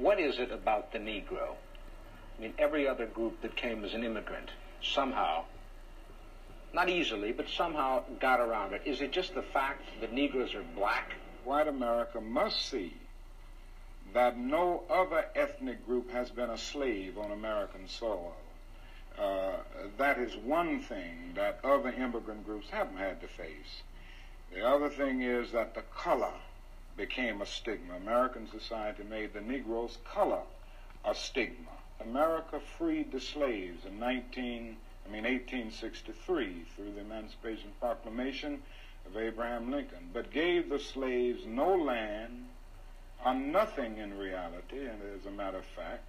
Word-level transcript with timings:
what 0.00 0.18
is 0.18 0.38
it 0.38 0.50
about 0.50 0.92
the 0.92 0.98
Negro? 0.98 1.54
I 2.38 2.42
mean, 2.42 2.54
every 2.58 2.88
other 2.88 3.06
group 3.06 3.42
that 3.42 3.54
came 3.54 3.84
as 3.84 3.92
an 3.92 4.02
immigrant 4.02 4.50
somehow, 4.82 5.44
not 6.72 6.88
easily, 6.88 7.32
but 7.32 7.48
somehow 7.48 8.02
got 8.18 8.40
around 8.40 8.72
it. 8.72 8.82
Is 8.86 9.02
it 9.02 9.12
just 9.12 9.34
the 9.34 9.42
fact 9.42 9.82
that 10.00 10.12
Negroes 10.12 10.54
are 10.54 10.64
black? 10.74 11.12
White 11.44 11.68
America 11.68 12.20
must 12.20 12.68
see 12.68 12.94
that 14.14 14.38
no 14.38 14.82
other 14.90 15.26
ethnic 15.36 15.86
group 15.86 16.10
has 16.10 16.30
been 16.30 16.50
a 16.50 16.58
slave 16.58 17.18
on 17.18 17.30
American 17.30 17.86
soil. 17.86 18.34
Uh, 19.18 19.52
that 19.98 20.18
is 20.18 20.34
one 20.36 20.80
thing 20.80 21.32
that 21.34 21.60
other 21.62 21.90
immigrant 21.90 22.44
groups 22.46 22.66
haven't 22.70 22.96
had 22.96 23.20
to 23.20 23.28
face. 23.28 23.82
The 24.52 24.66
other 24.66 24.88
thing 24.88 25.22
is 25.22 25.52
that 25.52 25.74
the 25.74 25.82
color 25.94 26.32
became 27.00 27.40
a 27.40 27.46
stigma. 27.46 27.96
American 27.96 28.46
society 28.50 29.02
made 29.08 29.32
the 29.32 29.40
Negro's 29.40 29.96
color 30.04 30.42
a 31.02 31.14
stigma. 31.14 31.72
America 31.98 32.60
freed 32.76 33.10
the 33.10 33.20
slaves 33.20 33.86
in 33.86 33.98
19, 33.98 34.76
I 35.06 35.10
mean 35.10 35.24
1863 35.24 36.64
through 36.76 36.92
the 36.92 37.00
Emancipation 37.00 37.70
Proclamation 37.80 38.60
of 39.06 39.16
Abraham 39.16 39.70
Lincoln, 39.70 40.10
but 40.12 40.30
gave 40.30 40.68
the 40.68 40.78
slaves 40.78 41.46
no 41.46 41.74
land 41.74 42.44
or 43.24 43.32
nothing 43.32 43.96
in 43.96 44.18
reality, 44.18 44.80
and 44.80 45.00
as 45.18 45.24
a 45.24 45.30
matter 45.30 45.56
of 45.56 45.64
fact, 45.64 46.04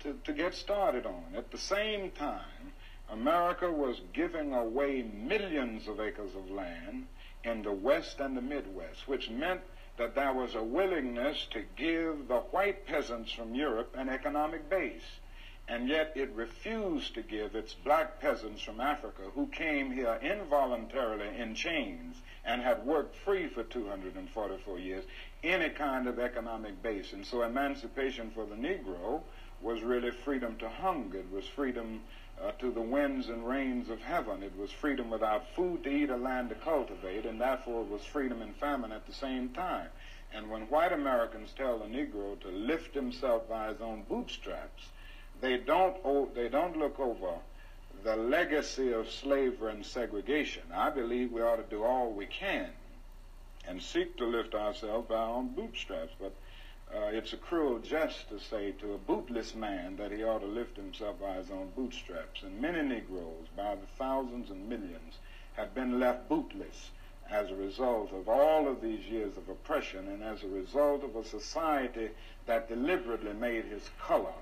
to, 0.00 0.18
to 0.24 0.32
get 0.32 0.54
started 0.54 1.04
on. 1.04 1.34
At 1.36 1.50
the 1.50 1.58
same 1.58 2.12
time, 2.12 2.72
America 3.10 3.70
was 3.70 4.00
giving 4.14 4.54
away 4.54 5.02
millions 5.02 5.86
of 5.86 6.00
acres 6.00 6.34
of 6.34 6.50
land 6.50 7.06
in 7.44 7.62
the 7.62 7.72
West 7.72 8.20
and 8.20 8.34
the 8.34 8.42
Midwest, 8.42 9.06
which 9.06 9.28
meant 9.28 9.60
that 10.00 10.14
there 10.14 10.32
was 10.32 10.54
a 10.54 10.62
willingness 10.62 11.46
to 11.50 11.62
give 11.76 12.26
the 12.26 12.40
white 12.52 12.86
peasants 12.86 13.30
from 13.32 13.54
Europe 13.54 13.94
an 13.96 14.08
economic 14.08 14.68
base 14.70 15.20
and 15.70 15.88
yet 15.88 16.12
it 16.16 16.32
refused 16.34 17.14
to 17.14 17.22
give 17.22 17.54
its 17.54 17.74
black 17.74 18.18
peasants 18.18 18.62
from 18.62 18.80
Africa 18.80 19.22
who 19.34 19.46
came 19.48 19.92
here 19.92 20.18
involuntarily 20.22 21.28
in 21.38 21.54
chains 21.54 22.16
and 22.44 22.62
had 22.62 22.84
worked 22.84 23.14
free 23.14 23.46
for 23.46 23.62
244 23.62 24.78
years 24.78 25.04
any 25.44 25.68
kind 25.68 26.08
of 26.08 26.18
economic 26.18 26.82
base. 26.82 27.12
And 27.12 27.24
so 27.24 27.42
emancipation 27.42 28.30
for 28.34 28.46
the 28.46 28.56
Negro 28.56 29.20
was 29.62 29.82
really 29.82 30.10
freedom 30.10 30.56
to 30.58 30.68
hunger. 30.68 31.18
It 31.18 31.30
was 31.30 31.44
freedom 31.46 32.00
uh, 32.42 32.52
to 32.52 32.70
the 32.70 32.80
winds 32.80 33.28
and 33.28 33.46
rains 33.46 33.90
of 33.90 34.00
heaven. 34.00 34.42
It 34.42 34.56
was 34.56 34.70
freedom 34.70 35.10
without 35.10 35.44
food 35.54 35.84
to 35.84 35.90
eat 35.90 36.10
or 36.10 36.18
land 36.18 36.48
to 36.48 36.54
cultivate, 36.54 37.26
and 37.26 37.40
therefore 37.40 37.82
it 37.82 37.90
was 37.90 38.02
freedom 38.02 38.42
and 38.42 38.54
famine 38.56 38.92
at 38.92 39.06
the 39.06 39.12
same 39.12 39.50
time. 39.50 39.88
And 40.32 40.50
when 40.50 40.62
white 40.62 40.92
Americans 40.92 41.52
tell 41.56 41.78
the 41.78 41.86
Negro 41.86 42.38
to 42.40 42.48
lift 42.48 42.94
himself 42.94 43.48
by 43.48 43.68
his 43.68 43.80
own 43.80 44.04
bootstraps, 44.08 44.84
they 45.40 45.56
don't 45.58 46.34
they 46.34 46.48
don't 46.48 46.76
look 46.76 47.00
over 47.00 47.34
the 48.04 48.16
legacy 48.16 48.92
of 48.92 49.10
slavery 49.10 49.72
and 49.72 49.84
segregation. 49.84 50.62
I 50.74 50.90
believe 50.90 51.32
we 51.32 51.42
ought 51.42 51.56
to 51.56 51.62
do 51.62 51.82
all 51.82 52.12
we 52.12 52.26
can 52.26 52.70
and 53.66 53.82
seek 53.82 54.16
to 54.16 54.24
lift 54.24 54.54
ourselves 54.54 55.08
by 55.08 55.16
our 55.16 55.36
own 55.36 55.48
bootstraps. 55.48 56.12
But 56.18 56.32
uh, 56.94 57.06
it's 57.12 57.32
a 57.32 57.36
cruel 57.36 57.78
jest 57.78 58.28
to 58.28 58.40
say 58.40 58.72
to 58.72 58.94
a 58.94 58.98
bootless 58.98 59.54
man 59.54 59.96
that 59.96 60.10
he 60.10 60.24
ought 60.24 60.40
to 60.40 60.46
lift 60.46 60.76
himself 60.76 61.20
by 61.20 61.34
his 61.34 61.50
own 61.50 61.70
bootstraps. 61.76 62.42
And 62.42 62.60
many 62.60 62.82
Negroes, 62.82 63.46
by 63.56 63.76
the 63.76 63.86
thousands 63.98 64.50
and 64.50 64.68
millions, 64.68 65.18
have 65.54 65.74
been 65.74 66.00
left 66.00 66.28
bootless 66.28 66.90
as 67.30 67.50
a 67.50 67.54
result 67.54 68.12
of 68.12 68.28
all 68.28 68.66
of 68.66 68.82
these 68.82 69.06
years 69.06 69.36
of 69.36 69.48
oppression 69.48 70.08
and 70.08 70.22
as 70.22 70.42
a 70.42 70.48
result 70.48 71.04
of 71.04 71.14
a 71.14 71.24
society 71.24 72.10
that 72.46 72.68
deliberately 72.68 73.32
made 73.34 73.64
his 73.66 73.88
color 74.00 74.32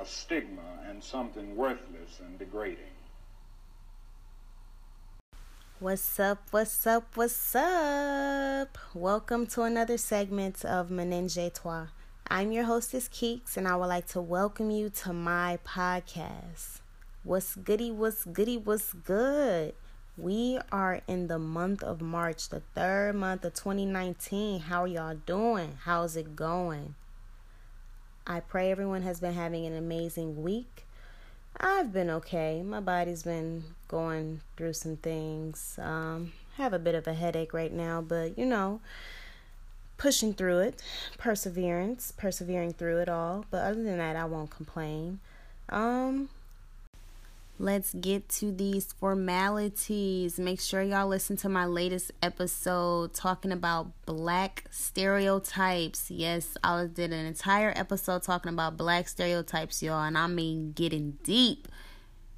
a 0.00 0.04
stigma 0.04 0.62
and 0.88 1.02
something 1.02 1.54
worthless 1.54 2.18
and 2.20 2.38
degrading. 2.38 2.93
What's 5.80 6.20
up? 6.20 6.38
What's 6.52 6.86
up? 6.86 7.16
What's 7.16 7.56
up? 7.56 8.78
Welcome 8.94 9.48
to 9.48 9.62
another 9.62 9.98
segment 9.98 10.64
of 10.64 10.88
Menage 10.88 11.52
Toi. 11.52 11.86
I'm 12.28 12.52
your 12.52 12.62
hostess 12.62 13.08
Keeks, 13.08 13.56
and 13.56 13.66
I 13.66 13.74
would 13.74 13.88
like 13.88 14.06
to 14.08 14.20
welcome 14.20 14.70
you 14.70 14.88
to 14.90 15.12
my 15.12 15.58
podcast. 15.66 16.78
What's 17.24 17.56
goody? 17.56 17.90
What's 17.90 18.24
goody? 18.24 18.56
What's 18.56 18.92
good? 18.92 19.74
We 20.16 20.60
are 20.70 21.00
in 21.08 21.26
the 21.26 21.40
month 21.40 21.82
of 21.82 22.00
March, 22.00 22.50
the 22.50 22.62
third 22.76 23.16
month 23.16 23.44
of 23.44 23.54
2019. 23.54 24.60
How 24.60 24.84
are 24.84 24.86
y'all 24.86 25.16
doing? 25.26 25.78
How's 25.82 26.14
it 26.14 26.36
going? 26.36 26.94
I 28.28 28.38
pray 28.38 28.70
everyone 28.70 29.02
has 29.02 29.18
been 29.18 29.34
having 29.34 29.66
an 29.66 29.76
amazing 29.76 30.40
week. 30.40 30.83
I've 31.60 31.92
been 31.92 32.10
okay. 32.10 32.62
My 32.62 32.80
body's 32.80 33.22
been 33.22 33.64
going 33.88 34.40
through 34.56 34.72
some 34.74 34.96
things. 34.96 35.78
Um, 35.80 36.32
have 36.56 36.72
a 36.72 36.78
bit 36.78 36.94
of 36.94 37.06
a 37.06 37.14
headache 37.14 37.52
right 37.52 37.72
now, 37.72 38.00
but 38.00 38.38
you 38.38 38.44
know, 38.44 38.80
pushing 39.96 40.34
through 40.34 40.58
it, 40.60 40.82
perseverance, 41.18 42.12
persevering 42.16 42.72
through 42.72 42.98
it 42.98 43.08
all. 43.08 43.44
But 43.50 43.64
other 43.64 43.82
than 43.82 43.98
that, 43.98 44.16
I 44.16 44.24
won't 44.24 44.50
complain. 44.50 45.20
Um, 45.68 46.28
Let's 47.58 47.94
get 47.94 48.28
to 48.30 48.50
these 48.50 48.92
formalities. 48.92 50.40
Make 50.40 50.60
sure 50.60 50.82
y'all 50.82 51.06
listen 51.06 51.36
to 51.38 51.48
my 51.48 51.66
latest 51.66 52.10
episode 52.20 53.14
talking 53.14 53.52
about 53.52 53.92
black 54.06 54.64
stereotypes. 54.72 56.10
Yes, 56.10 56.56
I 56.64 56.86
did 56.92 57.12
an 57.12 57.26
entire 57.26 57.72
episode 57.76 58.24
talking 58.24 58.52
about 58.52 58.76
black 58.76 59.06
stereotypes, 59.06 59.84
y'all, 59.84 60.02
and 60.02 60.18
I 60.18 60.26
mean 60.26 60.72
getting 60.72 61.12
deep. 61.22 61.68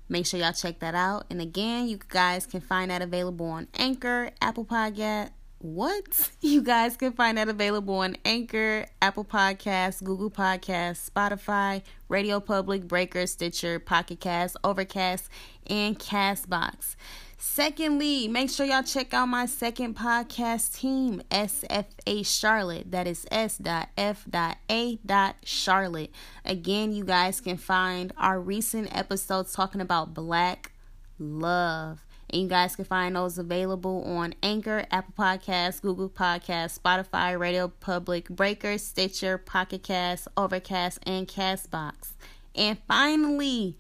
Make 0.07 0.27
sure 0.27 0.39
y'all 0.39 0.53
check 0.53 0.81
that 0.81 0.95
out. 0.95 1.25
And 1.31 1.41
again, 1.41 1.89
you 1.89 1.99
guys 2.09 2.47
can 2.47 2.61
find 2.61 2.91
that 2.91 3.01
available 3.01 3.47
on 3.47 3.69
Anchor, 3.75 4.33
Apple 4.43 4.67
Podcast, 4.67 5.31
what? 5.75 6.31
You 6.41 6.63
guys 6.63 6.97
can 6.97 7.13
find 7.13 7.39
that 7.39 7.49
available 7.49 7.97
on 7.97 8.17
Anchor, 8.25 8.87
Apple 9.03 9.25
Podcasts, 9.25 10.03
Google 10.03 10.31
Podcasts, 10.31 11.11
Spotify, 11.11 11.83
Radio 12.09 12.39
Public, 12.39 12.87
Breaker, 12.87 13.27
Stitcher, 13.27 13.81
Pocket 13.81 14.21
Cast, 14.21 14.57
Overcast, 14.63 15.29
and 15.67 15.99
Castbox. 15.99 16.95
Secondly, 17.37 18.29
make 18.29 18.49
sure 18.49 18.65
y'all 18.65 18.83
check 18.83 19.13
out 19.13 19.27
my 19.27 19.47
second 19.47 19.97
podcast 19.97 20.79
team, 20.79 21.21
SFA 21.31 22.25
Charlotte. 22.25 22.93
That 22.93 23.07
is 23.07 23.27
S.F.A. 23.31 24.99
Charlotte. 25.45 26.11
Again, 26.45 26.93
you 26.93 27.05
guys 27.05 27.41
can 27.41 27.57
find 27.57 28.13
our 28.17 28.41
recent 28.41 28.97
episodes 28.97 29.53
talking 29.53 29.81
about 29.81 30.15
black 30.15 30.73
love. 31.19 32.06
And 32.31 32.43
you 32.43 32.49
guys 32.49 32.75
can 32.75 32.85
find 32.85 33.15
those 33.15 33.39
available 33.39 34.03
on 34.05 34.35
Anchor, 34.43 34.85
Apple 34.91 35.15
Podcasts, 35.17 35.81
Google 35.81 36.11
Podcasts, 36.11 36.79
Spotify, 36.79 37.39
Radio 37.39 37.69
Public, 37.69 38.29
Breaker, 38.29 38.79
Stitcher, 38.79 39.39
Pocket 39.39 39.83
Cast, 39.83 40.27
Overcast, 40.37 40.99
and 41.05 41.29
Castbox. 41.29 42.15
And 42.55 42.79
finally, 42.89 43.77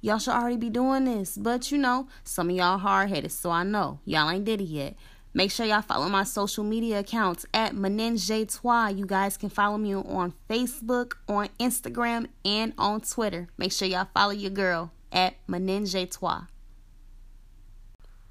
y'all 0.00 0.18
should 0.18 0.34
already 0.34 0.56
be 0.56 0.70
doing 0.70 1.04
this, 1.04 1.38
but 1.38 1.70
you 1.70 1.78
know, 1.78 2.08
some 2.24 2.50
of 2.50 2.56
y'all 2.56 2.78
hard 2.78 3.08
headed, 3.08 3.32
so 3.32 3.50
I 3.50 3.62
know 3.62 4.00
y'all 4.04 4.30
ain't 4.30 4.44
did 4.44 4.60
it 4.60 4.64
yet. 4.64 4.94
Make 5.34 5.50
sure 5.50 5.66
y'all 5.66 5.82
follow 5.82 6.08
my 6.08 6.24
social 6.24 6.64
media 6.64 7.00
accounts 7.00 7.46
at 7.54 7.72
Menenge. 7.72 8.98
You 8.98 9.06
guys 9.06 9.36
can 9.36 9.50
follow 9.50 9.78
me 9.78 9.94
on 9.94 10.34
Facebook, 10.48 11.14
on 11.28 11.48
Instagram, 11.60 12.26
and 12.44 12.72
on 12.76 13.02
Twitter. 13.02 13.48
Make 13.56 13.72
sure 13.72 13.86
y'all 13.86 14.08
follow 14.12 14.32
your 14.32 14.50
girl 14.50 14.90
at 15.12 15.34
Menenge. 15.46 16.10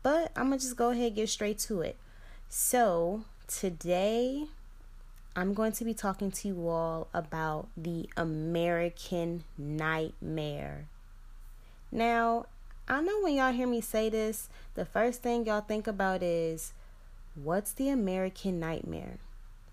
But 0.08 0.32
I'm 0.38 0.48
going 0.48 0.58
to 0.58 0.64
just 0.64 0.78
go 0.78 0.92
ahead 0.92 1.08
and 1.08 1.16
get 1.18 1.28
straight 1.28 1.60
to 1.68 1.82
it. 1.82 1.98
So, 2.48 3.26
today 3.46 4.46
I'm 5.36 5.54
going 5.54 5.74
to 5.74 5.84
be 5.84 5.94
talking 5.94 6.32
to 6.32 6.48
you 6.48 6.70
all 6.70 7.10
about 7.14 7.68
the 7.76 8.10
American 8.16 9.44
nightmare. 9.58 10.88
Now, 11.92 12.46
I 12.88 13.02
know 13.02 13.20
when 13.22 13.36
y'all 13.36 13.52
hear 13.52 13.68
me 13.68 13.82
say 13.82 14.08
this, 14.08 14.48
the 14.76 14.86
first 14.86 15.22
thing 15.24 15.46
y'all 15.46 15.60
think 15.60 15.88
about 15.88 16.24
is 16.24 16.72
what's 17.36 17.74
the 17.74 17.90
American 17.90 18.62
nightmare? 18.62 19.18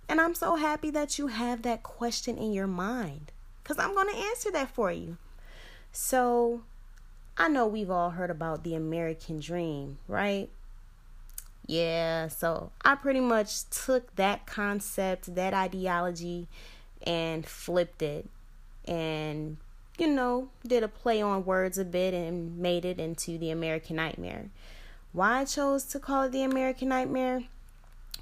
And 0.08 0.20
I'm 0.20 0.34
so 0.34 0.56
happy 0.56 0.90
that 0.90 1.16
you 1.16 1.28
have 1.28 1.62
that 1.62 1.84
question 1.84 2.38
in 2.38 2.52
your 2.52 2.66
mind 2.66 3.30
because 3.62 3.78
I'm 3.78 3.94
going 3.94 4.12
to 4.12 4.20
answer 4.20 4.50
that 4.50 4.74
for 4.74 4.90
you. 4.90 5.16
So, 5.92 6.62
I 7.36 7.48
know 7.48 7.66
we've 7.66 7.90
all 7.90 8.10
heard 8.10 8.30
about 8.30 8.62
the 8.62 8.74
American 8.74 9.40
dream, 9.40 9.98
right? 10.06 10.48
Yeah, 11.66 12.28
so 12.28 12.70
I 12.84 12.94
pretty 12.94 13.20
much 13.20 13.68
took 13.70 14.14
that 14.16 14.46
concept, 14.46 15.34
that 15.34 15.54
ideology, 15.54 16.46
and 17.06 17.44
flipped 17.46 18.02
it 18.02 18.28
and, 18.86 19.56
you 19.98 20.06
know, 20.08 20.48
did 20.66 20.82
a 20.82 20.88
play 20.88 21.22
on 21.22 21.44
words 21.44 21.78
a 21.78 21.84
bit 21.84 22.14
and 22.14 22.58
made 22.58 22.84
it 22.84 23.00
into 23.00 23.38
the 23.38 23.50
American 23.50 23.96
Nightmare. 23.96 24.50
Why 25.12 25.40
I 25.40 25.44
chose 25.44 25.84
to 25.86 25.98
call 25.98 26.24
it 26.24 26.32
the 26.32 26.42
American 26.42 26.88
Nightmare? 26.88 27.44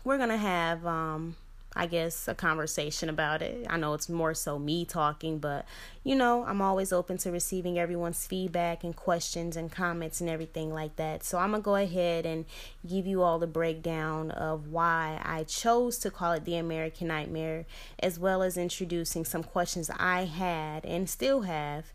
We're 0.05 0.19
going 0.19 0.29
to 0.31 0.37
have 0.37 0.87
um, 0.87 1.37
I 1.75 1.87
guess, 1.87 2.29
a 2.29 2.35
conversation 2.35 3.09
about 3.09 3.41
it. 3.41 3.67
I 3.71 3.79
know 3.79 3.95
it's 3.95 4.09
more 4.09 4.35
so 4.35 4.59
me 4.59 4.85
talking, 4.85 5.39
but 5.39 5.65
you 6.05 6.15
know, 6.15 6.45
I'm 6.45 6.61
always 6.61 6.93
open 6.93 7.17
to 7.19 7.31
receiving 7.31 7.79
everyone's 7.79 8.27
feedback 8.27 8.85
and 8.85 8.95
questions 8.95 9.57
and 9.57 9.73
comments 9.73 10.21
and 10.21 10.29
everything 10.29 10.73
like 10.73 10.97
that. 10.97 11.25
So 11.25 11.39
I'm 11.39 11.51
going 11.53 11.63
to 11.63 11.65
go 11.65 11.77
ahead 11.77 12.27
and 12.27 12.45
give 12.87 13.07
you 13.07 13.23
all 13.23 13.39
the 13.39 13.47
breakdown 13.47 14.31
of 14.33 14.69
why 14.69 15.21
I 15.25 15.45
chose 15.45 15.99
to 15.99 16.11
call 16.11 16.33
it 16.33 16.45
the 16.45 16.57
American 16.57 17.09
Nightmare, 17.09 17.65
as 18.01 18.19
well 18.19 18.43
as 18.43 18.57
introducing 18.57 19.25
some 19.25 19.43
questions 19.43 19.91
I 19.97 20.25
had 20.25 20.85
and 20.85 21.09
still 21.09 21.43
have, 21.43 21.93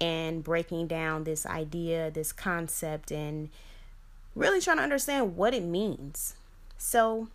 and 0.00 0.42
breaking 0.44 0.86
down 0.86 1.24
this 1.24 1.44
idea, 1.44 2.10
this 2.10 2.32
concept, 2.32 3.10
and 3.10 3.50
really 4.34 4.60
trying 4.60 4.76
to 4.78 4.82
understand 4.82 5.36
what 5.36 5.52
it 5.52 5.64
means. 5.64 6.34
So, 6.78 7.28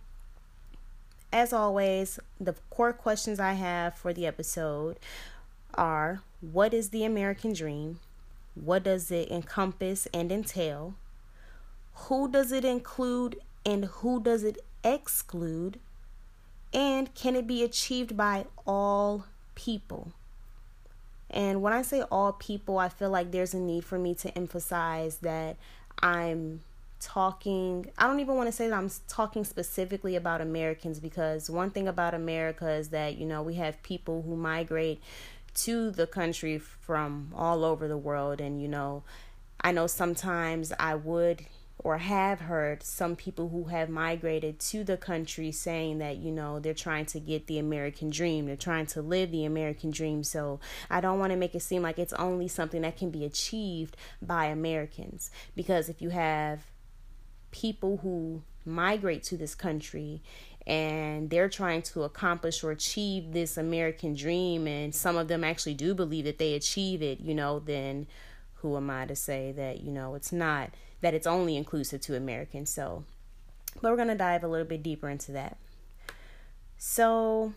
as 1.34 1.52
always, 1.52 2.20
the 2.40 2.54
core 2.70 2.92
questions 2.92 3.40
I 3.40 3.54
have 3.54 3.96
for 3.96 4.12
the 4.12 4.24
episode 4.24 5.00
are 5.74 6.22
what 6.40 6.72
is 6.72 6.90
the 6.90 7.04
American 7.04 7.52
dream? 7.52 7.98
What 8.54 8.84
does 8.84 9.10
it 9.10 9.32
encompass 9.32 10.06
and 10.14 10.30
entail? 10.30 10.94
Who 12.06 12.30
does 12.30 12.52
it 12.52 12.64
include 12.64 13.40
and 13.66 13.86
who 13.86 14.22
does 14.22 14.44
it 14.44 14.58
exclude? 14.84 15.80
And 16.72 17.12
can 17.16 17.34
it 17.34 17.48
be 17.48 17.64
achieved 17.64 18.16
by 18.16 18.46
all 18.64 19.26
people? 19.56 20.12
And 21.28 21.62
when 21.62 21.72
I 21.72 21.82
say 21.82 22.02
all 22.12 22.32
people, 22.32 22.78
I 22.78 22.88
feel 22.88 23.10
like 23.10 23.32
there's 23.32 23.54
a 23.54 23.58
need 23.58 23.84
for 23.84 23.98
me 23.98 24.14
to 24.16 24.38
emphasize 24.38 25.16
that 25.16 25.56
I'm 26.00 26.60
talking 27.04 27.86
I 27.98 28.06
don't 28.06 28.20
even 28.20 28.34
want 28.34 28.48
to 28.48 28.52
say 28.52 28.68
that 28.68 28.76
I'm 28.76 28.90
talking 29.08 29.44
specifically 29.44 30.16
about 30.16 30.40
Americans 30.40 31.00
because 31.00 31.50
one 31.50 31.70
thing 31.70 31.86
about 31.86 32.14
America 32.14 32.70
is 32.70 32.88
that 32.88 33.18
you 33.18 33.26
know 33.26 33.42
we 33.42 33.54
have 33.56 33.82
people 33.82 34.22
who 34.22 34.34
migrate 34.34 35.02
to 35.56 35.90
the 35.90 36.06
country 36.06 36.58
from 36.58 37.30
all 37.36 37.62
over 37.62 37.86
the 37.86 37.98
world 37.98 38.40
and 38.40 38.60
you 38.60 38.68
know 38.68 39.04
I 39.60 39.70
know 39.72 39.86
sometimes 39.86 40.72
I 40.78 40.94
would 40.94 41.44
or 41.78 41.98
have 41.98 42.40
heard 42.40 42.82
some 42.82 43.16
people 43.16 43.50
who 43.50 43.64
have 43.64 43.90
migrated 43.90 44.58
to 44.58 44.82
the 44.82 44.96
country 44.96 45.52
saying 45.52 45.98
that 45.98 46.16
you 46.16 46.32
know 46.32 46.58
they're 46.58 46.72
trying 46.72 47.04
to 47.04 47.20
get 47.20 47.46
the 47.46 47.58
American 47.58 48.08
dream 48.08 48.46
they're 48.46 48.56
trying 48.56 48.86
to 48.86 49.02
live 49.02 49.30
the 49.30 49.44
American 49.44 49.90
dream. 49.90 50.24
So 50.24 50.58
I 50.88 51.02
don't 51.02 51.18
want 51.18 51.32
to 51.32 51.36
make 51.36 51.54
it 51.54 51.60
seem 51.60 51.82
like 51.82 51.98
it's 51.98 52.14
only 52.14 52.48
something 52.48 52.80
that 52.80 52.96
can 52.96 53.10
be 53.10 53.26
achieved 53.26 53.96
by 54.22 54.46
Americans 54.46 55.30
because 55.54 55.90
if 55.90 56.00
you 56.00 56.08
have 56.10 56.64
people 57.54 57.98
who 57.98 58.42
migrate 58.64 59.22
to 59.22 59.36
this 59.36 59.54
country 59.54 60.20
and 60.66 61.30
they're 61.30 61.48
trying 61.48 61.82
to 61.82 62.02
accomplish 62.02 62.64
or 62.64 62.72
achieve 62.72 63.32
this 63.32 63.56
American 63.56 64.14
dream, 64.14 64.66
and 64.66 64.94
some 64.94 65.16
of 65.16 65.28
them 65.28 65.44
actually 65.44 65.74
do 65.74 65.94
believe 65.94 66.24
that 66.24 66.38
they 66.38 66.54
achieve 66.54 67.00
it, 67.00 67.20
you 67.20 67.34
know, 67.34 67.60
then 67.60 68.06
who 68.54 68.76
am 68.76 68.90
I 68.90 69.04
to 69.06 69.14
say 69.14 69.52
that, 69.52 69.82
you 69.82 69.92
know, 69.92 70.14
it's 70.14 70.32
not, 70.32 70.70
that 71.02 71.12
it's 71.14 71.26
only 71.26 71.56
inclusive 71.56 72.00
to 72.02 72.16
Americans. 72.16 72.70
So, 72.70 73.04
but 73.82 73.90
we're 73.90 73.96
going 73.96 74.08
to 74.08 74.14
dive 74.14 74.42
a 74.42 74.48
little 74.48 74.66
bit 74.66 74.82
deeper 74.82 75.08
into 75.08 75.32
that. 75.32 75.58
So, 76.78 77.52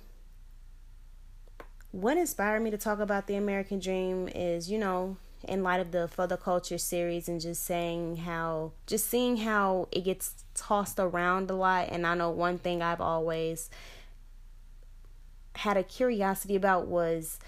what 1.91 2.17
inspired 2.17 2.59
me 2.59 2.71
to 2.71 2.77
talk 2.77 2.99
about 2.99 3.27
the 3.27 3.35
American 3.35 3.79
dream 3.79 4.27
is, 4.27 4.69
you 4.69 4.77
know, 4.77 5.15
in 5.43 5.63
light 5.63 5.79
of 5.79 5.91
the 5.91 6.07
For 6.07 6.27
the 6.27 6.37
Culture 6.37 6.77
series 6.77 7.27
and 7.27 7.39
just 7.39 7.63
saying 7.63 8.17
how, 8.17 8.71
just 8.85 9.07
seeing 9.07 9.37
how 9.37 9.87
it 9.91 10.01
gets 10.01 10.43
tossed 10.53 10.99
around 10.99 11.49
a 11.49 11.55
lot. 11.55 11.89
And 11.89 12.05
I 12.05 12.15
know 12.15 12.29
one 12.29 12.57
thing 12.57 12.81
I've 12.81 13.01
always 13.01 13.69
had 15.55 15.77
a 15.77 15.83
curiosity 15.83 16.55
about 16.55 16.87
was 16.87 17.39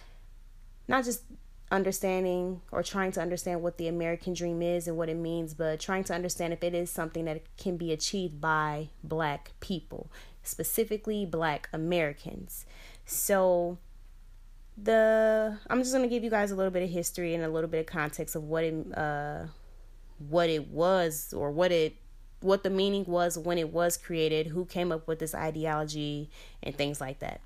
not 0.88 1.06
just 1.06 1.24
understanding 1.72 2.62
or 2.72 2.82
trying 2.82 3.12
to 3.12 3.22
understand 3.22 3.62
what 3.62 3.78
the 3.78 3.88
American 3.88 4.34
dream 4.34 4.62
is 4.62 4.88
and 4.88 4.98
what 4.98 5.10
it 5.10 5.16
means, 5.16 5.54
but 5.54 5.80
trying 5.80 6.04
to 6.04 6.14
understand 6.14 6.54
if 6.54 6.64
it 6.64 6.74
is 6.74 6.90
something 6.90 7.26
that 7.26 7.44
can 7.58 7.78
be 7.78 7.92
achieved 7.92 8.42
by 8.42 8.90
black 9.04 9.52
people, 9.60 10.12
specifically 10.44 11.26
black 11.26 11.70
Americans. 11.72 12.66
So, 13.06 13.78
the 14.84 15.58
I'm 15.70 15.80
just 15.80 15.94
gonna 15.94 16.08
give 16.08 16.24
you 16.24 16.30
guys 16.30 16.52
a 16.52 16.56
little 16.56 16.72
bit 16.72 16.84
of 16.84 16.90
history 16.90 17.34
and 17.34 17.44
a 17.44 17.50
little 17.50 17.70
bit 17.70 17.80
of 17.80 17.86
context 17.86 18.36
of 18.36 18.44
what 18.44 18.64
it 18.64 18.98
uh 18.98 19.46
what 20.30 20.50
it 20.50 20.68
was 20.70 21.34
or 21.34 21.52
what 21.52 21.72
it 21.72 21.96
what 22.42 22.64
the 22.64 22.70
meaning 22.70 23.06
was 23.06 23.38
when 23.38 23.58
it 23.58 23.74
was 23.74 23.98
created, 23.98 24.48
who 24.48 24.66
came 24.66 24.92
up 24.92 25.08
with 25.08 25.20
this 25.20 25.36
ideology 25.36 26.30
and 26.64 26.76
things 26.76 27.02
like 27.02 27.20
that. 27.20 27.42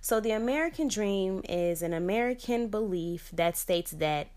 So 0.00 0.20
the 0.20 0.32
American 0.32 0.88
dream 0.88 1.42
is 1.48 1.82
an 1.82 1.92
American 1.92 2.68
belief 2.68 3.30
that 3.32 3.56
states 3.56 3.90
that 3.92 4.28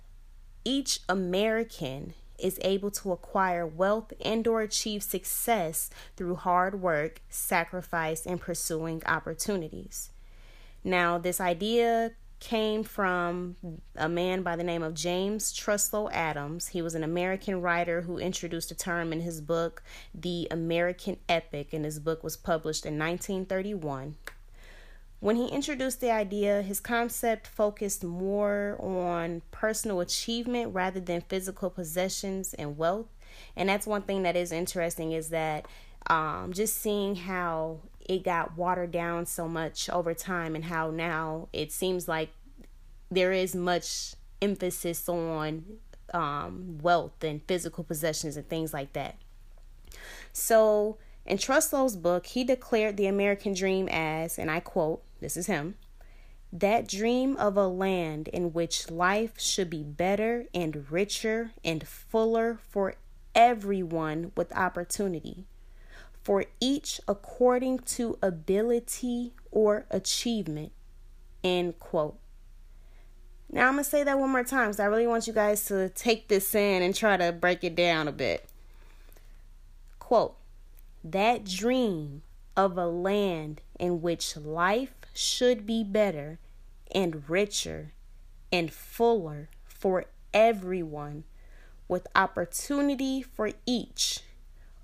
each 0.64 1.00
American 1.08 2.14
is 2.38 2.60
able 2.62 2.92
to 2.92 3.12
acquire 3.12 3.66
wealth 3.66 4.14
and 4.24 4.46
or 4.48 4.62
achieve 4.62 5.02
success 5.02 5.90
through 6.16 6.36
hard 6.36 6.82
work, 6.82 7.22
sacrifice 7.30 8.26
and 8.26 8.40
pursuing 8.40 9.02
opportunities. 9.06 10.10
Now, 10.88 11.18
this 11.18 11.42
idea 11.42 12.12
came 12.40 12.82
from 12.82 13.58
a 13.98 14.08
man 14.08 14.42
by 14.42 14.56
the 14.56 14.64
name 14.64 14.82
of 14.82 14.94
James 14.94 15.52
Truslow 15.52 16.10
Adams. 16.12 16.70
He 16.70 16.82
was 16.82 16.96
an 16.96 17.04
American 17.04 17.62
writer 17.62 18.04
who 18.04 18.18
introduced 18.18 18.70
the 18.70 18.76
term 18.76 19.12
in 19.12 19.20
his 19.20 19.42
book, 19.42 19.84
The 20.16 20.48
American 20.50 21.18
Epic, 21.28 21.74
and 21.74 21.84
his 21.84 22.00
book 22.00 22.24
was 22.24 22.38
published 22.38 22.86
in 22.86 22.98
1931. 22.98 24.16
When 25.20 25.36
he 25.36 25.48
introduced 25.48 26.00
the 26.00 26.12
idea, 26.12 26.62
his 26.62 26.80
concept 26.80 27.48
focused 27.48 28.06
more 28.06 28.78
on 28.80 29.42
personal 29.52 30.00
achievement 30.00 30.74
rather 30.74 31.02
than 31.02 31.20
physical 31.20 31.70
possessions 31.70 32.54
and 32.54 32.78
wealth. 32.78 33.08
And 33.58 33.68
that's 33.68 33.88
one 33.88 34.04
thing 34.04 34.24
that 34.24 34.38
is 34.38 34.54
interesting 34.54 35.12
is 35.12 35.30
that 35.30 35.66
um, 36.10 36.54
just 36.54 36.78
seeing 36.78 37.16
how 37.16 37.80
it 38.08 38.24
got 38.24 38.58
watered 38.58 38.92
down 38.92 39.26
so 39.26 39.48
much 39.48 39.90
over 39.90 40.14
time 40.14 40.56
and 40.56 40.66
how 40.66 40.90
now 40.90 41.50
it 41.52 41.72
seems 41.72 42.08
like 42.08 42.30
there 43.12 43.32
is 43.32 43.56
much 43.56 44.16
emphasis 44.42 45.08
on 45.10 45.66
um, 46.14 46.78
wealth 46.82 47.24
and 47.24 47.42
physical 47.48 47.84
possessions 47.84 48.38
and 48.38 48.48
things 48.48 48.74
like 48.74 48.94
that. 48.94 49.16
So, 50.32 50.98
in 51.26 51.38
Truslow's 51.38 51.98
book, 51.98 52.28
he 52.28 52.44
declared 52.44 52.96
the 52.96 53.08
American 53.08 53.54
dream 53.54 53.90
as, 53.90 54.40
and 54.40 54.50
I 54.50 54.62
quote, 54.62 55.04
this 55.20 55.36
is 55.36 55.48
him, 55.48 55.76
that 56.54 56.88
dream 56.88 57.36
of 57.36 57.58
a 57.58 57.68
land 57.68 58.30
in 58.30 58.54
which 58.54 58.90
life 58.90 59.34
should 59.38 59.70
be 59.70 59.84
better 59.84 60.46
and 60.54 60.90
richer 60.90 61.52
and 61.66 61.86
fuller 61.86 62.60
for 62.70 62.96
everyone 63.36 64.32
with 64.38 64.56
opportunity 64.56 65.46
for 66.28 66.44
each 66.60 67.00
according 67.08 67.80
to 67.80 68.18
ability 68.22 69.32
or 69.50 69.86
achievement. 69.90 70.74
End 71.42 71.80
quote. 71.80 72.20
Now 73.50 73.68
I'm 73.68 73.76
going 73.76 73.86
to 73.86 73.90
say 73.90 74.04
that 74.04 74.20
one 74.20 74.32
more 74.32 74.44
time 74.44 74.66
because 74.66 74.82
I 74.82 74.88
really 74.88 75.08
want 75.08 75.26
you 75.26 75.32
guys 75.32 75.64
to 75.68 75.88
take 75.88 76.28
this 76.28 76.54
in 76.54 76.82
and 76.84 76.94
try 76.94 77.16
to 77.16 77.32
break 77.32 77.64
it 77.64 77.78
down 77.78 78.10
a 78.10 78.12
bit. 78.12 78.46
Quote 80.00 80.36
That 81.02 81.46
dream 81.46 82.24
of 82.58 82.78
a 82.78 82.88
land 82.88 83.62
in 83.80 84.02
which 84.02 84.36
life 84.36 84.96
should 85.14 85.66
be 85.66 85.82
better 85.82 86.40
and 86.94 87.24
richer 87.30 87.94
and 88.52 88.70
fuller 88.70 89.48
for 89.64 90.08
everyone, 90.34 91.24
with 91.88 92.06
opportunity 92.14 93.22
for 93.22 93.52
each 93.66 94.24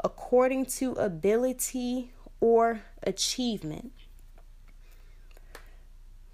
according 0.03 0.65
to 0.65 0.93
ability 0.93 2.11
or 2.39 2.81
achievement. 3.03 3.91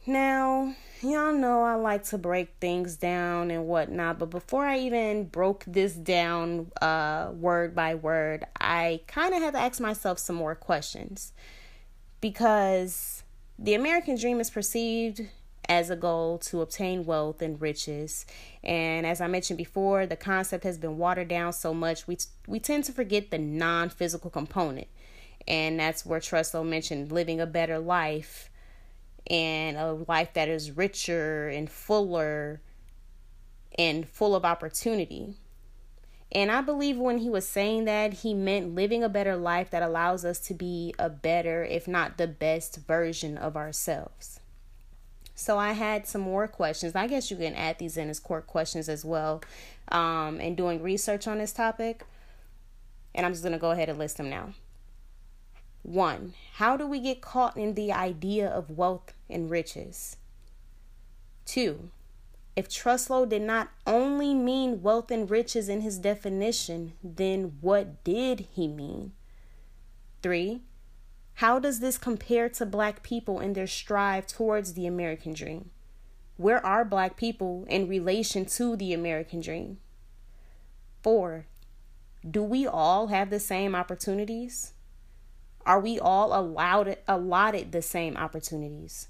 Now, 0.05 0.73
y'all 1.03 1.33
know 1.33 1.61
I 1.61 1.75
like 1.75 2.03
to 2.05 2.17
break 2.17 2.55
things 2.59 2.95
down 2.95 3.51
and 3.51 3.67
whatnot, 3.67 4.17
but 4.17 4.31
before 4.31 4.65
I 4.65 4.79
even 4.79 5.25
broke 5.25 5.63
this 5.67 5.93
down 5.93 6.71
uh, 6.81 7.29
word 7.33 7.75
by 7.75 7.93
word, 7.93 8.45
I 8.59 9.01
kind 9.05 9.35
of 9.35 9.41
had 9.41 9.53
to 9.53 9.59
ask 9.59 9.79
myself 9.79 10.17
some 10.17 10.35
more 10.35 10.55
questions 10.55 11.31
because 12.21 13.23
the 13.59 13.75
American 13.75 14.15
dream 14.15 14.39
is 14.39 14.49
perceived 14.49 15.21
as 15.69 15.91
a 15.91 15.95
goal 15.95 16.39
to 16.39 16.61
obtain 16.61 17.05
wealth 17.05 17.43
and 17.43 17.61
riches. 17.61 18.25
And 18.63 19.05
as 19.05 19.21
I 19.21 19.27
mentioned 19.27 19.57
before, 19.57 20.07
the 20.07 20.15
concept 20.15 20.63
has 20.63 20.79
been 20.79 20.97
watered 20.97 21.27
down 21.27 21.53
so 21.53 21.73
much 21.73 22.07
we 22.07 22.17
we 22.47 22.59
tend 22.59 22.85
to 22.85 22.91
forget 22.91 23.29
the 23.29 23.37
non-physical 23.37 24.31
component. 24.31 24.87
And 25.47 25.79
that's 25.79 26.05
where 26.05 26.19
Truslow 26.19 26.63
mentioned 26.63 27.11
living 27.11 27.39
a 27.39 27.45
better 27.45 27.79
life 27.79 28.49
and 29.27 29.77
a 29.77 29.93
life 30.07 30.33
that 30.33 30.49
is 30.49 30.75
richer 30.75 31.47
and 31.47 31.69
fuller 31.69 32.61
and 33.77 34.09
full 34.09 34.35
of 34.35 34.43
opportunity. 34.43 35.35
And 36.31 36.51
I 36.51 36.61
believe 36.61 36.97
when 36.97 37.19
he 37.19 37.29
was 37.29 37.47
saying 37.47 37.85
that, 37.85 38.13
he 38.13 38.33
meant 38.33 38.75
living 38.75 39.03
a 39.03 39.09
better 39.09 39.35
life 39.35 39.71
that 39.71 39.81
allows 39.81 40.25
us 40.25 40.39
to 40.41 40.53
be 40.53 40.93
a 40.99 41.09
better, 41.09 41.63
if 41.63 41.87
not 41.87 42.17
the 42.17 42.27
best, 42.27 42.77
version 42.87 43.37
of 43.37 43.55
ourselves. 43.55 44.39
So 45.39 45.57
I 45.57 45.71
had 45.71 46.05
some 46.05 46.19
more 46.19 46.49
questions. 46.49 46.95
I 46.95 47.07
guess 47.07 47.31
you 47.31 47.37
can 47.37 47.55
add 47.55 47.79
these 47.79 47.95
in 47.95 48.09
as 48.09 48.19
court 48.19 48.45
questions 48.45 48.89
as 48.89 49.05
well, 49.05 49.41
um, 49.89 50.41
and 50.41 50.57
doing 50.57 50.83
research 50.83 51.29
on 51.29 51.37
this 51.37 51.53
topic. 51.53 52.03
And 53.15 53.25
I'm 53.25 53.31
just 53.31 53.43
going 53.43 53.53
to 53.53 53.57
go 53.57 53.71
ahead 53.71 53.87
and 53.87 53.97
list 53.97 54.17
them 54.17 54.29
now. 54.29 54.49
One, 55.81 56.33
how 56.55 56.75
do 56.75 56.85
we 56.85 56.99
get 56.99 57.21
caught 57.21 57.55
in 57.55 57.75
the 57.75 57.93
idea 57.93 58.49
of 58.49 58.77
wealth 58.77 59.13
and 59.29 59.49
riches? 59.49 60.17
Two, 61.45 61.89
if 62.57 62.67
Truslow 62.67 63.25
did 63.25 63.41
not 63.41 63.69
only 63.87 64.33
mean 64.33 64.81
wealth 64.81 65.09
and 65.09 65.31
riches 65.31 65.69
in 65.69 65.79
his 65.79 65.99
definition, 65.99 66.91
then 67.01 67.59
what 67.61 68.03
did 68.03 68.47
he 68.51 68.67
mean? 68.67 69.13
Three, 70.21 70.63
how 71.39 71.59
does 71.59 71.79
this 71.79 71.97
compare 71.97 72.49
to 72.49 72.65
black 72.65 73.01
people 73.03 73.39
in 73.39 73.53
their 73.53 73.67
strive 73.67 74.27
towards 74.27 74.73
the 74.73 74.85
American 74.85 75.33
dream? 75.33 75.69
Where 76.37 76.65
are 76.65 76.83
black 76.83 77.15
people 77.15 77.65
in 77.69 77.87
relation 77.87 78.45
to 78.45 78.75
the 78.75 78.93
American 78.93 79.39
dream? 79.39 79.77
Four, 81.01 81.45
do 82.29 82.43
we 82.43 82.67
all 82.67 83.07
have 83.07 83.29
the 83.29 83.39
same 83.39 83.73
opportunities? 83.73 84.73
Are 85.65 85.79
we 85.79 85.97
all 85.99 86.37
allowed 86.37 86.97
allotted 87.07 87.71
the 87.71 87.81
same 87.81 88.17
opportunities? 88.17 89.07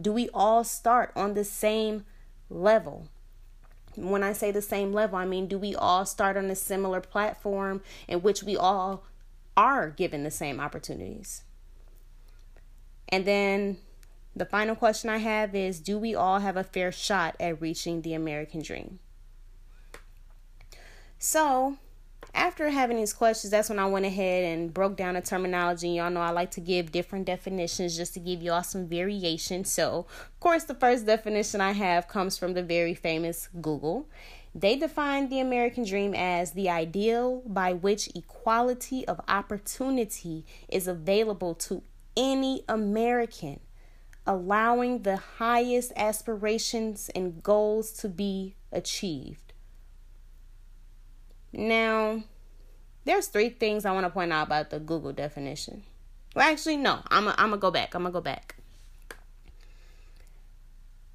Do 0.00 0.12
we 0.12 0.28
all 0.34 0.64
start 0.64 1.12
on 1.14 1.34
the 1.34 1.44
same 1.44 2.04
level. 2.50 3.08
When 3.96 4.22
I 4.22 4.32
say 4.32 4.50
the 4.50 4.62
same 4.62 4.92
level, 4.92 5.18
I 5.18 5.26
mean, 5.26 5.48
do 5.48 5.58
we 5.58 5.74
all 5.74 6.06
start 6.06 6.36
on 6.36 6.46
a 6.46 6.54
similar 6.54 7.00
platform 7.00 7.82
in 8.06 8.22
which 8.22 8.42
we 8.42 8.56
all 8.56 9.04
are 9.56 9.90
given 9.90 10.22
the 10.22 10.30
same 10.30 10.60
opportunities? 10.60 11.42
And 13.08 13.24
then 13.24 13.78
the 14.36 14.44
final 14.44 14.76
question 14.76 15.10
I 15.10 15.18
have 15.18 15.54
is 15.54 15.80
Do 15.80 15.98
we 15.98 16.14
all 16.14 16.40
have 16.40 16.56
a 16.56 16.64
fair 16.64 16.92
shot 16.92 17.36
at 17.40 17.60
reaching 17.60 18.02
the 18.02 18.14
American 18.14 18.62
dream? 18.62 19.00
So, 21.18 21.78
after 22.34 22.70
having 22.70 22.98
these 22.98 23.12
questions, 23.12 23.50
that's 23.50 23.68
when 23.68 23.78
I 23.78 23.86
went 23.86 24.06
ahead 24.06 24.44
and 24.44 24.72
broke 24.72 24.96
down 24.96 25.14
the 25.14 25.20
terminology. 25.20 25.88
Y'all 25.90 26.10
know 26.10 26.20
I 26.20 26.30
like 26.30 26.52
to 26.52 26.60
give 26.60 26.92
different 26.92 27.24
definitions 27.24 27.96
just 27.96 28.14
to 28.14 28.20
give 28.20 28.42
y'all 28.42 28.62
some 28.62 28.86
variation. 28.86 29.64
So, 29.64 30.06
of 30.08 30.40
course, 30.40 30.64
the 30.64 30.74
first 30.74 31.06
definition 31.06 31.60
I 31.60 31.72
have 31.72 32.06
comes 32.06 32.38
from 32.38 32.54
the 32.54 32.62
very 32.62 32.94
famous 32.94 33.48
Google. 33.60 34.06
They 34.54 34.76
define 34.76 35.28
the 35.28 35.40
American 35.40 35.84
dream 35.84 36.14
as 36.14 36.52
the 36.52 36.70
ideal 36.70 37.42
by 37.46 37.72
which 37.72 38.08
equality 38.14 39.06
of 39.06 39.20
opportunity 39.28 40.44
is 40.68 40.86
available 40.86 41.54
to 41.54 41.82
any 42.18 42.64
American, 42.68 43.60
allowing 44.26 45.02
the 45.02 45.16
highest 45.16 45.92
aspirations 45.96 47.08
and 47.14 47.42
goals 47.42 47.92
to 47.92 48.08
be 48.08 48.56
achieved. 48.72 49.54
Now, 51.52 52.24
there's 53.04 53.28
three 53.28 53.48
things 53.48 53.86
I 53.86 53.92
want 53.92 54.04
to 54.04 54.10
point 54.10 54.32
out 54.32 54.48
about 54.48 54.68
the 54.68 54.80
Google 54.80 55.12
definition. 55.12 55.84
Well, 56.34 56.46
actually, 56.46 56.76
no. 56.76 57.00
I'm 57.10 57.24
going 57.24 57.50
to 57.52 57.56
go 57.56 57.70
back. 57.70 57.94
I'm 57.94 58.02
going 58.02 58.12
to 58.12 58.18
go 58.18 58.20
back. 58.20 58.56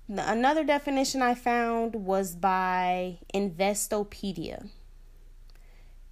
Another 0.08 0.64
definition 0.64 1.22
I 1.22 1.36
found 1.36 1.94
was 1.96 2.36
by 2.36 3.20
Investopedia. 3.34 4.70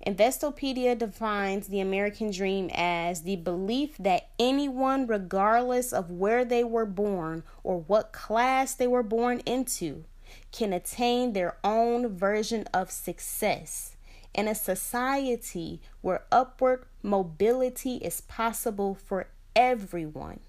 Investopedia 0.06 0.98
defines 0.98 1.68
the 1.68 1.80
American 1.80 2.32
dream 2.32 2.72
as 2.74 3.22
the 3.22 3.36
belief 3.36 3.98
that 4.00 4.30
anyone, 4.40 5.06
regardless 5.06 5.94
of 5.94 6.10
where 6.10 6.44
they 6.44 6.64
were 6.64 6.88
born 6.88 7.44
or 7.64 7.82
what 7.82 8.12
class 8.12 8.74
they 8.74 8.88
were 8.88 9.04
born 9.04 9.42
into, 9.46 10.06
can 10.52 10.74
attain 10.74 11.34
their 11.34 11.58
own 11.64 12.08
version 12.08 12.66
of 12.74 12.90
success 12.90 13.96
in 14.34 14.48
a 14.48 14.56
society 14.56 15.82
where 16.02 16.24
upward 16.32 16.86
mobility 17.04 17.98
is 17.98 18.22
possible 18.22 18.96
for 18.96 19.28
everyone. 19.56 20.40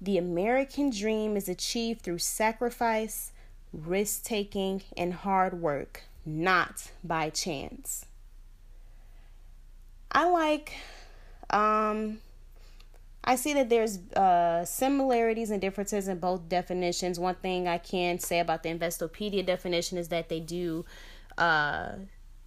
The 0.00 0.18
American 0.18 0.90
dream 0.90 1.36
is 1.36 1.48
achieved 1.48 2.02
through 2.02 2.18
sacrifice, 2.18 3.32
risk 3.72 4.24
taking, 4.24 4.82
and 4.96 5.14
hard 5.14 5.60
work, 5.60 6.04
not 6.24 6.92
by 7.02 7.30
chance. 7.30 8.06
I 10.12 10.28
like, 10.28 10.74
um, 11.50 12.18
I 13.22 13.36
see 13.36 13.54
that 13.54 13.68
there's 13.68 13.98
uh, 14.14 14.64
similarities 14.64 15.50
and 15.50 15.60
differences 15.60 16.08
in 16.08 16.18
both 16.18 16.48
definitions. 16.48 17.18
One 17.18 17.36
thing 17.36 17.68
I 17.68 17.78
can 17.78 18.18
say 18.18 18.40
about 18.40 18.62
the 18.62 18.70
Investopedia 18.70 19.44
definition 19.44 19.98
is 19.98 20.08
that 20.08 20.28
they 20.28 20.40
do 20.40 20.84
uh, 21.38 21.92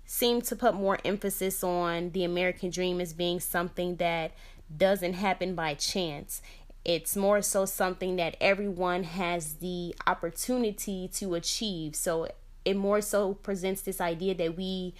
seem 0.05 0.41
to 0.41 0.55
put 0.55 0.73
more 0.73 0.99
emphasis 1.05 1.63
on 1.63 2.11
the 2.11 2.23
American 2.23 2.69
dream 2.69 2.99
as 2.99 3.13
being 3.13 3.39
something 3.39 3.95
that 3.97 4.31
doesn't 4.75 5.13
happen 5.13 5.55
by 5.55 5.73
chance. 5.75 6.41
It's 6.83 7.15
more 7.15 7.41
so 7.41 7.65
something 7.65 8.17
that 8.17 8.35
everyone 8.41 9.03
has 9.03 9.55
the 9.55 9.95
opportunity 10.05 11.09
to 11.13 11.35
achieve. 11.35 11.95
So 11.95 12.27
it 12.65 12.75
more 12.75 13.01
so 13.01 13.35
presents 13.35 13.81
this 13.81 14.01
idea 14.01 14.35
that 14.35 14.57
we 14.57 14.93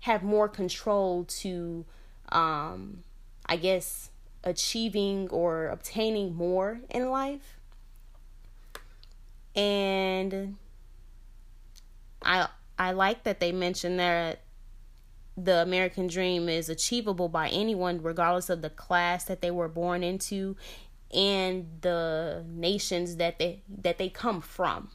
have 0.00 0.22
more 0.22 0.48
control 0.48 1.24
to, 1.24 1.84
um, 2.30 3.02
I 3.46 3.56
guess, 3.56 4.10
achieving 4.44 5.28
or 5.30 5.68
obtaining 5.68 6.34
more 6.34 6.80
in 6.90 7.10
life. 7.10 7.58
And 9.54 10.56
I 12.22 12.48
I 12.78 12.92
like 12.92 13.24
that 13.24 13.40
they 13.40 13.50
mentioned 13.50 13.98
that 13.98 14.40
the 15.36 15.62
American 15.62 16.06
dream 16.06 16.48
is 16.48 16.68
achievable 16.68 17.28
by 17.28 17.48
anyone, 17.48 18.02
regardless 18.02 18.50
of 18.50 18.62
the 18.62 18.70
class 18.70 19.24
that 19.24 19.40
they 19.40 19.50
were 19.50 19.68
born 19.68 20.02
into 20.02 20.56
and 21.12 21.66
the 21.80 22.44
nations 22.46 23.16
that 23.16 23.38
they 23.38 23.62
that 23.82 23.98
they 23.98 24.08
come 24.08 24.40
from. 24.40 24.90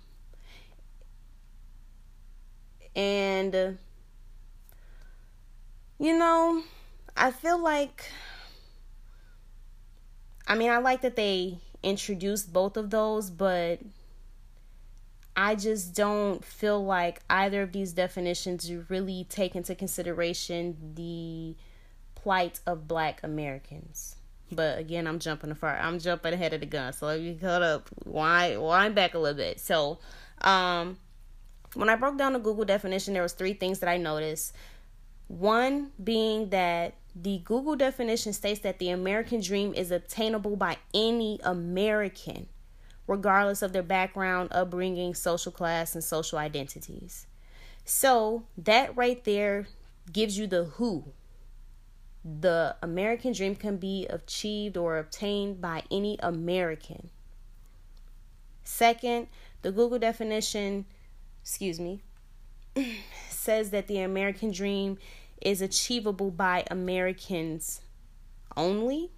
And 2.95 3.79
you 6.03 6.17
know, 6.17 6.61
I 7.15 7.31
feel 7.31 7.57
like 7.57 8.11
I 10.45 10.55
mean, 10.55 10.69
I 10.69 10.79
like 10.79 11.01
that 11.01 11.15
they 11.15 11.59
introduced 11.81 12.51
both 12.51 12.75
of 12.75 12.89
those, 12.89 13.29
but 13.29 13.79
I 15.37 15.55
just 15.55 15.95
don't 15.95 16.43
feel 16.43 16.83
like 16.83 17.21
either 17.29 17.61
of 17.61 17.71
these 17.71 17.93
definitions 17.93 18.69
really 18.89 19.25
take 19.29 19.55
into 19.55 19.75
consideration 19.75 20.93
the 20.95 21.55
plight 22.15 22.59
of 22.67 22.85
black 22.85 23.21
Americans. 23.23 24.17
But 24.51 24.79
again, 24.79 25.07
I'm 25.07 25.19
jumping 25.19 25.49
the 25.49 25.55
far. 25.55 25.77
I'm 25.77 25.99
jumping 25.99 26.33
ahead 26.33 26.53
of 26.53 26.59
the 26.59 26.65
gun. 26.65 26.91
So 26.91 27.07
let 27.07 27.21
me 27.21 27.37
cut 27.39 27.63
up, 27.63 27.89
wind, 28.05 28.61
wind 28.61 28.93
back 28.93 29.13
a 29.13 29.19
little 29.19 29.37
bit. 29.37 29.61
So, 29.61 29.99
um, 30.41 30.97
when 31.75 31.89
I 31.89 31.95
broke 31.95 32.17
down 32.17 32.33
the 32.33 32.39
Google 32.39 32.65
definition, 32.65 33.13
there 33.13 33.23
was 33.23 33.33
three 33.33 33.53
things 33.53 33.79
that 33.79 33.89
I 33.89 33.97
noticed. 33.97 34.53
One 35.27 35.91
being 36.03 36.49
that 36.49 36.95
the 37.15 37.39
Google 37.39 37.75
definition 37.75 38.33
states 38.33 38.61
that 38.61 38.79
the 38.79 38.89
American 38.89 39.41
dream 39.41 39.73
is 39.73 39.91
obtainable 39.91 40.55
by 40.55 40.77
any 40.93 41.39
American 41.43 42.47
regardless 43.07 43.61
of 43.61 43.73
their 43.73 43.83
background, 43.83 44.49
upbringing, 44.51 45.13
social 45.13 45.51
class, 45.51 45.93
and 45.93 46.03
social 46.03 46.37
identities. 46.37 47.27
So, 47.85 48.43
that 48.57 48.95
right 48.95 49.23
there 49.23 49.67
gives 50.11 50.37
you 50.37 50.47
the 50.47 50.65
who. 50.65 51.11
The 52.23 52.77
American 52.81 53.33
dream 53.33 53.55
can 53.55 53.77
be 53.77 54.07
achieved 54.07 54.77
or 54.77 54.97
obtained 54.97 55.59
by 55.59 55.83
any 55.91 56.17
American. 56.21 57.09
Second, 58.63 59.27
the 59.61 59.73
Google 59.73 59.99
definition, 59.99 60.85
excuse 61.41 61.81
me, 61.81 62.01
says 63.43 63.69
that 63.71 63.87
the 63.87 63.99
American 63.99 64.51
dream 64.51 64.97
is 65.41 65.61
achievable 65.61 66.31
by 66.31 66.63
Americans 66.71 67.81
only. 68.55 69.11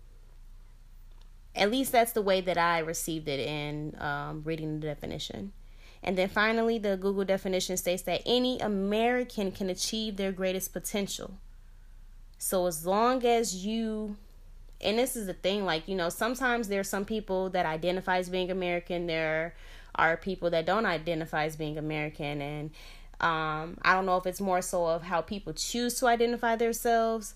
At 1.56 1.72
least 1.72 1.92
that's 1.92 2.12
the 2.12 2.22
way 2.22 2.42
that 2.42 2.58
I 2.58 2.80
received 2.80 3.28
it 3.28 3.40
in 3.40 3.96
um, 4.00 4.42
reading 4.44 4.80
the 4.80 4.88
definition. 4.88 5.54
And 6.04 6.18
then 6.18 6.30
finally, 6.30 6.78
the 6.78 6.98
Google 6.98 7.26
definition 7.26 7.78
states 7.78 8.04
that 8.04 8.22
any 8.26 8.60
American 8.60 9.52
can 9.52 9.70
achieve 9.70 10.18
their 10.18 10.32
greatest 10.32 10.74
potential. 10.74 11.38
So 12.38 12.68
as 12.68 12.86
long 12.86 13.26
as 13.26 13.66
you, 13.66 14.18
and 14.82 15.00
this 15.00 15.16
is 15.16 15.26
the 15.26 15.34
thing, 15.34 15.66
like, 15.66 15.88
you 15.88 15.96
know, 15.96 16.10
sometimes 16.10 16.68
there 16.68 16.82
are 16.82 16.84
some 16.84 17.06
people 17.06 17.50
that 17.52 17.66
identify 17.66 18.18
as 18.18 18.30
being 18.30 18.52
American, 18.52 19.08
there 19.08 19.56
are 19.96 20.18
people 20.18 20.50
that 20.50 20.66
don't 20.66 20.86
identify 20.86 21.46
as 21.46 21.56
being 21.56 21.78
American, 21.78 22.42
and 22.42 22.72
Um, 23.22 23.78
I 23.82 23.94
don't 23.94 24.06
know 24.06 24.18
if 24.18 24.26
it's 24.26 24.42
more 24.42 24.62
so 24.62 24.86
of 24.86 25.04
how 25.04 25.22
people 25.22 25.54
choose 25.54 26.00
to 26.00 26.08
identify 26.08 26.56
themselves 26.56 27.34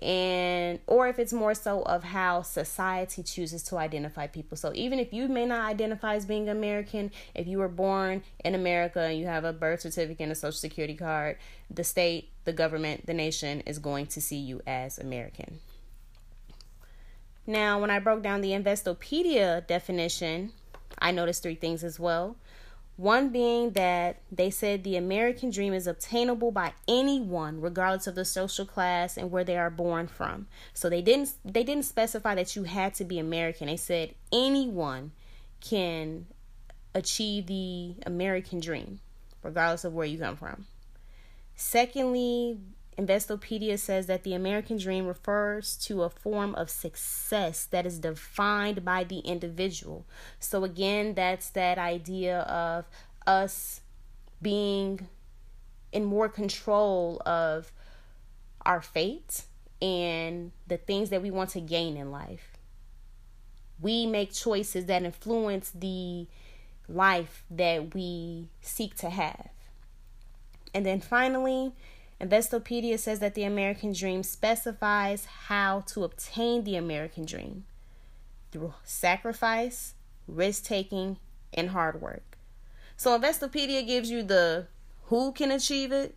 and 0.00 0.78
or 0.86 1.08
if 1.08 1.18
it's 1.18 1.32
more 1.32 1.54
so 1.54 1.82
of 1.82 2.04
how 2.04 2.42
society 2.42 3.22
chooses 3.22 3.62
to 3.64 3.76
identify 3.76 4.26
people. 4.26 4.56
So 4.56 4.72
even 4.74 4.98
if 4.98 5.12
you 5.12 5.28
may 5.28 5.44
not 5.44 5.68
identify 5.68 6.14
as 6.14 6.24
being 6.24 6.48
American, 6.48 7.10
if 7.34 7.46
you 7.46 7.58
were 7.58 7.68
born 7.68 8.22
in 8.44 8.54
America 8.54 9.00
and 9.00 9.18
you 9.18 9.26
have 9.26 9.44
a 9.44 9.52
birth 9.52 9.80
certificate 9.80 10.20
and 10.20 10.32
a 10.32 10.36
social 10.36 10.52
security 10.52 10.94
card, 10.94 11.38
the 11.70 11.84
state, 11.84 12.30
the 12.44 12.52
government, 12.52 13.06
the 13.06 13.14
nation 13.14 13.60
is 13.62 13.78
going 13.78 14.06
to 14.06 14.20
see 14.20 14.36
you 14.36 14.60
as 14.66 14.98
American. 14.98 15.60
Now, 17.46 17.80
when 17.80 17.90
I 17.90 17.98
broke 17.98 18.22
down 18.22 18.42
the 18.42 18.50
Investopedia 18.50 19.66
definition, 19.66 20.52
I 20.98 21.10
noticed 21.10 21.42
three 21.42 21.54
things 21.54 21.82
as 21.82 21.98
well. 21.98 22.36
One 22.98 23.28
being 23.28 23.70
that 23.74 24.22
they 24.32 24.50
said 24.50 24.82
the 24.82 24.96
American 24.96 25.50
dream 25.50 25.72
is 25.72 25.86
obtainable 25.86 26.50
by 26.50 26.72
anyone 26.88 27.60
regardless 27.60 28.08
of 28.08 28.16
the 28.16 28.24
social 28.24 28.66
class 28.66 29.16
and 29.16 29.30
where 29.30 29.44
they 29.44 29.56
are 29.56 29.70
born 29.70 30.08
from. 30.08 30.48
So 30.74 30.90
they 30.90 31.00
didn't 31.00 31.30
they 31.44 31.62
didn't 31.62 31.84
specify 31.84 32.34
that 32.34 32.56
you 32.56 32.64
had 32.64 32.94
to 32.94 33.04
be 33.04 33.20
American. 33.20 33.68
They 33.68 33.76
said 33.76 34.16
anyone 34.32 35.12
can 35.60 36.26
achieve 36.92 37.46
the 37.46 37.94
American 38.04 38.58
dream 38.58 38.98
regardless 39.44 39.84
of 39.84 39.94
where 39.94 40.04
you 40.04 40.18
come 40.18 40.36
from. 40.36 40.66
Secondly, 41.54 42.58
Investopedia 42.98 43.78
says 43.78 44.06
that 44.06 44.24
the 44.24 44.34
American 44.34 44.76
dream 44.76 45.06
refers 45.06 45.76
to 45.76 46.02
a 46.02 46.10
form 46.10 46.54
of 46.56 46.68
success 46.68 47.64
that 47.66 47.86
is 47.86 48.00
defined 48.00 48.84
by 48.84 49.04
the 49.04 49.20
individual. 49.20 50.04
So, 50.40 50.64
again, 50.64 51.14
that's 51.14 51.50
that 51.50 51.78
idea 51.78 52.40
of 52.40 52.86
us 53.24 53.82
being 54.42 55.06
in 55.92 56.04
more 56.04 56.28
control 56.28 57.22
of 57.24 57.70
our 58.66 58.82
fate 58.82 59.44
and 59.80 60.50
the 60.66 60.76
things 60.76 61.10
that 61.10 61.22
we 61.22 61.30
want 61.30 61.50
to 61.50 61.60
gain 61.60 61.96
in 61.96 62.10
life. 62.10 62.58
We 63.80 64.06
make 64.06 64.32
choices 64.32 64.86
that 64.86 65.04
influence 65.04 65.70
the 65.70 66.26
life 66.88 67.44
that 67.48 67.94
we 67.94 68.48
seek 68.60 68.96
to 68.96 69.10
have. 69.10 69.50
And 70.74 70.84
then 70.84 71.00
finally, 71.00 71.72
Investopedia 72.20 72.98
says 72.98 73.20
that 73.20 73.34
the 73.34 73.44
American 73.44 73.92
dream 73.92 74.22
specifies 74.22 75.24
how 75.24 75.80
to 75.86 76.02
obtain 76.02 76.64
the 76.64 76.76
American 76.76 77.24
dream 77.24 77.64
through 78.50 78.74
sacrifice, 78.84 79.94
risk 80.26 80.64
taking, 80.64 81.18
and 81.54 81.70
hard 81.70 82.00
work. 82.00 82.36
So, 82.96 83.16
Investopedia 83.18 83.86
gives 83.86 84.10
you 84.10 84.24
the 84.24 84.66
who 85.04 85.32
can 85.32 85.52
achieve 85.52 85.92
it, 85.92 86.16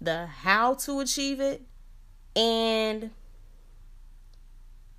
the 0.00 0.26
how 0.26 0.74
to 0.74 1.00
achieve 1.00 1.40
it, 1.40 1.62
and 2.36 3.10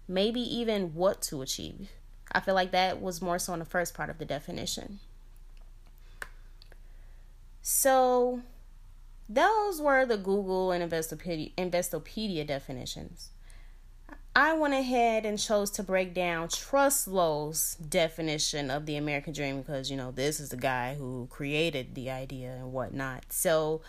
maybe 0.07 0.41
even 0.41 0.95
what 0.95 1.21
to 1.23 1.41
achieve. 1.41 1.89
I 2.31 2.39
feel 2.39 2.55
like 2.55 2.71
that 2.71 3.01
was 3.01 3.21
more 3.21 3.39
so 3.39 3.53
in 3.53 3.59
the 3.59 3.65
first 3.65 3.93
part 3.93 4.09
of 4.09 4.17
the 4.17 4.25
definition. 4.25 4.99
So, 7.61 8.41
those 9.33 9.81
were 9.81 10.05
the 10.05 10.17
Google 10.17 10.71
and 10.71 10.83
Investopedia, 10.83 11.53
Investopedia 11.55 12.45
definitions. 12.45 13.29
I 14.35 14.53
went 14.53 14.73
ahead 14.73 15.25
and 15.25 15.37
chose 15.37 15.69
to 15.71 15.83
break 15.83 16.13
down 16.13 16.47
Truslow's 16.47 17.75
definition 17.75 18.71
of 18.71 18.85
the 18.85 18.95
American 18.95 19.33
dream 19.33 19.61
because, 19.61 19.91
you 19.91 19.97
know, 19.97 20.11
this 20.11 20.39
is 20.39 20.49
the 20.49 20.57
guy 20.57 20.95
who 20.95 21.27
created 21.29 21.95
the 21.95 22.09
idea 22.09 22.53
and 22.53 22.71
whatnot. 22.71 23.25
So 23.33 23.81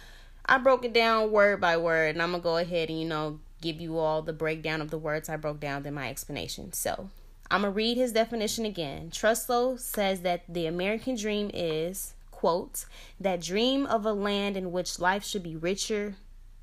I 0.44 0.58
broke 0.58 0.84
it 0.84 0.92
down 0.92 1.30
word 1.30 1.60
by 1.60 1.76
word, 1.76 2.16
and 2.16 2.22
I'm 2.22 2.30
going 2.30 2.42
to 2.42 2.44
go 2.44 2.56
ahead 2.56 2.88
and, 2.88 3.00
you 3.00 3.06
know, 3.06 3.38
give 3.60 3.80
you 3.80 3.98
all 3.98 4.22
the 4.22 4.32
breakdown 4.32 4.80
of 4.80 4.90
the 4.90 4.98
words 4.98 5.28
I 5.28 5.36
broke 5.36 5.60
down 5.60 5.86
in 5.86 5.94
my 5.94 6.10
explanation. 6.10 6.72
So 6.72 7.08
I'm 7.48 7.60
going 7.62 7.72
to 7.72 7.76
read 7.76 7.96
his 7.96 8.12
definition 8.12 8.64
again. 8.64 9.10
Truslow 9.10 9.76
says 9.76 10.22
that 10.22 10.42
the 10.48 10.66
American 10.66 11.14
dream 11.14 11.50
is 11.54 12.14
quote, 12.42 12.86
that 13.20 13.40
dream 13.40 13.86
of 13.86 14.04
a 14.04 14.12
land 14.12 14.56
in 14.56 14.72
which 14.72 14.98
life 14.98 15.24
should 15.24 15.44
be 15.44 15.54
richer. 15.54 16.16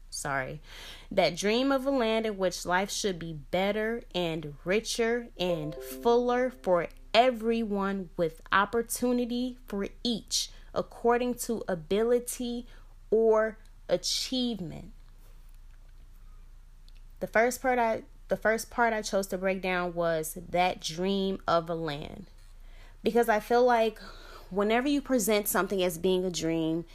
Sorry. 0.09 0.59
That 1.09 1.37
dream 1.37 1.71
of 1.71 1.85
a 1.85 1.89
land 1.89 2.25
in 2.25 2.37
which 2.37 2.65
life 2.65 2.91
should 2.91 3.17
be 3.17 3.31
better 3.31 4.01
and 4.13 4.55
richer 4.65 5.29
and 5.39 5.73
fuller 5.75 6.49
for 6.49 6.89
everyone 7.13 8.09
with 8.17 8.41
opportunity 8.51 9.57
for 9.67 9.87
each 10.03 10.49
according 10.73 11.35
to 11.35 11.63
ability 11.69 12.67
or 13.09 13.57
achievement. 13.87 14.91
The 17.21 17.27
first 17.27 17.61
part 17.61 17.79
I 17.79 18.03
the 18.27 18.35
first 18.35 18.69
part 18.69 18.91
I 18.91 19.01
chose 19.01 19.27
to 19.27 19.37
break 19.37 19.61
down 19.61 19.93
was 19.93 20.37
that 20.49 20.81
dream 20.81 21.39
of 21.47 21.69
a 21.69 21.73
land. 21.73 22.25
Because 23.01 23.29
I 23.29 23.39
feel 23.39 23.63
like 23.63 23.97
whenever 24.49 24.87
you 24.87 25.01
present 25.01 25.47
something 25.47 25.83
as 25.83 25.97
being 25.97 26.25
a 26.25 26.31
dream, 26.31 26.85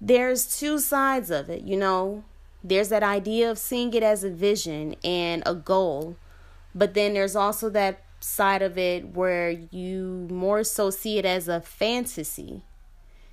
there's 0.00 0.58
two 0.58 0.78
sides 0.78 1.30
of 1.30 1.48
it, 1.48 1.62
you 1.62 1.76
know. 1.76 2.24
There's 2.64 2.90
that 2.90 3.02
idea 3.02 3.50
of 3.50 3.58
seeing 3.58 3.92
it 3.94 4.02
as 4.02 4.22
a 4.22 4.30
vision 4.30 4.94
and 5.02 5.42
a 5.44 5.54
goal, 5.54 6.16
but 6.74 6.94
then 6.94 7.14
there's 7.14 7.34
also 7.34 7.68
that 7.70 8.02
side 8.20 8.62
of 8.62 8.78
it 8.78 9.14
where 9.14 9.50
you 9.50 10.28
more 10.30 10.62
so 10.62 10.90
see 10.90 11.18
it 11.18 11.24
as 11.24 11.48
a 11.48 11.60
fantasy. 11.60 12.62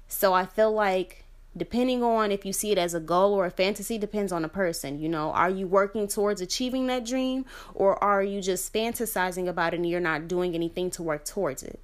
So 0.07 0.33
I 0.33 0.45
feel 0.45 0.71
like 0.71 1.25
depending 1.55 2.03
on 2.03 2.31
if 2.31 2.45
you 2.45 2.53
see 2.53 2.71
it 2.71 2.77
as 2.77 2.93
a 2.93 2.99
goal 2.99 3.33
or 3.33 3.45
a 3.45 3.51
fantasy 3.51 3.97
depends 3.97 4.31
on 4.31 4.43
the 4.43 4.47
person 4.47 4.99
you 4.99 5.09
know 5.09 5.31
are 5.31 5.49
you 5.49 5.67
working 5.67 6.07
towards 6.07 6.41
achieving 6.41 6.85
that 6.87 7.05
dream 7.05 7.43
or 7.73 8.01
are 8.03 8.23
you 8.23 8.39
just 8.39 8.71
fantasizing 8.71 9.47
about 9.47 9.73
it 9.73 9.77
and 9.77 9.89
you're 9.89 9.99
not 9.99 10.27
doing 10.27 10.53
anything 10.53 10.91
to 10.91 11.01
work 11.01 11.25
towards 11.25 11.63
it 11.63 11.79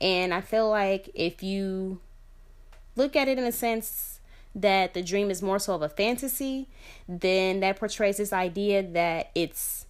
and 0.00 0.32
I 0.32 0.40
feel 0.40 0.68
like 0.68 1.10
if 1.14 1.42
you 1.42 2.00
look 2.96 3.16
at 3.16 3.28
it 3.28 3.38
in 3.38 3.44
a 3.44 3.52
sense 3.52 4.20
that 4.54 4.94
the 4.94 5.02
dream 5.02 5.30
is 5.30 5.42
more 5.42 5.58
so 5.58 5.74
of 5.74 5.82
a 5.82 5.88
fantasy, 5.88 6.68
then 7.08 7.60
that 7.60 7.78
portrays 7.78 8.16
this 8.16 8.32
idea 8.32 8.82
that 8.82 9.30
it's 9.34 9.86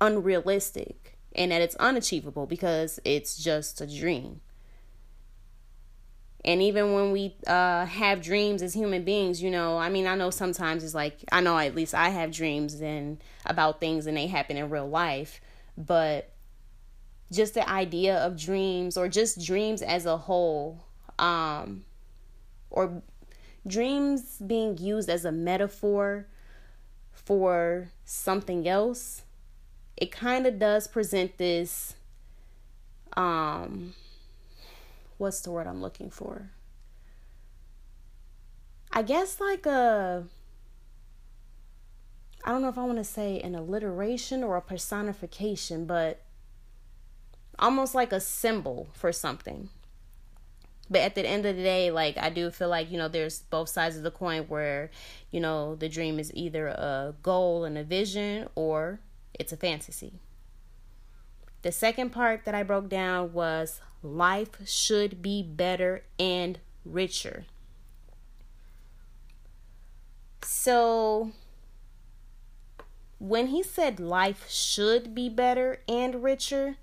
unrealistic 0.00 1.16
and 1.34 1.50
that 1.50 1.62
it's 1.62 1.76
unachievable 1.76 2.46
because 2.46 3.00
it's 3.04 3.36
just 3.36 3.80
a 3.80 3.86
dream. 3.86 4.40
And 6.44 6.60
even 6.60 6.92
when 6.92 7.12
we 7.12 7.36
uh, 7.46 7.86
have 7.86 8.20
dreams 8.20 8.62
as 8.62 8.74
human 8.74 9.04
beings, 9.04 9.40
you 9.40 9.50
know, 9.50 9.78
I 9.78 9.88
mean, 9.88 10.08
I 10.08 10.16
know 10.16 10.30
sometimes 10.30 10.82
it's 10.82 10.94
like, 10.94 11.24
I 11.30 11.40
know 11.40 11.56
at 11.56 11.76
least 11.76 11.94
I 11.94 12.08
have 12.08 12.32
dreams 12.32 12.80
and 12.80 13.22
about 13.46 13.78
things 13.78 14.06
and 14.06 14.16
they 14.16 14.26
happen 14.26 14.56
in 14.56 14.68
real 14.68 14.88
life, 14.88 15.40
but 15.78 16.31
just 17.32 17.54
the 17.54 17.68
idea 17.68 18.16
of 18.16 18.36
dreams 18.36 18.96
or 18.96 19.08
just 19.08 19.44
dreams 19.44 19.82
as 19.82 20.06
a 20.06 20.16
whole 20.16 20.84
um, 21.18 21.84
or 22.70 23.02
dreams 23.66 24.38
being 24.46 24.76
used 24.78 25.08
as 25.08 25.24
a 25.24 25.32
metaphor 25.32 26.26
for 27.12 27.88
something 28.04 28.68
else 28.68 29.22
it 29.96 30.10
kind 30.10 30.46
of 30.46 30.58
does 30.58 30.88
present 30.88 31.38
this 31.38 31.94
um 33.16 33.94
what's 35.18 35.40
the 35.40 35.50
word 35.50 35.66
i'm 35.66 35.80
looking 35.80 36.10
for? 36.10 36.50
I 38.90 39.02
guess 39.02 39.40
like 39.40 39.64
a 39.64 40.24
i 42.44 42.50
don't 42.50 42.62
know 42.62 42.68
if 42.68 42.76
i 42.76 42.84
want 42.84 42.98
to 42.98 43.04
say 43.04 43.40
an 43.40 43.54
alliteration 43.54 44.42
or 44.42 44.56
a 44.56 44.60
personification 44.60 45.86
but 45.86 46.20
almost 47.58 47.94
like 47.94 48.12
a 48.12 48.20
symbol 48.20 48.88
for 48.94 49.12
something. 49.12 49.68
But 50.90 51.00
at 51.02 51.14
the 51.14 51.26
end 51.26 51.46
of 51.46 51.56
the 51.56 51.62
day, 51.62 51.90
like 51.90 52.18
I 52.18 52.28
do 52.28 52.50
feel 52.50 52.68
like, 52.68 52.90
you 52.90 52.98
know, 52.98 53.08
there's 53.08 53.40
both 53.40 53.68
sides 53.68 53.96
of 53.96 54.02
the 54.02 54.10
coin 54.10 54.42
where, 54.42 54.90
you 55.30 55.40
know, 55.40 55.74
the 55.74 55.88
dream 55.88 56.18
is 56.18 56.30
either 56.34 56.68
a 56.68 57.14
goal 57.22 57.64
and 57.64 57.78
a 57.78 57.84
vision 57.84 58.48
or 58.54 59.00
it's 59.32 59.52
a 59.52 59.56
fantasy. 59.56 60.20
The 61.62 61.72
second 61.72 62.10
part 62.10 62.44
that 62.44 62.54
I 62.54 62.62
broke 62.62 62.88
down 62.88 63.32
was 63.32 63.80
life 64.02 64.68
should 64.68 65.22
be 65.22 65.42
better 65.42 66.04
and 66.18 66.58
richer. 66.84 67.46
So 70.42 71.32
when 73.18 73.46
he 73.46 73.62
said 73.62 74.00
life 74.00 74.46
should 74.50 75.14
be 75.14 75.28
better 75.28 75.80
and 75.88 76.22
richer, 76.22 76.76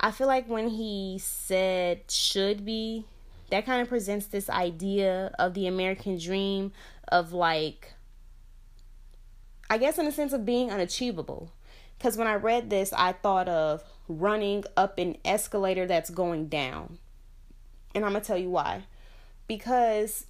I 0.00 0.10
feel 0.10 0.26
like 0.26 0.48
when 0.48 0.68
he 0.68 1.18
said 1.22 2.10
should 2.10 2.64
be, 2.64 3.06
that 3.50 3.64
kind 3.64 3.80
of 3.80 3.88
presents 3.88 4.26
this 4.26 4.50
idea 4.50 5.34
of 5.38 5.54
the 5.54 5.66
American 5.66 6.18
dream 6.18 6.72
of 7.08 7.32
like, 7.32 7.94
I 9.70 9.78
guess 9.78 9.98
in 9.98 10.06
a 10.06 10.12
sense 10.12 10.32
of 10.32 10.44
being 10.44 10.70
unachievable. 10.70 11.52
Because 11.96 12.16
when 12.18 12.26
I 12.26 12.34
read 12.34 12.68
this, 12.70 12.92
I 12.92 13.12
thought 13.12 13.48
of 13.48 13.82
running 14.08 14.64
up 14.76 14.98
an 14.98 15.16
escalator 15.24 15.86
that's 15.86 16.10
going 16.10 16.48
down. 16.48 16.98
And 17.94 18.04
I'm 18.04 18.10
going 18.10 18.20
to 18.22 18.26
tell 18.26 18.36
you 18.36 18.50
why. 18.50 18.84
because 19.46 20.26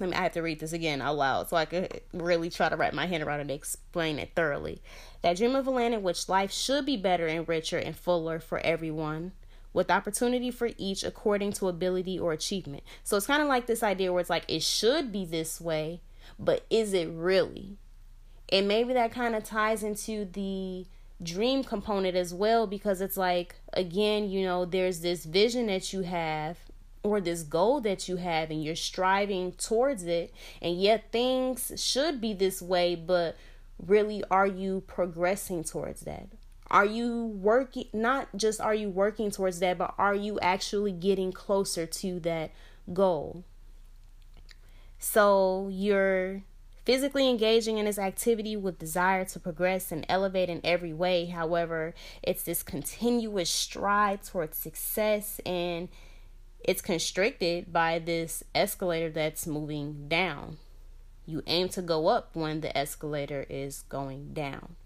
let 0.00 0.10
me 0.10 0.16
I 0.16 0.22
have 0.22 0.32
to 0.32 0.42
read 0.42 0.60
this 0.60 0.72
again 0.72 1.02
out 1.02 1.16
loud 1.16 1.48
so 1.48 1.56
I 1.56 1.64
could 1.64 2.00
really 2.12 2.50
try 2.50 2.68
to 2.68 2.76
wrap 2.76 2.94
my 2.94 3.06
head 3.06 3.20
around 3.20 3.40
and 3.40 3.50
explain 3.50 4.18
it 4.18 4.30
thoroughly. 4.36 4.80
That 5.22 5.36
dream 5.36 5.56
of 5.56 5.66
a 5.66 5.70
land 5.70 5.94
in 5.94 6.02
which 6.02 6.28
life 6.28 6.52
should 6.52 6.86
be 6.86 6.96
better 6.96 7.26
and 7.26 7.48
richer 7.48 7.78
and 7.78 7.96
fuller 7.96 8.38
for 8.38 8.58
everyone, 8.60 9.32
with 9.72 9.90
opportunity 9.90 10.50
for 10.50 10.70
each 10.76 11.02
according 11.02 11.52
to 11.54 11.68
ability 11.68 12.18
or 12.18 12.32
achievement. 12.32 12.82
So 13.04 13.16
it's 13.16 13.26
kind 13.26 13.42
of 13.42 13.48
like 13.48 13.66
this 13.66 13.82
idea 13.82 14.12
where 14.12 14.20
it's 14.20 14.30
like 14.30 14.44
it 14.48 14.62
should 14.62 15.12
be 15.12 15.24
this 15.24 15.60
way, 15.60 16.00
but 16.38 16.64
is 16.70 16.92
it 16.92 17.08
really? 17.10 17.78
And 18.50 18.66
maybe 18.66 18.92
that 18.94 19.12
kind 19.12 19.34
of 19.34 19.44
ties 19.44 19.82
into 19.82 20.24
the 20.24 20.86
dream 21.22 21.64
component 21.64 22.16
as 22.16 22.32
well 22.32 22.66
because 22.66 23.00
it's 23.00 23.16
like 23.16 23.56
again, 23.72 24.30
you 24.30 24.44
know, 24.44 24.64
there's 24.64 25.00
this 25.00 25.24
vision 25.24 25.66
that 25.66 25.92
you 25.92 26.02
have 26.02 26.58
or 27.02 27.20
this 27.20 27.42
goal 27.42 27.80
that 27.80 28.08
you 28.08 28.16
have 28.16 28.50
and 28.50 28.62
you're 28.62 28.76
striving 28.76 29.52
towards 29.52 30.04
it 30.04 30.32
and 30.60 30.80
yet 30.80 31.10
things 31.12 31.72
should 31.76 32.20
be 32.20 32.32
this 32.34 32.60
way 32.60 32.94
but 32.94 33.36
really 33.84 34.22
are 34.30 34.46
you 34.46 34.82
progressing 34.86 35.64
towards 35.64 36.02
that? 36.02 36.28
Are 36.70 36.84
you 36.84 37.26
working 37.26 37.86
not 37.92 38.28
just 38.36 38.60
are 38.60 38.74
you 38.74 38.90
working 38.90 39.30
towards 39.30 39.60
that 39.60 39.78
but 39.78 39.94
are 39.96 40.14
you 40.14 40.38
actually 40.40 40.92
getting 40.92 41.32
closer 41.32 41.86
to 41.86 42.20
that 42.20 42.50
goal? 42.92 43.44
So 44.98 45.68
you're 45.70 46.42
physically 46.84 47.28
engaging 47.28 47.78
in 47.78 47.84
this 47.84 47.98
activity 47.98 48.56
with 48.56 48.78
desire 48.78 49.24
to 49.24 49.38
progress 49.38 49.92
and 49.92 50.04
elevate 50.08 50.48
in 50.48 50.60
every 50.62 50.92
way. 50.92 51.26
However 51.26 51.94
it's 52.22 52.42
this 52.42 52.62
continuous 52.62 53.48
stride 53.48 54.22
towards 54.22 54.58
success 54.58 55.40
and 55.46 55.88
it's 56.64 56.82
constricted 56.82 57.72
by 57.72 57.98
this 57.98 58.42
escalator 58.54 59.08
that's 59.08 59.46
moving 59.46 60.08
down. 60.08 60.58
You 61.28 61.42
aim 61.46 61.68
to 61.70 61.82
go 61.82 62.06
up 62.06 62.30
when 62.32 62.62
the 62.62 62.76
escalator 62.76 63.44
is 63.50 63.82
going 63.90 64.32
down. 64.32 64.76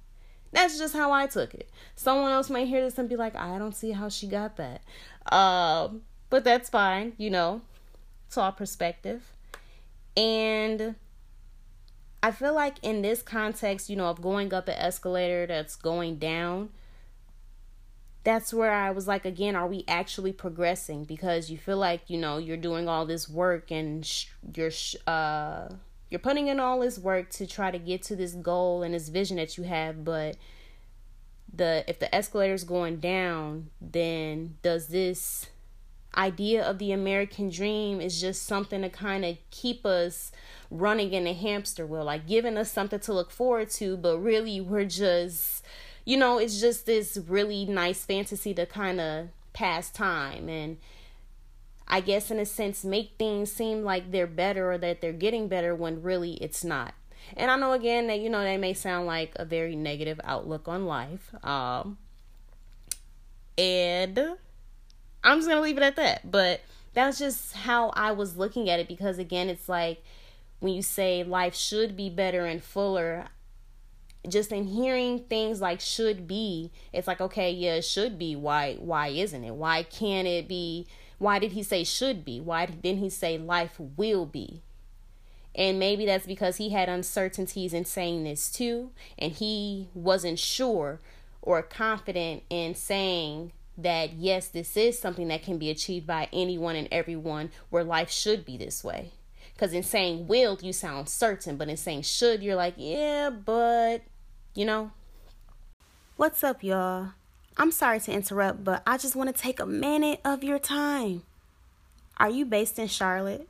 That's 0.51 0.77
just 0.77 0.93
how 0.93 1.13
I 1.13 1.29
took 1.29 1.55
it. 1.55 1.71
Someone 1.95 2.33
else 2.33 2.51
might 2.51 2.67
hear 2.67 2.81
this 2.81 2.99
and 2.99 3.09
be 3.09 3.15
like, 3.15 3.37
I 3.37 3.59
don't 3.59 3.77
see 3.77 3.93
how 3.93 4.09
she 4.09 4.27
got 4.27 4.57
that. 4.57 4.83
Uh, 5.31 5.91
but 6.31 6.43
that's 6.43 6.69
fine, 6.69 7.13
you 7.17 7.31
know, 7.31 7.61
it's 8.27 8.37
all 8.37 8.51
perspective. 8.51 9.33
And 10.17 10.97
I 12.25 12.33
feel 12.33 12.55
like 12.55 12.77
in 12.83 13.03
this 13.03 13.23
context, 13.23 13.89
you 13.89 13.95
know, 13.95 14.07
of 14.07 14.21
going 14.21 14.53
up 14.53 14.67
an 14.67 14.75
escalator 14.75 15.47
that's 15.47 15.77
going 15.77 16.17
down, 16.17 16.71
that's 18.25 18.53
where 18.53 18.73
I 18.73 18.91
was 18.91 19.07
like, 19.07 19.25
again, 19.25 19.55
are 19.55 19.69
we 19.69 19.85
actually 19.87 20.33
progressing? 20.33 21.05
Because 21.05 21.51
you 21.51 21.59
feel 21.59 21.79
like 21.79 22.03
you 22.09 22.19
know 22.19 22.39
you're 22.39 22.57
doing 22.57 22.89
all 22.89 23.07
this 23.07 23.29
work 23.29 23.71
and 23.71 24.05
sh- 24.05 24.27
you're 24.55 24.71
sh- 24.71 24.97
uh 25.07 25.69
you're 26.13 26.19
putting 26.19 26.49
in 26.49 26.61
all 26.61 26.81
this 26.81 26.99
work 26.99 27.31
to 27.31 27.47
try 27.47 27.71
to 27.71 27.79
get 27.79 28.03
to 28.03 28.17
this 28.17 28.35
goal 28.35 28.83
and 28.83 28.95
this 28.95 29.09
vision 29.09 29.39
that 29.39 29.57
you 29.57 29.65
have, 29.65 30.05
but 30.05 30.37
the 31.53 31.85
if 31.89 31.99
the 31.99 32.07
escalator's 32.13 32.65
going 32.65 32.99
down, 32.99 33.71
then 33.81 34.57
does 34.63 34.89
this 34.89 35.49
idea 36.15 36.63
of 36.63 36.79
the 36.79 36.93
American 36.93 37.49
dream 37.49 37.99
is 37.99 38.21
just 38.21 38.43
something 38.43 38.83
to 38.83 38.91
kind 38.91 39.25
of 39.25 39.39
keep 39.51 39.87
us 39.87 40.31
running 40.71 41.15
in 41.15 41.27
a 41.27 41.33
hamster 41.33 41.87
wheel, 41.87 42.05
like 42.05 42.27
giving 42.27 42.59
us 42.59 42.71
something 42.71 43.01
to 43.01 43.15
look 43.15 43.31
forward 43.31 43.71
to, 43.71 43.97
but 43.97 44.19
really 44.19 44.61
we're 44.61 44.85
just 44.85 45.65
you 46.05 46.17
know, 46.17 46.39
it's 46.39 46.61
just 46.61 46.85
this 46.85 47.19
really 47.29 47.65
nice 47.65 48.05
fantasy 48.05 48.53
to 48.55 48.67
kind 48.67 49.01
of 49.01 49.29
pass 49.53 49.91
time. 49.91 50.49
And 50.49 50.79
I 51.93 52.01
guess 52.01 52.31
in 52.31 52.39
a 52.39 52.47
sense 52.47 52.85
make 52.87 53.13
things 53.19 53.53
seem 53.53 53.85
like 53.85 54.11
they're 54.11 54.27
better 54.27 54.73
or 54.73 54.79
that 54.79 55.03
they're 55.03 55.13
getting 55.13 55.47
better 55.47 55.75
when 55.75 56.03
really 56.03 56.33
it's 56.35 56.65
not. 56.65 56.95
And 57.37 57.51
I 57.51 57.57
know 57.57 57.73
again 57.73 58.07
that 58.07 58.19
you 58.19 58.31
know 58.31 58.43
that 58.43 58.57
may 58.59 58.73
sound 58.73 59.07
like 59.07 59.33
a 59.37 59.45
very 59.45 59.77
negative 59.77 60.19
outlook 60.25 60.69
on 60.69 60.87
life. 60.87 61.35
Um 61.45 61.99
and 63.59 64.19
I'm 65.23 65.39
just 65.39 65.47
going 65.47 65.59
to 65.59 65.63
leave 65.63 65.77
it 65.77 65.83
at 65.83 65.97
that. 65.97 66.31
But 66.31 66.63
that's 66.95 67.19
just 67.19 67.53
how 67.53 67.91
I 67.91 68.13
was 68.13 68.39
looking 68.39 68.71
at 68.71 68.81
it 68.81 68.89
because 68.89 69.19
again 69.19 69.51
it's 69.51 69.69
like 69.69 70.03
when 70.61 70.73
you 70.73 70.81
say 70.81 71.23
life 71.23 71.55
should 71.55 71.95
be 71.95 72.09
better 72.09 72.47
and 72.47 72.65
fuller, 72.65 73.27
just 74.27 74.51
in 74.51 74.65
hearing 74.65 75.19
things 75.19 75.61
like 75.61 75.81
should 75.81 76.29
be 76.29 76.71
it's 76.93 77.09
like 77.09 77.21
okay 77.21 77.51
yeah 77.51 77.75
it 77.75 77.85
should 77.85 78.17
be 78.17 78.37
why 78.37 78.77
why 78.79 79.09
isn't 79.09 79.43
it 79.43 79.53
why 79.53 79.83
can't 79.83 80.29
it 80.29 80.47
be 80.47 80.87
why 81.23 81.39
did 81.39 81.53
he 81.53 81.63
say 81.63 81.85
should 81.85 82.25
be 82.25 82.41
why 82.41 82.67
didn't 82.67 83.01
he 83.01 83.09
say 83.09 83.39
life 83.39 83.79
will 83.97 84.27
be 84.27 84.63
and 85.55 85.79
maybe 85.79 86.07
that's 86.07 86.27
because 86.27 86.57
he 86.57 86.71
had 86.71 86.89
uncertainties 86.89 87.73
in 87.73 87.85
saying 87.85 88.25
this 88.25 88.51
too 88.51 88.91
and 89.19 89.33
he 89.33 89.89
wasn't 89.95 90.39
sure 90.39 91.01
or 91.41 91.63
confident 91.63 92.43
in 92.51 92.75
saying 92.75 93.53
that 93.79 94.13
yes 94.13 94.49
this 94.49 94.77
is 94.77 94.99
something 94.99 95.29
that 95.29 95.43
can 95.43 95.59
be 95.59 95.71
achieved 95.71 96.07
by 96.07 96.29
anyone 96.33 96.77
and 96.77 96.89
everyone 96.91 97.51
where 97.71 97.85
life 97.85 98.11
should 98.11 98.45
be 98.45 98.57
this 98.57 98.83
way 98.83 99.11
because 99.55 99.73
in 99.73 99.83
saying 99.83 100.27
will 100.27 100.59
you 100.61 100.73
sound 100.73 101.09
certain 101.09 101.57
but 101.57 101.69
in 101.69 101.77
saying 101.77 102.03
should 102.03 102.43
you're 102.43 102.57
like 102.57 102.75
yeah 102.77 103.31
but 103.31 104.03
you 104.55 104.65
know? 104.65 104.91
What's 106.17 106.45
up, 106.45 106.63
y'all? 106.63 107.13
I'm 107.57 107.71
sorry 107.71 108.01
to 108.01 108.13
interrupt, 108.13 108.65
but 108.65 108.83
I 108.87 108.97
just 108.97 109.15
want 109.15 109.35
to 109.35 109.43
take 109.43 109.61
a 109.61 109.67
minute 109.67 110.21
of 110.25 110.43
your 110.43 110.59
time. 110.59 111.23
Are 112.17 112.31
you 112.31 112.45
based 112.45 112.79
in 112.79 112.89
Charlotte? 112.89 113.49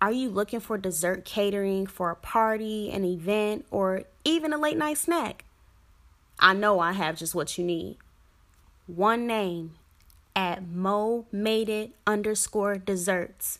Are 0.00 0.12
you 0.12 0.28
looking 0.28 0.60
for 0.60 0.78
dessert 0.78 1.24
catering 1.24 1.86
for 1.86 2.10
a 2.10 2.16
party, 2.16 2.90
an 2.90 3.04
event, 3.04 3.66
or 3.70 4.04
even 4.24 4.52
a 4.52 4.58
late 4.58 4.76
night 4.76 4.98
snack? 4.98 5.44
I 6.38 6.54
know 6.54 6.78
I 6.78 6.92
have 6.92 7.16
just 7.16 7.34
what 7.34 7.58
you 7.58 7.64
need. 7.64 7.96
One 8.86 9.26
name 9.26 9.74
at 10.36 10.66
Mo 10.66 11.26
Made 11.32 11.68
It 11.68 11.90
underscore 12.06 12.76
desserts. 12.78 13.58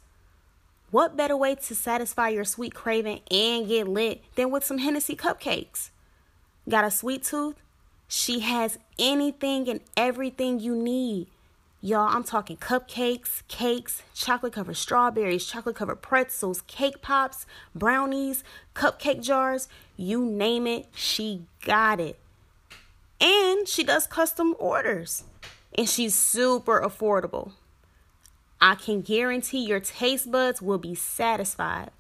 What 0.91 1.17
better 1.17 1.37
way 1.37 1.57
to 1.57 1.75
satisfy 1.75 2.29
your 2.29 2.45
sweet 2.45 2.73
craving 2.73 3.21
and 3.31 3.69
get 3.69 3.89
lit 3.89 4.23
than 4.37 4.51
with 4.51 4.65
some 4.65 4.79
Hennessy 4.79 5.17
cupcakes? 5.17 5.91
Got 6.69 6.85
a 6.85 6.91
sweet 6.91 7.25
tooth? 7.25 7.57
She 8.09 8.41
has 8.41 8.79
anything 8.99 9.69
and 9.69 9.81
everything 9.97 10.59
you 10.59 10.75
need. 10.75 11.29
Y'all, 11.81 12.09
I'm 12.09 12.25
talking 12.25 12.57
cupcakes, 12.57 13.43
cakes, 13.47 14.03
chocolate 14.13 14.55
covered 14.55 14.77
strawberries, 14.77 15.45
chocolate 15.45 15.77
covered 15.77 16.03
pretzels, 16.03 16.63
cake 16.63 17.03
pops, 17.03 17.47
brownies, 17.75 18.43
cupcake 18.75 19.23
jars, 19.23 19.69
you 19.97 20.25
name 20.25 20.67
it, 20.67 20.87
she 20.93 21.45
got 21.65 22.01
it. 22.01 22.19
And 23.21 23.69
she 23.69 23.85
does 23.85 24.07
custom 24.07 24.57
orders. 24.59 25.25
And 25.77 25.89
she's 25.89 26.15
super 26.15 26.81
affordable. 26.81 27.53
I 28.61 28.75
can 28.75 29.03
guarantee 29.03 29.65
your 29.65 29.81
taste 29.81 30.33
buds 30.33 30.61
will 30.61 30.79
be 30.79 30.97
satisfied. 30.97 31.91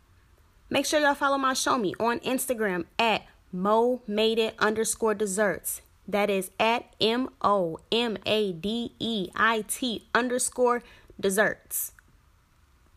Make 0.70 0.86
sure 0.86 0.98
y'all 1.00 1.14
follow 1.14 1.38
my 1.38 1.52
show 1.52 1.78
me 1.78 1.94
on 2.00 2.18
Instagram 2.20 2.86
at 2.98 3.26
Mo 3.52 4.02
Made 4.08 4.38
It 4.38 4.54
underscore 4.58 5.14
desserts. 5.14 5.82
That 6.08 6.30
is 6.30 6.50
at 6.58 6.86
M 7.00 7.28
O 7.42 7.78
M 7.92 8.16
A 8.24 8.52
D 8.52 8.94
E 8.98 9.28
I 9.36 9.62
T 9.68 10.06
underscore 10.14 10.82
desserts. 11.20 11.92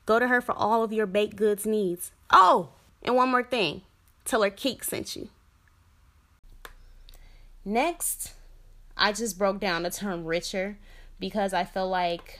Go 0.05 0.17
to 0.17 0.29
her 0.29 0.39
for 0.39 0.53
all 0.53 0.83
of 0.83 0.93
your 0.93 1.05
baked 1.05 1.35
goods 1.35 1.65
needs. 1.65 2.11
Oh, 2.29 2.69
and 3.03 3.15
one 3.15 3.29
more 3.29 3.43
thing 3.43 3.81
tell 4.23 4.43
her 4.43 4.49
Keek 4.49 4.83
sent 4.83 5.15
you. 5.15 5.27
Next, 7.65 8.33
I 8.95 9.11
just 9.11 9.37
broke 9.37 9.59
down 9.59 9.83
the 9.83 9.91
term 9.91 10.25
richer 10.25 10.77
because 11.19 11.53
I 11.53 11.65
feel 11.65 11.89
like 11.89 12.39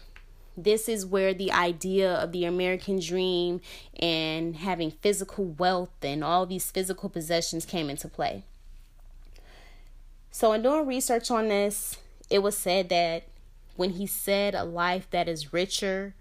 this 0.57 0.89
is 0.89 1.05
where 1.05 1.33
the 1.33 1.51
idea 1.51 2.11
of 2.13 2.31
the 2.31 2.45
American 2.45 2.99
dream 2.99 3.61
and 3.99 4.55
having 4.55 4.91
physical 4.91 5.45
wealth 5.45 5.91
and 6.01 6.23
all 6.23 6.45
these 6.45 6.71
physical 6.71 7.09
possessions 7.09 7.65
came 7.65 7.89
into 7.89 8.07
play. 8.07 8.43
So, 10.31 10.53
in 10.53 10.61
doing 10.63 10.87
research 10.87 11.29
on 11.29 11.49
this, 11.49 11.97
it 12.29 12.39
was 12.39 12.57
said 12.57 12.87
that 12.89 13.23
when 13.75 13.91
he 13.91 14.07
said 14.07 14.55
a 14.55 14.63
life 14.63 15.09
that 15.11 15.27
is 15.27 15.51
richer, 15.51 16.15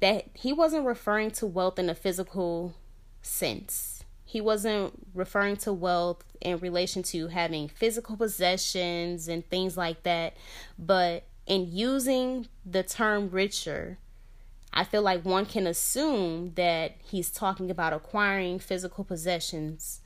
that 0.00 0.26
he 0.34 0.52
wasn't 0.52 0.84
referring 0.84 1.30
to 1.32 1.46
wealth 1.46 1.78
in 1.78 1.88
a 1.88 1.94
physical 1.94 2.74
sense. 3.22 4.04
He 4.24 4.42
wasn't 4.42 5.08
referring 5.14 5.56
to 5.58 5.72
wealth 5.72 6.22
in 6.42 6.58
relation 6.58 7.02
to 7.04 7.28
having 7.28 7.66
physical 7.68 8.14
possessions 8.14 9.26
and 9.26 9.44
things 9.48 9.76
like 9.76 10.02
that, 10.02 10.36
but 10.78 11.24
in 11.46 11.72
using 11.72 12.46
the 12.64 12.82
term 12.82 13.30
richer, 13.30 13.96
I 14.72 14.84
feel 14.84 15.00
like 15.00 15.24
one 15.24 15.46
can 15.46 15.66
assume 15.66 16.52
that 16.56 16.96
he's 17.02 17.30
talking 17.30 17.70
about 17.70 17.94
acquiring 17.94 18.58
physical 18.58 19.02
possessions 19.02 20.00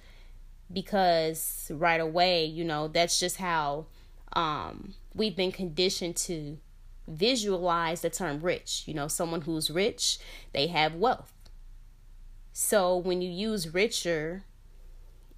because 0.72 1.70
right 1.74 2.00
away, 2.00 2.44
you 2.44 2.64
know, 2.64 2.88
that's 2.88 3.18
just 3.20 3.36
how 3.36 3.86
um, 4.32 4.94
we've 5.14 5.36
been 5.36 5.52
conditioned 5.52 6.16
to 6.16 6.58
visualize 7.06 8.00
the 8.00 8.10
term 8.10 8.40
rich. 8.40 8.84
You 8.86 8.94
know, 8.94 9.08
someone 9.08 9.42
who's 9.42 9.70
rich, 9.70 10.18
they 10.52 10.68
have 10.68 10.94
wealth. 10.94 11.32
So 12.52 12.96
when 12.96 13.22
you 13.22 13.30
use 13.30 13.72
richer 13.72 14.44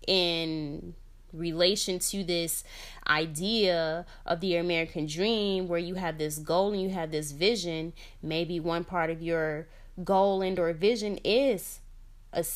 in 0.07 0.95
relation 1.33 1.99
to 1.99 2.23
this 2.23 2.65
idea 3.09 4.07
of 4.25 4.41
the 4.41 4.57
American 4.57 5.07
dream 5.07 5.69
where 5.69 5.79
you 5.79 5.95
have 5.95 6.19
this 6.19 6.39
goal 6.39 6.73
and 6.73 6.81
you 6.81 6.91
have 6.91 7.11
this 7.11 7.33
vision, 7.33 7.93
maybe 8.23 8.61
one 8.61 8.85
part 8.85 9.11
of 9.11 9.23
your 9.23 9.69
goal 10.03 10.43
and 10.43 10.59
or 10.59 10.73
vision 10.73 11.19
is 11.25 11.81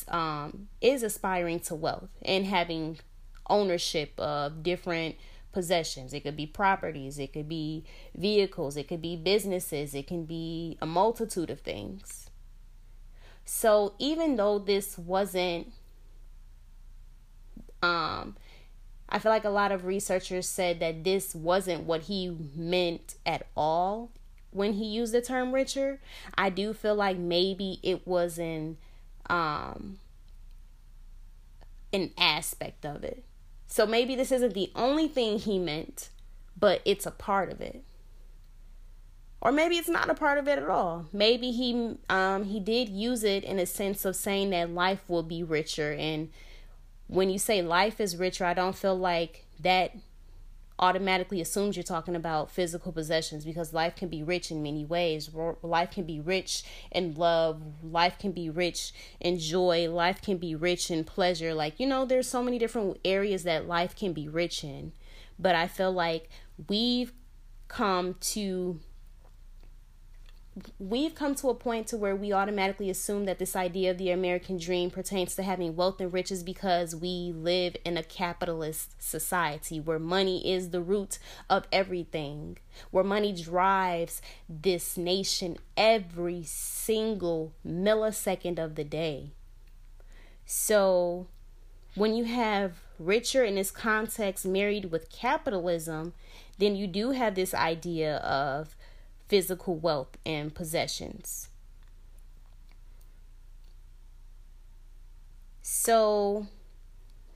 um 0.07 0.67
is 0.81 1.03
aspiring 1.03 1.59
to 1.61 1.75
wealth 1.75 2.09
and 2.21 2.45
having 2.45 2.99
ownership 3.49 4.19
of 4.19 4.61
different 4.63 5.15
possessions. 5.51 6.13
It 6.13 6.21
could 6.21 6.37
be 6.37 6.45
properties, 6.45 7.17
it 7.17 7.33
could 7.33 7.49
be 7.49 7.83
vehicles, 8.15 8.77
it 8.77 8.87
could 8.87 9.01
be 9.01 9.15
businesses, 9.15 9.95
it 9.95 10.07
can 10.07 10.25
be 10.25 10.77
a 10.81 10.85
multitude 10.85 11.49
of 11.49 11.61
things. 11.61 12.29
So 13.45 13.95
even 13.97 14.35
though 14.35 14.59
this 14.59 14.97
wasn't 14.97 15.73
um 17.81 18.35
I 19.11 19.17
feel 19.17 19.31
like 19.31 19.45
a 19.45 19.49
lot 19.49 19.71
of 19.71 19.85
researchers 19.85 20.47
said 20.47 20.79
that 20.81 21.03
this 21.03 21.33
wasn't 21.33 21.85
what 21.85 22.03
he 22.03 22.29
meant 22.55 23.15
at 23.25 23.47
all 23.57 24.11
when 24.51 24.73
he 24.73 24.85
used 24.85 25.13
the 25.13 25.21
term 25.21 25.51
richer. 25.51 25.99
I 26.37 26.51
do 26.51 26.73
feel 26.73 26.93
like 26.93 27.17
maybe 27.17 27.79
it 27.81 28.05
was 28.05 28.37
an 28.37 28.77
um 29.29 29.99
an 31.91 32.11
aspect 32.17 32.85
of 32.85 33.03
it. 33.03 33.23
So 33.67 33.85
maybe 33.85 34.15
this 34.15 34.31
isn't 34.31 34.53
the 34.53 34.71
only 34.75 35.07
thing 35.07 35.39
he 35.39 35.59
meant, 35.59 36.09
but 36.57 36.81
it's 36.85 37.05
a 37.05 37.11
part 37.11 37.51
of 37.51 37.61
it. 37.61 37.83
Or 39.41 39.51
maybe 39.51 39.77
it's 39.77 39.89
not 39.89 40.09
a 40.09 40.15
part 40.15 40.37
of 40.37 40.47
it 40.47 40.59
at 40.59 40.69
all. 40.69 41.05
Maybe 41.13 41.51
he 41.51 41.97
um 42.09 42.45
he 42.45 42.59
did 42.59 42.89
use 42.89 43.23
it 43.23 43.43
in 43.43 43.59
a 43.59 43.65
sense 43.65 44.05
of 44.05 44.15
saying 44.15 44.49
that 44.49 44.71
life 44.71 45.01
will 45.07 45.23
be 45.23 45.43
richer 45.43 45.93
and 45.93 46.29
when 47.09 47.31
you 47.31 47.39
say 47.39 47.63
life 47.63 47.99
is 47.99 48.15
richer, 48.15 48.45
I 48.45 48.53
don't 48.53 48.75
feel 48.75 48.95
like 48.95 49.45
that 49.61 49.95
automatically 50.79 51.41
assumes 51.41 51.75
you're 51.75 51.83
talking 51.83 52.15
about 52.15 52.49
physical 52.49 52.91
possessions 52.91 53.45
because 53.45 53.73
life 53.73 53.95
can 53.95 54.07
be 54.07 54.23
rich 54.23 54.49
in 54.49 54.63
many 54.63 54.85
ways. 54.85 55.29
Life 55.61 55.91
can 55.91 56.05
be 56.05 56.19
rich 56.19 56.63
in 56.91 57.13
love, 57.15 57.61
life 57.83 58.17
can 58.17 58.31
be 58.31 58.49
rich 58.49 58.93
in 59.19 59.37
joy, 59.37 59.89
life 59.91 60.21
can 60.21 60.37
be 60.37 60.55
rich 60.55 60.89
in 60.89 61.03
pleasure. 61.03 61.53
Like, 61.53 61.79
you 61.79 61.85
know, 61.85 62.05
there's 62.05 62.29
so 62.29 62.41
many 62.41 62.57
different 62.57 62.97
areas 63.03 63.43
that 63.43 63.67
life 63.67 63.95
can 63.95 64.13
be 64.13 64.27
rich 64.27 64.63
in. 64.63 64.93
But 65.37 65.55
I 65.55 65.67
feel 65.67 65.91
like 65.91 66.29
we've 66.67 67.13
come 67.67 68.15
to 68.19 68.79
we've 70.79 71.15
come 71.15 71.35
to 71.35 71.49
a 71.49 71.55
point 71.55 71.87
to 71.87 71.97
where 71.97 72.15
we 72.15 72.33
automatically 72.33 72.89
assume 72.89 73.25
that 73.25 73.39
this 73.39 73.55
idea 73.55 73.91
of 73.91 73.97
the 73.97 74.11
American 74.11 74.57
dream 74.57 74.89
pertains 74.89 75.35
to 75.35 75.43
having 75.43 75.75
wealth 75.75 75.99
and 75.99 76.11
riches 76.11 76.43
because 76.43 76.95
we 76.95 77.33
live 77.35 77.75
in 77.83 77.97
a 77.97 78.03
capitalist 78.03 79.01
society 79.01 79.79
where 79.79 79.99
money 79.99 80.51
is 80.51 80.69
the 80.69 80.81
root 80.81 81.19
of 81.49 81.65
everything, 81.71 82.57
where 82.91 83.03
money 83.03 83.33
drives 83.33 84.21
this 84.47 84.97
nation 84.97 85.57
every 85.75 86.43
single 86.43 87.53
millisecond 87.65 88.59
of 88.59 88.75
the 88.75 88.83
day. 88.83 89.31
So, 90.45 91.27
when 91.95 92.15
you 92.15 92.23
have 92.25 92.81
richer 92.97 93.43
in 93.43 93.55
this 93.55 93.71
context 93.71 94.45
married 94.45 94.85
with 94.91 95.09
capitalism, 95.09 96.13
then 96.57 96.75
you 96.75 96.87
do 96.87 97.11
have 97.11 97.35
this 97.35 97.53
idea 97.53 98.17
of 98.17 98.75
physical 99.29 99.75
wealth 99.75 100.17
and 100.25 100.53
possessions. 100.53 101.49
So 105.61 106.47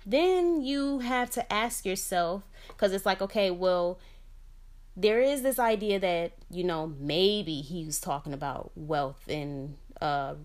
then 0.06 0.62
you 0.64 1.00
have 1.00 1.30
to 1.32 1.54
ask 1.54 1.86
yourself 1.86 2.44
because 2.68 2.92
it's 2.92 3.06
like, 3.06 3.22
okay, 3.22 3.52
well, 3.52 4.00
there 4.98 5.22
is 5.22 5.44
this 5.44 5.60
idea 5.60 6.00
that, 6.00 6.34
you 6.50 6.64
know, 6.64 6.94
maybe 7.00 7.62
he 7.62 7.86
was 7.86 8.00
talking 8.00 8.34
about 8.34 8.72
wealth 8.76 9.24
and 9.28 9.78
uh, 10.02 10.36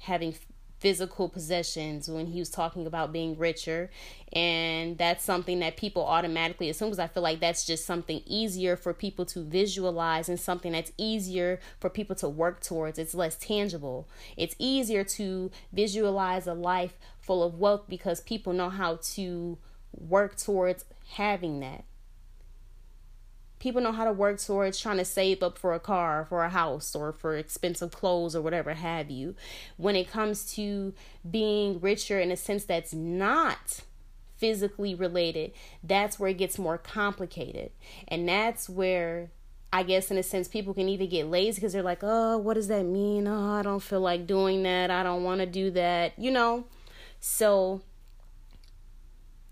having 0.00 0.34
physical 0.78 1.28
possessions 1.28 2.08
when 2.08 2.26
he 2.26 2.38
was 2.38 2.50
talking 2.50 2.86
about 2.86 3.12
being 3.12 3.36
richer. 3.36 3.90
And 4.32 4.96
that's 4.98 5.24
something 5.24 5.58
that 5.60 5.76
people 5.76 6.04
automatically 6.04 6.68
assume 6.68 6.88
because 6.88 6.98
i 6.98 7.06
feel 7.06 7.22
like 7.22 7.40
that's 7.40 7.64
just 7.64 7.86
something 7.86 8.22
easier 8.26 8.76
for 8.76 8.92
people 8.92 9.24
to 9.26 9.42
visualize 9.42 10.28
and 10.28 10.38
something 10.38 10.72
that's 10.72 10.92
easier 10.98 11.60
for 11.80 11.88
people 11.88 12.14
to 12.16 12.28
work 12.28 12.60
towards. 12.60 12.98
It's 12.98 13.14
less 13.14 13.36
tangible. 13.36 14.08
It's 14.36 14.54
easier 14.58 15.04
to 15.04 15.50
visualize 15.72 16.46
a 16.46 16.54
life 16.54 16.98
full 17.20 17.42
of 17.42 17.58
wealth 17.58 17.84
because 17.88 18.20
people 18.20 18.52
know 18.52 18.70
how 18.70 18.98
to 19.14 19.58
work 19.92 20.36
towards 20.36 20.84
having 21.12 21.60
that 21.60 21.84
people 23.58 23.80
know 23.80 23.92
how 23.92 24.04
to 24.04 24.12
work 24.12 24.40
towards 24.40 24.78
trying 24.78 24.98
to 24.98 25.04
save 25.04 25.42
up 25.42 25.58
for 25.58 25.74
a 25.74 25.80
car, 25.80 26.26
for 26.28 26.44
a 26.44 26.50
house, 26.50 26.94
or 26.94 27.12
for 27.12 27.36
expensive 27.36 27.90
clothes 27.90 28.36
or 28.36 28.42
whatever 28.42 28.74
have 28.74 29.10
you. 29.10 29.34
When 29.76 29.96
it 29.96 30.10
comes 30.10 30.52
to 30.54 30.94
being 31.28 31.80
richer 31.80 32.20
in 32.20 32.30
a 32.30 32.36
sense 32.36 32.64
that's 32.64 32.94
not 32.94 33.80
physically 34.36 34.94
related, 34.94 35.52
that's 35.82 36.18
where 36.18 36.30
it 36.30 36.38
gets 36.38 36.58
more 36.58 36.78
complicated. 36.78 37.72
And 38.06 38.28
that's 38.28 38.68
where 38.68 39.30
I 39.72 39.82
guess 39.82 40.10
in 40.10 40.16
a 40.16 40.22
sense 40.22 40.48
people 40.48 40.72
can 40.72 40.88
either 40.88 41.06
get 41.06 41.26
lazy 41.26 41.56
because 41.56 41.72
they're 41.72 41.82
like, 41.82 42.00
"Oh, 42.02 42.38
what 42.38 42.54
does 42.54 42.68
that 42.68 42.84
mean? 42.84 43.26
Oh, 43.26 43.52
I 43.52 43.62
don't 43.62 43.82
feel 43.82 44.00
like 44.00 44.26
doing 44.26 44.62
that. 44.62 44.90
I 44.90 45.02
don't 45.02 45.24
want 45.24 45.40
to 45.40 45.46
do 45.46 45.70
that." 45.72 46.18
You 46.18 46.30
know? 46.30 46.64
So 47.20 47.82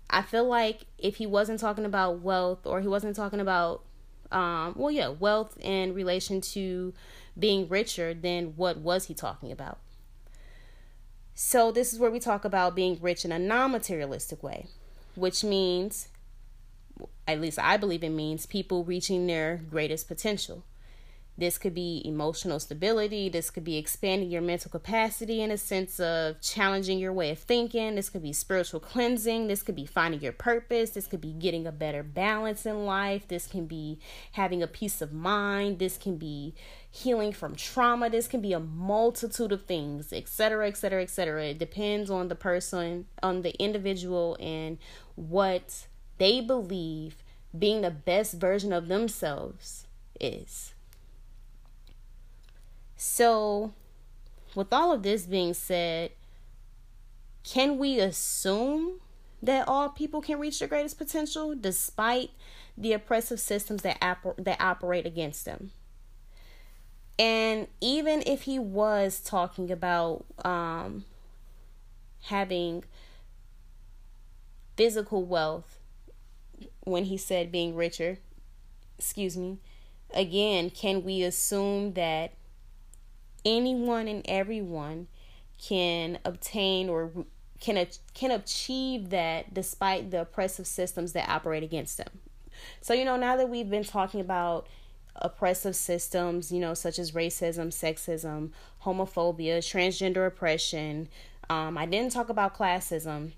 I 0.09 0.21
feel 0.21 0.45
like 0.45 0.85
if 0.97 1.17
he 1.17 1.27
wasn't 1.27 1.59
talking 1.59 1.85
about 1.85 2.21
wealth 2.21 2.65
or 2.65 2.81
he 2.81 2.87
wasn't 2.87 3.15
talking 3.15 3.39
about 3.39 3.83
um, 4.31 4.73
well, 4.75 4.91
yeah, 4.91 5.09
wealth 5.09 5.57
in 5.61 5.93
relation 5.93 6.41
to 6.41 6.93
being 7.37 7.67
richer, 7.67 8.13
then 8.13 8.53
what 8.55 8.77
was 8.77 9.05
he 9.05 9.13
talking 9.13 9.51
about? 9.51 9.79
So, 11.35 11.71
this 11.71 11.93
is 11.93 11.99
where 11.99 12.09
we 12.09 12.19
talk 12.19 12.45
about 12.45 12.75
being 12.75 12.97
rich 12.99 13.23
in 13.23 13.31
a 13.31 13.39
non 13.39 13.71
materialistic 13.71 14.41
way, 14.41 14.65
which 15.15 15.43
means, 15.43 16.07
at 17.27 17.39
least 17.39 17.59
I 17.59 17.77
believe 17.77 18.03
it 18.03 18.09
means, 18.09 18.45
people 18.45 18.83
reaching 18.83 19.27
their 19.27 19.57
greatest 19.69 20.07
potential. 20.07 20.63
This 21.39 21.59
could 21.59 21.75
be 21.75 22.01
emotional 22.03 22.59
stability. 22.59 23.29
This 23.29 23.51
could 23.51 23.63
be 23.63 23.77
expanding 23.77 24.31
your 24.31 24.41
mental 24.41 24.71
capacity 24.71 25.41
in 25.41 25.51
a 25.51 25.57
sense 25.57 25.99
of 25.99 26.41
challenging 26.41 26.97
your 26.97 27.13
way 27.13 27.29
of 27.29 27.37
thinking. 27.37 27.93
This 27.93 28.09
could 28.09 28.23
be 28.23 28.33
spiritual 28.33 28.79
cleansing. 28.79 29.47
This 29.47 29.61
could 29.61 29.75
be 29.75 29.85
finding 29.85 30.21
your 30.21 30.31
purpose. 30.31 30.91
This 30.91 31.05
could 31.05 31.21
be 31.21 31.33
getting 31.33 31.67
a 31.67 31.71
better 31.71 32.01
balance 32.01 32.65
in 32.65 32.85
life. 32.85 33.27
This 33.27 33.45
can 33.45 33.67
be 33.67 33.99
having 34.31 34.63
a 34.63 34.67
peace 34.67 34.99
of 34.99 35.13
mind. 35.13 35.77
This 35.77 35.97
can 35.97 36.17
be 36.17 36.55
healing 36.89 37.31
from 37.31 37.55
trauma. 37.55 38.09
This 38.09 38.27
can 38.27 38.41
be 38.41 38.53
a 38.53 38.59
multitude 38.59 39.51
of 39.51 39.65
things, 39.65 40.11
etc., 40.11 40.67
etc., 40.67 41.03
etc. 41.03 41.45
It 41.45 41.59
depends 41.59 42.09
on 42.09 42.29
the 42.29 42.35
person, 42.35 43.05
on 43.21 43.43
the 43.43 43.55
individual, 43.61 44.35
and 44.39 44.79
what 45.15 45.85
they 46.17 46.41
believe 46.41 47.23
being 47.57 47.81
the 47.81 47.91
best 47.91 48.33
version 48.33 48.73
of 48.73 48.87
themselves 48.87 49.85
is. 50.19 50.73
So, 52.97 53.73
with 54.55 54.73
all 54.73 54.91
of 54.91 55.03
this 55.03 55.25
being 55.25 55.53
said, 55.53 56.11
can 57.43 57.77
we 57.77 57.99
assume 57.99 58.99
that 59.41 59.67
all 59.67 59.89
people 59.89 60.19
can 60.19 60.39
reach 60.39 60.57
their 60.59 60.67
greatest 60.67 60.97
potential 60.97 61.55
despite 61.55 62.31
the 62.75 62.93
oppressive 62.93 63.39
systems 63.39 63.83
that 63.83 63.99
that 64.39 64.59
operate 64.59 65.05
against 65.05 65.45
them? 65.45 65.71
And 67.19 67.67
even 67.81 68.23
if 68.25 68.43
he 68.43 68.57
was 68.59 69.19
talking 69.19 69.71
about 69.71 70.25
um, 70.43 71.05
having 72.23 72.83
physical 74.75 75.23
wealth 75.23 75.79
when 76.83 77.05
he 77.05 77.17
said 77.17 77.51
being 77.51 77.75
richer, 77.75 78.17
excuse 78.97 79.37
me, 79.37 79.59
again, 80.13 80.71
can 80.71 81.03
we 81.03 81.21
assume 81.23 81.93
that 81.93 82.33
anyone 83.47 84.07
and 84.07 84.23
everyone 84.27 85.07
can 85.57 86.19
obtain 86.25 86.89
or 86.89 87.11
can 87.59 87.87
can 88.13 88.31
achieve 88.31 89.09
that 89.09 89.53
despite 89.53 90.11
the 90.11 90.21
oppressive 90.21 90.67
systems 90.67 91.13
that 91.13 91.29
operate 91.29 91.63
against 91.63 91.97
them. 91.97 92.19
So 92.81 92.93
you 92.93 93.05
know 93.05 93.15
now 93.15 93.35
that 93.37 93.49
we've 93.49 93.69
been 93.69 93.83
talking 93.83 94.19
about 94.19 94.67
oppressive 95.15 95.75
systems, 95.75 96.51
you 96.51 96.59
know 96.59 96.73
such 96.73 96.99
as 96.99 97.13
racism, 97.13 97.67
sexism, 97.69 98.51
homophobia, 98.83 99.59
transgender 99.59 100.27
oppression, 100.27 101.09
um, 101.49 101.77
I 101.77 101.85
didn't 101.85 102.11
talk 102.11 102.29
about 102.29 102.55
classism. 102.55 103.31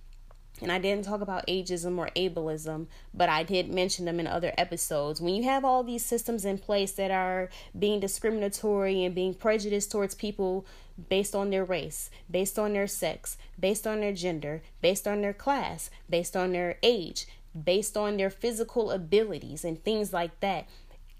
And 0.62 0.72
I 0.72 0.80
didn't 0.80 1.06
talk 1.06 1.22
about 1.22 1.48
ageism 1.48 1.98
or 1.98 2.10
ableism, 2.16 2.88
but 3.14 3.30
I 3.30 3.44
did 3.44 3.74
mention 3.74 4.06
them 4.06 4.20
in 4.20 4.28
other 4.28 4.54
episodes. 4.58 5.22
When 5.22 5.36
you 5.36 5.44
have 5.44 5.64
all 5.64 5.84
these 5.84 6.06
systems 6.06 6.46
in 6.46 6.58
place 6.58 6.92
that 6.94 7.12
are 7.12 7.50
being 7.78 8.00
discriminatory 8.00 9.04
and 9.04 9.16
being 9.16 9.34
prejudiced 9.34 9.92
towards 9.92 10.16
people 10.16 10.66
based 11.08 11.36
on 11.36 11.50
their 11.50 11.64
race, 11.64 12.10
based 12.30 12.60
on 12.60 12.74
their 12.74 12.88
sex, 12.88 13.38
based 13.60 13.88
on 13.88 14.02
their 14.02 14.14
gender, 14.14 14.62
based 14.82 15.08
on 15.08 15.22
their 15.22 15.34
class, 15.34 15.90
based 16.10 16.36
on 16.36 16.52
their 16.52 16.78
age, 16.84 17.26
based 17.64 17.96
on 17.96 18.18
their 18.18 18.30
physical 18.30 18.92
abilities, 18.92 19.64
and 19.64 19.84
things 19.84 20.12
like 20.12 20.38
that, 20.42 20.68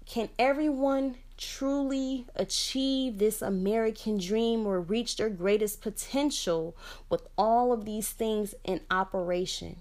can 0.06 0.28
everyone 0.38 1.16
truly 1.40 2.26
achieve 2.36 3.18
this 3.18 3.40
American 3.40 4.18
dream 4.18 4.66
or 4.66 4.78
reach 4.78 5.16
their 5.16 5.30
greatest 5.30 5.80
potential 5.80 6.76
with 7.08 7.26
all 7.38 7.72
of 7.72 7.86
these 7.86 8.10
things 8.10 8.54
in 8.62 8.80
operation. 8.90 9.80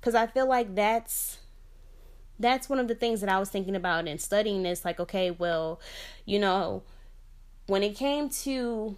Cuz 0.00 0.14
I 0.14 0.28
feel 0.28 0.48
like 0.48 0.74
that's 0.74 1.38
that's 2.38 2.68
one 2.68 2.78
of 2.78 2.88
the 2.88 2.94
things 2.94 3.20
that 3.20 3.30
I 3.30 3.38
was 3.38 3.50
thinking 3.50 3.74
about 3.74 4.06
and 4.06 4.20
studying 4.20 4.62
this 4.62 4.84
like 4.84 5.00
okay, 5.00 5.32
well, 5.32 5.80
you 6.24 6.38
know, 6.38 6.84
when 7.66 7.82
it 7.82 7.96
came 7.96 8.28
to 8.44 8.96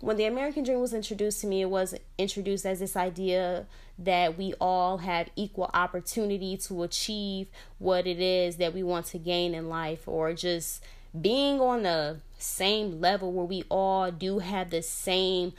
when 0.00 0.18
the 0.18 0.26
American 0.26 0.62
dream 0.62 0.80
was 0.80 0.92
introduced 0.92 1.40
to 1.40 1.46
me, 1.46 1.62
it 1.62 1.70
was 1.70 1.94
introduced 2.18 2.66
as 2.66 2.80
this 2.80 2.96
idea 2.96 3.66
that 3.98 4.36
we 4.36 4.54
all 4.60 4.98
have 4.98 5.28
equal 5.36 5.70
opportunity 5.72 6.56
to 6.56 6.82
achieve 6.82 7.48
what 7.78 8.06
it 8.06 8.20
is 8.20 8.56
that 8.56 8.74
we 8.74 8.82
want 8.82 9.06
to 9.06 9.18
gain 9.18 9.54
in 9.54 9.68
life, 9.68 10.08
or 10.08 10.32
just 10.32 10.82
being 11.18 11.60
on 11.60 11.84
the 11.84 12.18
same 12.38 13.00
level 13.00 13.32
where 13.32 13.46
we 13.46 13.64
all 13.70 14.10
do 14.10 14.40
have 14.40 14.70
the 14.70 14.82
same 14.82 15.52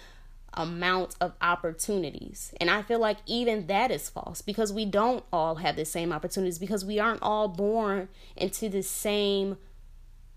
amount 0.54 1.16
of 1.20 1.34
opportunities. 1.42 2.54
And 2.60 2.70
I 2.70 2.82
feel 2.82 3.00
like 3.00 3.18
even 3.26 3.68
that 3.68 3.92
is 3.92 4.10
false 4.10 4.42
because 4.42 4.72
we 4.72 4.86
don't 4.86 5.24
all 5.32 5.56
have 5.56 5.76
the 5.76 5.86
same 5.86 6.12
opportunities 6.12 6.60
because 6.60 6.86
we 6.86 7.00
aren't 7.00 7.22
all 7.22 7.48
born 7.48 8.08
into 8.36 8.70
the 8.70 8.84
same 8.84 9.58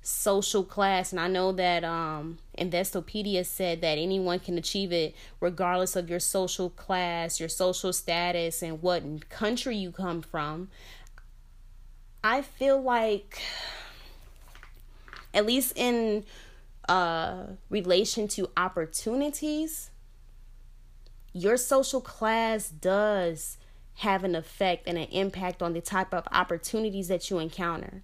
social 0.00 0.64
class 0.64 1.12
and 1.12 1.20
i 1.20 1.28
know 1.28 1.52
that 1.52 1.84
um 1.84 2.38
investopedia 2.58 3.44
said 3.44 3.80
that 3.80 3.98
anyone 3.98 4.38
can 4.38 4.56
achieve 4.56 4.92
it 4.92 5.14
regardless 5.40 5.96
of 5.96 6.08
your 6.08 6.20
social 6.20 6.70
class 6.70 7.38
your 7.38 7.48
social 7.48 7.92
status 7.92 8.62
and 8.62 8.82
what 8.82 9.28
country 9.28 9.76
you 9.76 9.90
come 9.90 10.22
from. 10.22 10.68
I 12.22 12.42
feel 12.42 12.80
like 12.80 13.40
at 15.32 15.46
least 15.46 15.72
in 15.76 16.24
uh 16.88 17.44
relation 17.70 18.28
to 18.28 18.48
opportunities 18.56 19.90
your 21.32 21.56
social 21.56 22.00
class 22.00 22.70
does 22.70 23.58
have 23.96 24.24
an 24.24 24.34
effect 24.34 24.86
and 24.86 24.96
an 24.96 25.08
impact 25.08 25.62
on 25.62 25.72
the 25.72 25.80
type 25.80 26.14
of 26.14 26.26
opportunities 26.32 27.08
that 27.08 27.30
you 27.30 27.38
encounter 27.38 28.02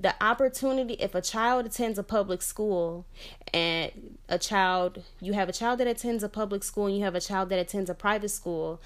the 0.00 0.14
opportunity 0.22 0.94
if 0.94 1.14
a 1.14 1.20
child 1.20 1.66
attends 1.66 1.98
a 1.98 2.02
public 2.02 2.40
school 2.40 3.04
and 3.52 3.92
a 4.28 4.38
child 4.38 5.02
you 5.20 5.34
have 5.34 5.48
a 5.48 5.52
child 5.52 5.78
that 5.78 5.86
attends 5.86 6.22
a 6.22 6.28
public 6.28 6.64
school 6.64 6.86
and 6.86 6.96
you 6.96 7.04
have 7.04 7.14
a 7.14 7.20
child 7.20 7.50
that 7.50 7.58
attends 7.58 7.90
a 7.90 7.94
private 7.94 8.30
school 8.30 8.80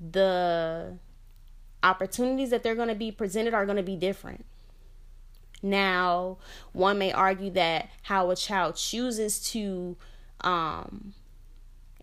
the 0.00 0.98
opportunities 1.82 2.50
that 2.50 2.62
they're 2.62 2.74
going 2.74 2.88
to 2.88 2.94
be 2.94 3.10
presented 3.10 3.54
are 3.54 3.64
going 3.64 3.76
to 3.76 3.82
be 3.82 3.96
different. 3.96 4.44
Now 5.62 6.38
one 6.72 6.98
may 6.98 7.12
argue 7.12 7.50
that 7.50 7.88
how 8.02 8.30
a 8.30 8.36
child 8.36 8.76
chooses 8.76 9.40
to 9.52 9.96
um, 10.42 11.14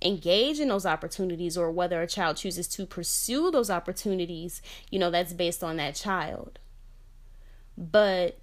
engage 0.02 0.60
in 0.60 0.68
those 0.68 0.86
opportunities 0.86 1.58
or 1.58 1.72
whether 1.72 2.02
a 2.02 2.08
child 2.08 2.38
chooses 2.38 2.68
to 2.68 2.86
pursue 2.86 3.50
those 3.50 3.70
opportunities 3.70 4.62
you 4.92 5.00
know 5.00 5.10
that's 5.10 5.32
based 5.32 5.64
on 5.64 5.78
that 5.78 5.96
child 5.96 6.60
but 7.78 8.40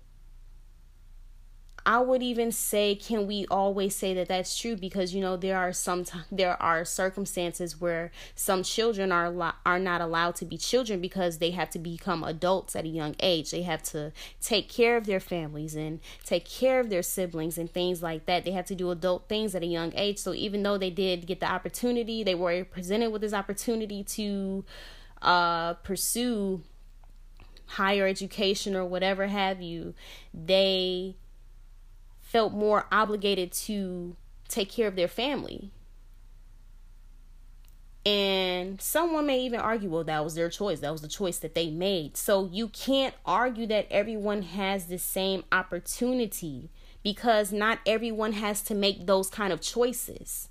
I 1.84 1.98
would 1.98 2.22
even 2.22 2.52
say, 2.52 2.94
can 2.94 3.26
we 3.26 3.44
always 3.50 3.96
say 3.96 4.14
that 4.14 4.28
that's 4.28 4.56
true? 4.56 4.76
Because 4.76 5.14
you 5.14 5.20
know 5.20 5.36
there 5.36 5.58
are 5.58 5.72
some 5.72 6.04
there 6.30 6.60
are 6.62 6.84
circumstances 6.84 7.80
where 7.80 8.12
some 8.36 8.62
children 8.62 9.10
are 9.10 9.54
are 9.66 9.78
not 9.80 10.00
allowed 10.00 10.36
to 10.36 10.44
be 10.44 10.56
children 10.56 11.00
because 11.00 11.38
they 11.38 11.50
have 11.50 11.70
to 11.70 11.80
become 11.80 12.22
adults 12.22 12.76
at 12.76 12.84
a 12.84 12.88
young 12.88 13.16
age. 13.18 13.50
They 13.50 13.62
have 13.62 13.82
to 13.84 14.12
take 14.40 14.68
care 14.68 14.96
of 14.96 15.06
their 15.06 15.20
families 15.20 15.74
and 15.74 15.98
take 16.24 16.44
care 16.44 16.78
of 16.78 16.88
their 16.88 17.02
siblings 17.02 17.58
and 17.58 17.72
things 17.72 18.00
like 18.02 18.26
that. 18.26 18.44
They 18.44 18.52
have 18.52 18.66
to 18.66 18.76
do 18.76 18.90
adult 18.92 19.28
things 19.28 19.54
at 19.56 19.62
a 19.62 19.66
young 19.66 19.92
age. 19.96 20.18
So 20.18 20.34
even 20.34 20.62
though 20.62 20.78
they 20.78 20.90
did 20.90 21.26
get 21.26 21.40
the 21.40 21.50
opportunity, 21.50 22.22
they 22.22 22.36
were 22.36 22.64
presented 22.64 23.10
with 23.10 23.22
this 23.22 23.34
opportunity 23.34 24.04
to 24.04 24.64
uh, 25.20 25.74
pursue 25.74 26.62
higher 27.66 28.06
education 28.06 28.76
or 28.76 28.84
whatever 28.84 29.26
have 29.26 29.60
you, 29.60 29.94
they 30.32 31.16
felt 32.20 32.52
more 32.52 32.86
obligated 32.90 33.52
to 33.52 34.16
take 34.48 34.70
care 34.70 34.88
of 34.88 34.96
their 34.96 35.08
family. 35.08 35.70
And 38.04 38.80
someone 38.80 39.26
may 39.26 39.40
even 39.40 39.60
argue, 39.60 39.88
well, 39.88 40.04
that 40.04 40.24
was 40.24 40.34
their 40.34 40.48
choice. 40.48 40.80
That 40.80 40.90
was 40.90 41.02
the 41.02 41.08
choice 41.08 41.38
that 41.38 41.54
they 41.54 41.70
made. 41.70 42.16
So 42.16 42.48
you 42.50 42.68
can't 42.68 43.14
argue 43.24 43.66
that 43.68 43.86
everyone 43.90 44.42
has 44.42 44.86
the 44.86 44.98
same 44.98 45.44
opportunity 45.52 46.70
because 47.02 47.52
not 47.52 47.78
everyone 47.86 48.32
has 48.32 48.62
to 48.62 48.74
make 48.74 49.06
those 49.06 49.30
kind 49.30 49.52
of 49.52 49.60
choices 49.60 50.48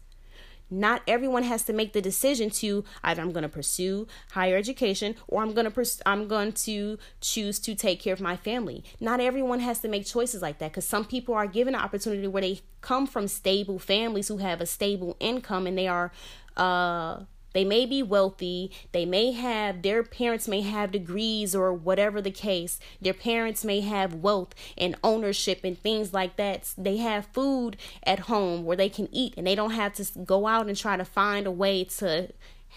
not 0.72 1.02
everyone 1.08 1.44
has 1.44 1.64
to 1.64 1.74
make 1.74 1.94
the 1.94 2.02
decision 2.02 2.50
to 2.50 2.84
either 3.04 3.22
I'm 3.22 3.32
going 3.32 3.44
to 3.44 3.50
pursue 3.50 4.08
higher 4.32 4.56
education 4.56 5.16
or 5.28 5.44
I'm 5.44 5.54
going 5.54 5.66
to 5.66 5.72
pers- 5.72 6.02
I'm 6.06 6.28
going 6.28 6.54
to 6.54 6.98
choose 7.20 7.60
to 7.60 7.76
take 7.76 8.00
care 8.00 8.14
of 8.14 8.22
my 8.22 8.38
family. 8.38 8.84
Not 9.00 9.20
everyone 9.20 9.60
has 9.60 9.80
to 9.80 9.88
make 9.88 10.06
choices 10.06 10.42
like 10.42 10.60
that 10.60 10.74
cuz 10.74 10.86
some 10.86 11.06
people 11.06 11.36
are 11.36 11.48
given 11.48 11.76
an 11.76 11.82
opportunity 11.82 12.28
where 12.28 12.42
they 12.42 12.62
come 12.80 13.06
from 13.06 13.28
stable 13.28 13.78
families 13.78 14.30
who 14.30 14.38
have 14.38 14.62
a 14.62 14.66
stable 14.66 15.16
income 15.20 15.68
and 15.68 15.78
they 15.78 15.88
are 15.88 16.12
uh 16.58 17.22
they 17.54 17.64
may 17.64 17.86
be 17.86 18.02
wealthy. 18.04 18.72
They 18.92 19.06
may 19.06 19.32
have, 19.32 19.82
their 19.82 20.04
parents 20.04 20.48
may 20.48 20.62
have 20.62 20.92
degrees 20.92 21.56
or 21.56 21.74
whatever 21.74 22.22
the 22.22 22.32
case. 22.32 22.80
Their 23.02 23.14
parents 23.14 23.66
may 23.66 23.82
have 23.82 24.16
wealth 24.16 24.54
and 24.78 24.96
ownership 25.04 25.62
and 25.64 25.78
things 25.78 26.14
like 26.14 26.38
that. 26.38 26.74
They 26.78 26.98
have 26.98 27.28
food 27.28 27.78
at 28.04 28.20
home 28.20 28.64
where 28.64 28.78
they 28.78 28.90
can 28.90 29.10
eat 29.12 29.34
and 29.38 29.48
they 29.48 29.56
don't 29.56 29.72
have 29.72 29.94
to 29.94 30.20
go 30.20 30.48
out 30.48 30.68
and 30.68 30.78
try 30.78 30.98
to 30.98 31.06
find 31.06 31.48
a 31.48 31.52
way 31.52 31.84
to 31.84 32.30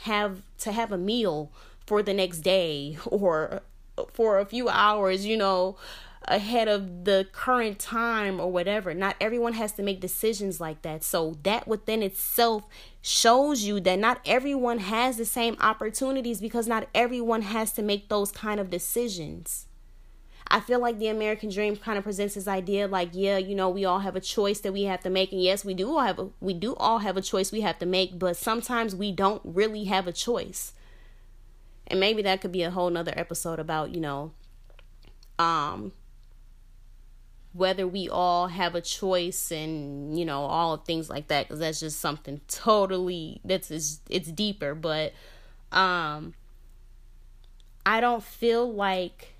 have 0.02 0.42
to 0.58 0.72
have 0.72 0.90
a 0.90 0.98
meal 0.98 1.52
for 1.86 2.02
the 2.02 2.14
next 2.14 2.40
day 2.40 2.98
or 3.06 3.62
for 4.12 4.38
a 4.38 4.44
few 4.44 4.68
hours, 4.68 5.24
you 5.24 5.36
know 5.36 5.76
ahead 6.28 6.68
of 6.68 7.04
the 7.04 7.26
current 7.32 7.78
time 7.78 8.40
or 8.40 8.50
whatever. 8.50 8.94
Not 8.94 9.16
everyone 9.20 9.54
has 9.54 9.72
to 9.72 9.82
make 9.82 10.00
decisions 10.00 10.60
like 10.60 10.82
that. 10.82 11.04
So 11.04 11.36
that 11.42 11.68
within 11.68 12.02
itself 12.02 12.64
shows 13.02 13.62
you 13.62 13.80
that 13.80 13.98
not 13.98 14.20
everyone 14.24 14.78
has 14.78 15.16
the 15.16 15.24
same 15.24 15.56
opportunities 15.60 16.40
because 16.40 16.66
not 16.66 16.88
everyone 16.94 17.42
has 17.42 17.72
to 17.72 17.82
make 17.82 18.08
those 18.08 18.32
kind 18.32 18.58
of 18.58 18.70
decisions. 18.70 19.66
I 20.48 20.60
feel 20.60 20.78
like 20.78 20.98
the 20.98 21.08
American 21.08 21.50
dream 21.50 21.76
kind 21.76 21.96
of 21.98 22.04
presents 22.04 22.34
this 22.34 22.46
idea 22.46 22.86
like, 22.86 23.10
yeah, 23.12 23.38
you 23.38 23.54
know, 23.54 23.70
we 23.70 23.84
all 23.84 24.00
have 24.00 24.14
a 24.14 24.20
choice 24.20 24.60
that 24.60 24.72
we 24.72 24.82
have 24.82 25.00
to 25.00 25.10
make. 25.10 25.32
And 25.32 25.42
yes, 25.42 25.64
we 25.64 25.74
do 25.74 25.90
all 25.90 26.00
have 26.00 26.18
a 26.18 26.28
we 26.40 26.54
do 26.54 26.74
all 26.76 26.98
have 26.98 27.16
a 27.16 27.22
choice 27.22 27.50
we 27.50 27.62
have 27.62 27.78
to 27.78 27.86
make, 27.86 28.18
but 28.18 28.36
sometimes 28.36 28.94
we 28.94 29.10
don't 29.10 29.40
really 29.44 29.84
have 29.84 30.06
a 30.06 30.12
choice. 30.12 30.72
And 31.86 31.98
maybe 31.98 32.22
that 32.22 32.40
could 32.40 32.52
be 32.52 32.62
a 32.62 32.70
whole 32.70 32.90
nother 32.90 33.14
episode 33.16 33.58
about, 33.58 33.94
you 33.94 34.00
know, 34.00 34.32
um 35.38 35.92
whether 37.54 37.86
we 37.86 38.08
all 38.08 38.48
have 38.48 38.74
a 38.74 38.80
choice 38.80 39.52
and 39.52 40.18
you 40.18 40.24
know 40.24 40.42
all 40.42 40.76
things 40.76 41.08
like 41.08 41.28
that 41.28 41.46
because 41.46 41.60
that's 41.60 41.80
just 41.80 42.00
something 42.00 42.40
totally 42.48 43.40
that's 43.44 43.70
it's 43.70 44.30
deeper. 44.30 44.74
But 44.74 45.14
um 45.72 46.34
i 47.84 48.00
don't 48.00 48.22
feel 48.22 48.72
like 48.72 49.34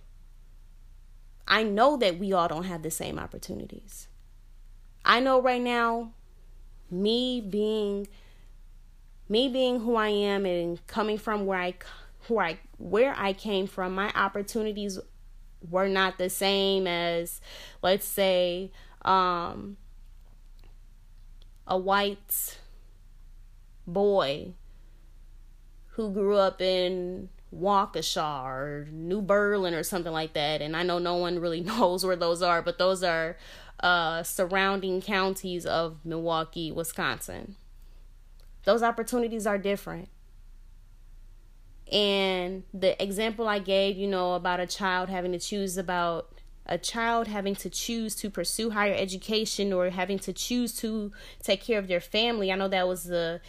i 1.46 1.62
know 1.62 1.96
that 1.96 2.18
we 2.18 2.32
all 2.32 2.48
don't 2.48 2.64
have 2.64 2.82
the 2.82 2.90
same 2.90 3.18
opportunities. 3.18 4.08
I 5.04 5.20
know 5.20 5.40
right 5.40 5.60
now 5.60 6.12
me 6.90 7.40
being 7.40 8.08
me 9.28 9.48
being 9.48 9.80
who 9.80 9.96
i 9.96 10.08
am 10.08 10.44
and 10.44 10.84
coming 10.86 11.18
from 11.18 11.46
where 11.46 11.58
i 11.58 11.74
where 12.28 12.46
i 12.46 12.58
where 12.78 13.14
i 13.16 13.32
came 13.32 13.66
from 13.66 13.94
my 13.94 14.10
opportunities 14.14 14.98
were 15.70 15.88
not 15.88 16.18
the 16.18 16.30
same 16.30 16.86
as 16.86 17.40
let's 17.82 18.06
say 18.06 18.70
um, 19.02 19.76
a 21.66 21.78
white 21.78 22.58
boy 23.86 24.54
who 25.88 26.12
grew 26.12 26.36
up 26.36 26.60
in 26.60 27.28
Waukesha 27.54 28.44
or 28.44 28.88
New 28.90 29.22
Berlin 29.22 29.74
or 29.74 29.82
something 29.82 30.12
like 30.12 30.32
that. 30.32 30.60
And 30.60 30.76
I 30.76 30.82
know 30.82 30.98
no 30.98 31.16
one 31.16 31.38
really 31.38 31.60
knows 31.62 32.04
where 32.04 32.16
those 32.16 32.42
are, 32.42 32.62
but 32.62 32.78
those 32.78 33.02
are 33.02 33.36
uh, 33.80 34.22
surrounding 34.22 35.00
counties 35.00 35.66
of 35.66 35.98
Milwaukee, 36.04 36.72
Wisconsin. 36.72 37.56
Those 38.64 38.82
opportunities 38.82 39.46
are 39.46 39.58
different. 39.58 40.08
And 41.92 42.64
the 42.72 43.00
example 43.02 43.46
I 43.46 43.58
gave, 43.58 43.96
you 43.96 44.06
know, 44.06 44.34
about 44.34 44.60
a 44.60 44.66
child 44.66 45.08
having 45.08 45.32
to 45.32 45.38
choose 45.38 45.76
about 45.76 46.34
a 46.66 46.78
child 46.78 47.28
having 47.28 47.54
to 47.54 47.68
choose 47.68 48.14
to 48.16 48.30
pursue 48.30 48.70
higher 48.70 48.94
education 48.94 49.72
or 49.72 49.90
having 49.90 50.18
to 50.20 50.32
choose 50.32 50.74
to 50.78 51.12
take 51.42 51.62
care 51.62 51.78
of 51.78 51.88
their 51.88 52.00
family. 52.00 52.50
I 52.50 52.56
know 52.56 52.68
that 52.68 52.88
was 52.88 53.10
a 53.10 53.40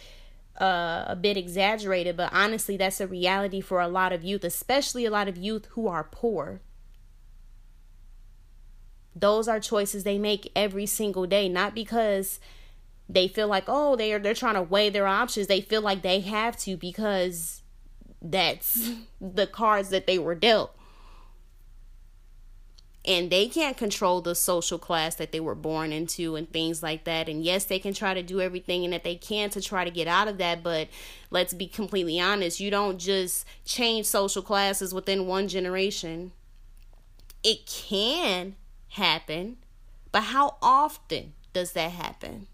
uh, 0.60 1.04
a 1.08 1.16
bit 1.16 1.36
exaggerated, 1.36 2.16
but 2.16 2.32
honestly, 2.32 2.78
that's 2.78 3.00
a 3.00 3.06
reality 3.06 3.60
for 3.60 3.80
a 3.80 3.88
lot 3.88 4.12
of 4.12 4.24
youth, 4.24 4.42
especially 4.42 5.04
a 5.04 5.10
lot 5.10 5.28
of 5.28 5.36
youth 5.36 5.66
who 5.72 5.86
are 5.86 6.04
poor. 6.04 6.62
Those 9.14 9.48
are 9.48 9.60
choices 9.60 10.04
they 10.04 10.18
make 10.18 10.50
every 10.56 10.86
single 10.86 11.26
day, 11.26 11.48
not 11.48 11.74
because 11.74 12.40
they 13.08 13.28
feel 13.28 13.48
like 13.48 13.64
oh 13.68 13.96
they're 13.96 14.18
they're 14.18 14.34
trying 14.34 14.54
to 14.54 14.62
weigh 14.62 14.90
their 14.90 15.06
options. 15.06 15.46
They 15.46 15.60
feel 15.60 15.82
like 15.82 16.02
they 16.02 16.20
have 16.20 16.56
to 16.60 16.76
because 16.76 17.62
that's 18.22 18.90
the 19.20 19.46
cards 19.46 19.90
that 19.90 20.06
they 20.06 20.18
were 20.18 20.34
dealt. 20.34 20.72
And 23.04 23.30
they 23.30 23.46
can't 23.46 23.76
control 23.76 24.20
the 24.20 24.34
social 24.34 24.78
class 24.78 25.14
that 25.14 25.30
they 25.30 25.38
were 25.38 25.54
born 25.54 25.92
into 25.92 26.34
and 26.34 26.50
things 26.50 26.82
like 26.82 27.04
that. 27.04 27.28
And 27.28 27.44
yes 27.44 27.64
they 27.64 27.78
can 27.78 27.94
try 27.94 28.14
to 28.14 28.22
do 28.22 28.40
everything 28.40 28.84
and 28.84 28.92
that 28.92 29.04
they 29.04 29.14
can 29.14 29.48
to 29.50 29.60
try 29.60 29.84
to 29.84 29.90
get 29.90 30.08
out 30.08 30.26
of 30.26 30.38
that 30.38 30.62
but 30.62 30.88
let's 31.30 31.54
be 31.54 31.68
completely 31.68 32.18
honest 32.18 32.58
you 32.58 32.70
don't 32.70 32.98
just 32.98 33.46
change 33.64 34.06
social 34.06 34.42
classes 34.42 34.92
within 34.92 35.26
one 35.26 35.46
generation. 35.46 36.32
It 37.44 37.66
can 37.66 38.56
happen 38.88 39.58
but 40.10 40.22
how 40.22 40.56
often 40.60 41.34
does 41.52 41.72
that 41.72 41.92
happen? 41.92 42.48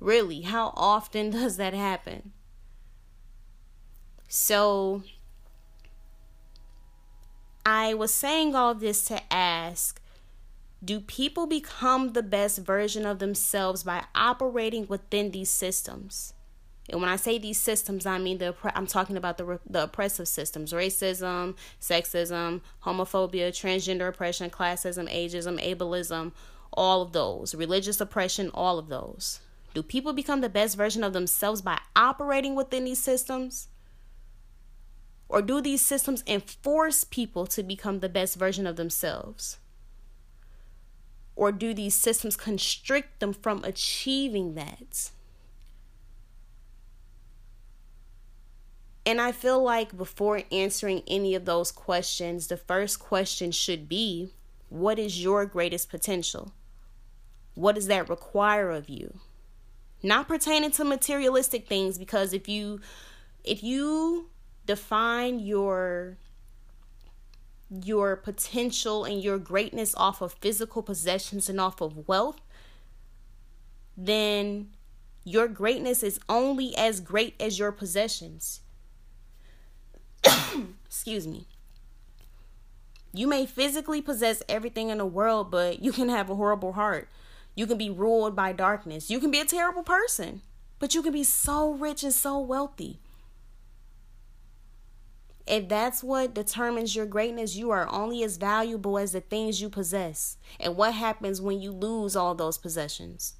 Really 0.00 0.40
how 0.40 0.72
often 0.74 1.30
does 1.30 1.58
that 1.58 1.74
happen 1.74 2.32
so 4.28 5.02
I 7.66 7.94
was 7.94 8.14
saying 8.14 8.54
all 8.54 8.74
this 8.74 9.04
to 9.06 9.20
ask 9.32 10.00
do 10.84 11.00
people 11.00 11.46
become 11.46 12.12
the 12.12 12.22
best 12.22 12.60
version 12.60 13.04
of 13.04 13.18
themselves 13.18 13.82
by 13.82 14.04
operating 14.14 14.86
within 14.86 15.32
these 15.32 15.50
systems? 15.50 16.34
And 16.88 17.00
when 17.00 17.10
I 17.10 17.16
say 17.16 17.38
these 17.38 17.60
systems, 17.60 18.06
I 18.06 18.18
mean 18.18 18.38
the 18.38 18.54
I'm 18.74 18.86
talking 18.86 19.16
about 19.16 19.38
the 19.38 19.60
the 19.68 19.84
oppressive 19.84 20.28
systems: 20.28 20.72
racism, 20.72 21.56
sexism, 21.80 22.62
homophobia, 22.84 23.50
transgender 23.50 24.08
oppression, 24.08 24.50
classism, 24.50 25.12
ageism, 25.12 25.62
ableism, 25.62 26.32
all 26.72 27.02
of 27.02 27.12
those, 27.12 27.54
religious 27.54 28.00
oppression, 28.00 28.50
all 28.54 28.78
of 28.78 28.88
those. 28.88 29.40
Do 29.74 29.82
people 29.82 30.12
become 30.12 30.40
the 30.40 30.48
best 30.48 30.76
version 30.76 31.04
of 31.04 31.12
themselves 31.12 31.60
by 31.60 31.78
operating 31.94 32.54
within 32.54 32.84
these 32.84 33.02
systems? 33.02 33.68
Or 35.28 35.42
do 35.42 35.60
these 35.60 35.82
systems 35.82 36.24
enforce 36.26 37.04
people 37.04 37.46
to 37.48 37.62
become 37.62 38.00
the 38.00 38.08
best 38.08 38.36
version 38.36 38.66
of 38.66 38.76
themselves? 38.76 39.58
Or 41.36 41.52
do 41.52 41.74
these 41.74 41.94
systems 41.94 42.34
constrict 42.34 43.20
them 43.20 43.32
from 43.32 43.62
achieving 43.62 44.54
that? 44.54 45.10
And 49.04 49.20
I 49.20 49.32
feel 49.32 49.62
like 49.62 49.96
before 49.96 50.42
answering 50.50 51.02
any 51.06 51.34
of 51.34 51.44
those 51.44 51.72
questions, 51.72 52.48
the 52.48 52.56
first 52.56 52.98
question 52.98 53.52
should 53.52 53.88
be 53.88 54.32
what 54.68 54.98
is 54.98 55.22
your 55.22 55.46
greatest 55.46 55.88
potential? 55.88 56.52
What 57.54 57.74
does 57.74 57.86
that 57.86 58.08
require 58.08 58.70
of 58.70 58.88
you? 58.88 59.18
Not 60.02 60.28
pertaining 60.28 60.72
to 60.72 60.84
materialistic 60.84 61.66
things 61.66 61.98
because 61.98 62.32
if 62.32 62.48
you 62.48 62.80
if 63.44 63.62
you 63.62 64.28
define 64.68 65.40
your 65.40 66.18
your 67.70 68.16
potential 68.16 69.04
and 69.04 69.22
your 69.22 69.38
greatness 69.38 69.94
off 69.96 70.20
of 70.22 70.32
physical 70.34 70.82
possessions 70.82 71.48
and 71.48 71.60
off 71.60 71.80
of 71.80 72.06
wealth, 72.08 72.40
then 73.96 74.68
your 75.24 75.48
greatness 75.48 76.02
is 76.02 76.20
only 76.28 76.76
as 76.76 77.00
great 77.00 77.34
as 77.40 77.58
your 77.58 77.72
possessions. 77.72 78.60
Excuse 80.86 81.26
me. 81.26 81.46
You 83.12 83.26
may 83.26 83.44
physically 83.46 84.00
possess 84.00 84.42
everything 84.48 84.90
in 84.90 84.98
the 84.98 85.06
world, 85.06 85.50
but 85.50 85.82
you 85.82 85.92
can 85.92 86.08
have 86.08 86.30
a 86.30 86.34
horrible 86.34 86.72
heart. 86.72 87.08
You 87.54 87.66
can 87.66 87.78
be 87.78 87.90
ruled 87.90 88.36
by 88.36 88.52
darkness. 88.52 89.10
You 89.10 89.18
can 89.18 89.30
be 89.30 89.40
a 89.40 89.44
terrible 89.46 89.82
person, 89.82 90.42
but 90.78 90.94
you 90.94 91.02
can 91.02 91.12
be 91.12 91.24
so 91.24 91.72
rich 91.72 92.02
and 92.02 92.12
so 92.12 92.38
wealthy. 92.38 93.00
If 95.48 95.66
that's 95.66 96.04
what 96.04 96.34
determines 96.34 96.94
your 96.94 97.06
greatness, 97.06 97.56
you 97.56 97.70
are 97.70 97.88
only 97.90 98.22
as 98.22 98.36
valuable 98.36 98.98
as 98.98 99.12
the 99.12 99.22
things 99.22 99.62
you 99.62 99.70
possess. 99.70 100.36
And 100.60 100.76
what 100.76 100.92
happens 100.92 101.40
when 101.40 101.58
you 101.58 101.72
lose 101.72 102.14
all 102.14 102.34
those 102.34 102.58
possessions? 102.58 103.34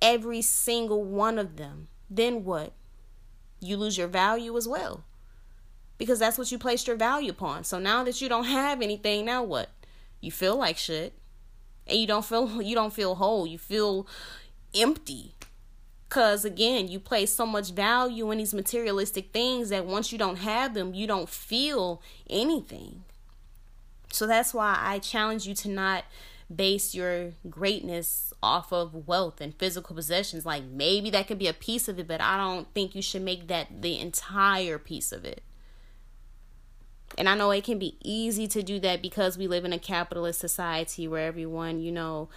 Every 0.00 0.42
single 0.42 1.02
one 1.02 1.36
of 1.36 1.56
them. 1.56 1.88
Then 2.08 2.44
what? 2.44 2.72
You 3.58 3.76
lose 3.76 3.98
your 3.98 4.06
value 4.06 4.56
as 4.56 4.68
well. 4.68 5.02
Because 5.98 6.20
that's 6.20 6.38
what 6.38 6.52
you 6.52 6.58
placed 6.58 6.86
your 6.86 6.94
value 6.94 7.32
upon. 7.32 7.64
So 7.64 7.80
now 7.80 8.04
that 8.04 8.20
you 8.20 8.28
don't 8.28 8.44
have 8.44 8.80
anything, 8.80 9.24
now 9.24 9.42
what? 9.42 9.70
You 10.20 10.30
feel 10.30 10.54
like 10.56 10.76
shit. 10.76 11.14
And 11.88 11.98
you 11.98 12.06
don't 12.06 12.24
feel 12.24 12.62
you 12.62 12.76
don't 12.76 12.92
feel 12.92 13.16
whole. 13.16 13.44
You 13.44 13.58
feel 13.58 14.06
empty. 14.72 15.34
Because 16.08 16.44
again, 16.44 16.88
you 16.88 16.98
place 16.98 17.32
so 17.32 17.44
much 17.44 17.72
value 17.72 18.30
in 18.30 18.38
these 18.38 18.54
materialistic 18.54 19.32
things 19.32 19.68
that 19.68 19.84
once 19.84 20.10
you 20.10 20.18
don't 20.18 20.38
have 20.38 20.72
them, 20.72 20.94
you 20.94 21.06
don't 21.06 21.28
feel 21.28 22.00
anything. 22.30 23.04
So 24.10 24.26
that's 24.26 24.54
why 24.54 24.78
I 24.80 25.00
challenge 25.00 25.46
you 25.46 25.54
to 25.56 25.68
not 25.68 26.04
base 26.54 26.94
your 26.94 27.32
greatness 27.50 28.32
off 28.42 28.72
of 28.72 29.06
wealth 29.06 29.40
and 29.42 29.54
physical 29.54 29.94
possessions. 29.94 30.46
Like 30.46 30.64
maybe 30.64 31.10
that 31.10 31.26
could 31.26 31.38
be 31.38 31.46
a 31.46 31.52
piece 31.52 31.88
of 31.88 31.98
it, 31.98 32.08
but 32.08 32.22
I 32.22 32.38
don't 32.38 32.72
think 32.72 32.94
you 32.94 33.02
should 33.02 33.22
make 33.22 33.48
that 33.48 33.82
the 33.82 33.98
entire 33.98 34.78
piece 34.78 35.12
of 35.12 35.26
it. 35.26 35.42
And 37.18 37.28
I 37.28 37.34
know 37.34 37.50
it 37.50 37.64
can 37.64 37.78
be 37.78 37.96
easy 38.02 38.46
to 38.48 38.62
do 38.62 38.78
that 38.80 39.02
because 39.02 39.36
we 39.36 39.46
live 39.46 39.64
in 39.64 39.72
a 39.72 39.78
capitalist 39.78 40.40
society 40.40 41.08
where 41.08 41.26
everyone, 41.26 41.80
you 41.80 41.92
know, 41.92 42.28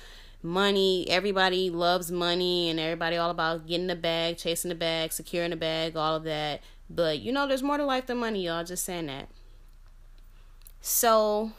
money. 0.43 1.07
Everybody 1.09 1.69
loves 1.69 2.11
money 2.11 2.69
and 2.69 2.79
everybody 2.79 3.17
all 3.17 3.29
about 3.29 3.67
getting 3.67 3.87
the 3.87 3.95
bag 3.95 4.37
chasing 4.37 4.69
the 4.69 4.75
bag 4.75 5.13
securing 5.13 5.51
the 5.51 5.55
bag 5.55 5.95
all 5.95 6.15
of 6.15 6.23
that. 6.23 6.61
But 6.89 7.19
you 7.19 7.31
know 7.31 7.47
there's 7.47 7.63
more 7.63 7.77
to 7.77 7.85
life 7.85 8.07
than 8.07 8.17
money 8.17 8.45
y'all. 8.45 8.63
Just 8.63 8.83
saying 8.83 9.07
that. 9.07 9.29
So 10.81 11.51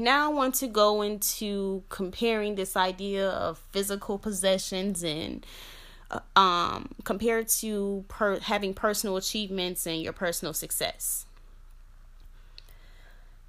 now 0.00 0.30
i 0.30 0.32
want 0.32 0.54
to 0.54 0.68
go 0.68 1.02
into 1.02 1.82
comparing 1.88 2.54
this 2.54 2.76
idea 2.76 3.28
of 3.28 3.58
physical 3.72 4.16
possessions 4.16 5.02
and 5.02 5.44
uh, 6.12 6.20
um 6.38 6.88
compared 7.02 7.48
to 7.48 8.04
per- 8.06 8.38
having 8.38 8.72
personal 8.72 9.16
achievements 9.16 9.86
and 9.86 10.00
your 10.00 10.12
personal 10.12 10.54
success. 10.54 11.26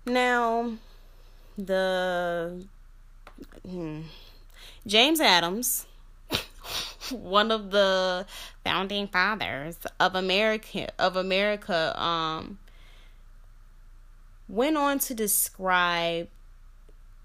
Now 0.06 0.74
the 1.58 2.66
hmm, 3.68 4.02
James 4.88 5.20
Adams, 5.20 5.86
one 7.12 7.52
of 7.52 7.72
the 7.72 8.26
founding 8.64 9.08
fathers 9.08 9.78
of 10.00 10.16
America 10.16 10.90
of 10.98 11.16
America, 11.16 12.02
um, 12.02 12.60
went 14.48 14.78
on 14.78 15.00
to 15.00 15.14
describe 15.14 16.28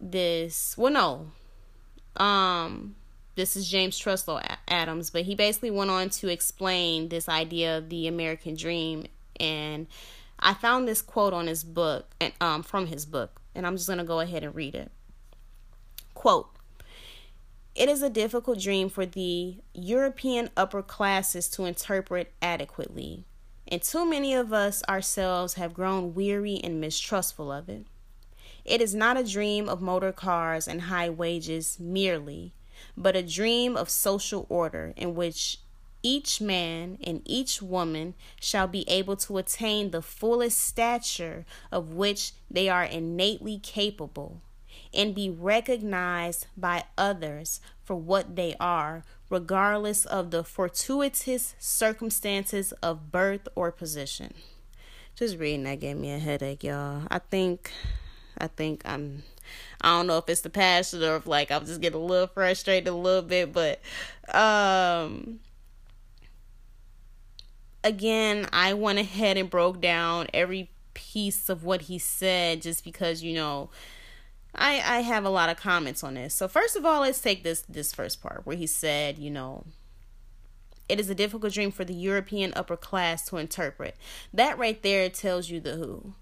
this. 0.01 0.77
Well, 0.77 0.93
no, 0.93 2.23
um, 2.23 2.97
this 3.37 3.57
is 3.57 3.69
James 3.69 3.99
Truslow 3.99 4.41
Adams, 4.69 5.11
but 5.11 5.23
he 5.23 5.35
basically 5.35 5.71
went 5.71 5.91
on 5.91 6.11
to 6.11 6.29
explain 6.29 7.09
this 7.09 7.29
idea 7.29 7.79
of 7.79 7.89
the 7.89 8.07
American 8.07 8.55
dream, 8.55 9.07
and 9.41 9.87
I 10.39 10.55
found 10.55 10.87
this 10.87 11.03
quote 11.03 11.33
on 11.33 11.47
his 11.47 11.65
book, 11.65 12.15
and 12.21 12.33
um, 12.41 12.63
from 12.63 12.87
his 12.87 13.07
book, 13.07 13.41
and 13.55 13.67
I'm 13.67 13.77
just 13.77 13.89
gonna 13.89 14.05
go 14.05 14.21
ahead 14.21 14.45
and 14.45 14.55
read 14.55 14.75
it. 14.75 14.91
Quote. 16.15 16.54
It 17.75 17.89
is 17.89 18.03
a 18.03 18.11
difficult 18.11 18.61
dream 18.61 18.89
for 18.89 19.05
the 19.05 19.57
European 19.73 20.51
upper 20.57 20.81
classes 20.81 21.49
to 21.51 21.65
interpret 21.65 22.33
adequately, 22.41 23.25
and 23.67 23.83
too 23.83 24.09
many 24.09 24.33
of 24.33 24.53
us 24.53 24.85
ourselves 24.89 25.55
have 25.55 25.75
grown 25.75 26.15
weary 26.15 26.61
and 26.63 26.81
mistrustful 26.81 27.51
of 27.51 27.69
it. 27.69 27.85
It 28.65 28.81
is 28.81 28.95
not 28.95 29.17
a 29.17 29.25
dream 29.25 29.69
of 29.69 29.83
motor 29.83 30.13
cars 30.13 30.69
and 30.69 30.83
high 30.83 31.11
wages 31.11 31.81
merely, 31.81 32.53
but 32.97 33.17
a 33.17 33.23
dream 33.23 33.77
of 33.77 33.91
social 33.91 34.47
order 34.49 34.95
in 34.97 35.17
which 35.17 35.59
each 36.01 36.41
man 36.41 36.99
and 37.03 37.23
each 37.25 37.61
woman 37.61 38.15
shall 38.41 38.69
be 38.69 38.89
able 38.89 39.17
to 39.17 39.37
attain 39.37 39.91
the 39.91 40.03
fullest 40.03 40.59
stature 40.61 41.45
of 41.73 41.93
which 41.95 42.35
they 42.49 42.69
are 42.69 42.85
innately 42.85 43.59
capable 43.59 44.43
and 44.95 45.15
be 45.15 45.31
recognized 45.31 46.47
by 46.57 46.85
others 46.97 47.61
for 47.83 47.97
what 47.97 48.37
they 48.37 48.55
are, 48.59 49.05
regardless 49.29 50.05
of 50.05 50.31
the 50.31 50.45
fortuitous 50.45 51.55
circumstances 51.59 52.73
of 52.83 53.11
birth 53.11 53.49
or 53.55 53.71
position. 53.71 54.35
Just 55.17 55.39
reading 55.39 55.65
that 55.65 55.81
gave 55.81 55.97
me 55.97 56.13
a 56.13 56.19
headache, 56.19 56.65
y'all. 56.65 57.03
I 57.11 57.19
think, 57.19 57.71
I 58.39 58.49
think 58.49 58.83
I'm, 58.85 59.23
I 59.81 59.97
don't 59.97 60.07
know 60.07 60.19
if 60.19 60.29
it's 60.29 60.41
the 60.41 60.51
passion 60.51 61.03
or 61.03 61.17
if 61.17 61.27
like 61.27 61.51
I'm 61.51 61.67
just 61.67 61.81
getting 61.81 62.01
a 62.01 62.05
little 62.05 62.27
frustrated 62.27 62.89
a 62.89 62.95
little 62.95 63.23
bit, 63.23 63.53
but, 63.53 63.81
um, 64.35 65.41
again, 67.85 68.49
I 68.53 68.73
went 68.73 68.99
ahead 68.99 69.37
and 69.37 69.51
broke 69.51 69.81
down 69.81 70.27
every 70.33 70.71
piece 70.95 71.49
of 71.49 71.65
what 71.65 71.83
he 71.83 71.99
said 71.99 72.63
just 72.63 72.83
because, 72.83 73.23
you 73.23 73.35
know, 73.35 73.69
I 74.55 74.75
I 74.99 75.01
have 75.01 75.25
a 75.25 75.31
lot 75.31 75.49
of 75.49 75.57
comments 75.57 76.03
on 76.05 76.15
this. 76.15 76.35
So 76.35 76.49
first 76.49 76.77
of 76.77 76.85
all, 76.85 77.03
let's 77.03 77.21
take 77.21 77.43
this 77.43 77.63
this 77.63 77.93
first 77.93 78.23
part 78.23 78.43
where 78.45 78.57
he 78.57 78.67
said, 78.67 79.19
you 79.19 79.31
know, 79.31 79.65
it 80.89 81.01
is 81.01 81.11
a 81.11 81.15
difficult 81.15 81.53
dream 81.53 81.71
for 81.71 81.85
the 81.85 81.95
European 81.95 82.53
upper 82.55 82.77
class 82.77 83.25
to 83.27 83.37
interpret. 83.37 83.97
That 84.33 84.59
right 84.59 84.83
there 84.83 85.09
tells 85.09 85.51
you 85.51 85.61
the 85.61 85.77
who. 85.77 86.15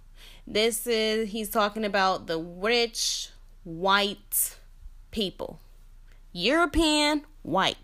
This 0.47 0.87
is 0.87 1.31
he's 1.31 1.51
talking 1.51 1.85
about 1.85 2.27
the 2.27 2.39
rich 2.39 3.31
white 3.65 4.57
people. 5.11 5.61
European 6.33 7.25
white 7.43 7.77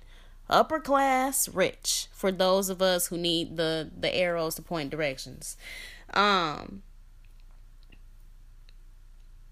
upper 0.51 0.81
class 0.81 1.49
rich 1.49 2.07
for 2.13 2.33
those 2.33 2.71
of 2.71 2.81
us 2.81 3.09
who 3.09 3.19
need 3.19 3.57
the 3.57 3.91
the 3.97 4.15
arrows 4.15 4.55
to 4.55 4.63
point 4.63 4.89
directions 4.91 5.57
um 6.15 6.83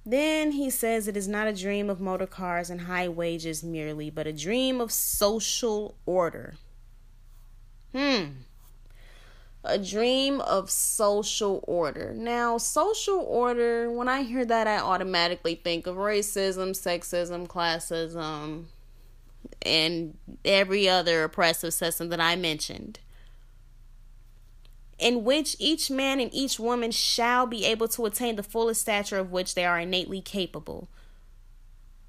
then 0.09 0.53
he 0.53 0.71
says 0.71 1.09
it 1.09 1.17
is 1.17 1.27
not 1.27 1.49
a 1.49 1.53
dream 1.53 1.91
of 1.91 2.01
motor 2.01 2.29
cars 2.29 2.71
and 2.71 2.83
high 2.83 3.09
wages 3.09 3.65
merely, 3.65 4.09
but 4.09 4.25
a 4.27 4.33
dream 4.33 4.81
of 4.81 4.93
social 4.93 5.97
order. 6.07 6.55
Hmm. 7.93 8.25
A 9.65 9.79
dream 9.79 10.41
of 10.41 10.71
social 10.71 11.65
order. 11.67 12.15
Now, 12.15 12.57
social 12.57 13.19
order, 13.19 13.91
when 13.91 14.09
I 14.09 14.23
hear 14.23 14.45
that, 14.45 14.69
I 14.69 14.79
automatically 14.79 15.57
think 15.57 15.89
of 15.89 15.97
racism, 15.97 16.71
sexism, 16.71 17.49
classism, 17.49 18.67
and 19.63 20.17
every 20.45 20.89
other 20.89 21.25
oppressive 21.25 21.75
system 21.75 22.11
that 22.11 22.21
I 22.21 22.37
mentioned 22.37 23.01
in 24.99 25.25
which 25.25 25.57
each 25.59 25.91
man 25.91 26.21
and 26.21 26.33
each 26.33 26.59
woman 26.59 26.91
shall 26.91 27.47
be 27.47 27.65
able 27.65 27.89
to 27.89 28.07
attain 28.07 28.37
the 28.37 28.43
fullest 28.43 28.81
stature 28.81 29.19
of 29.19 29.31
which 29.31 29.55
they 29.55 29.65
are 29.65 29.79
innately 29.79 30.21
capable. 30.21 30.89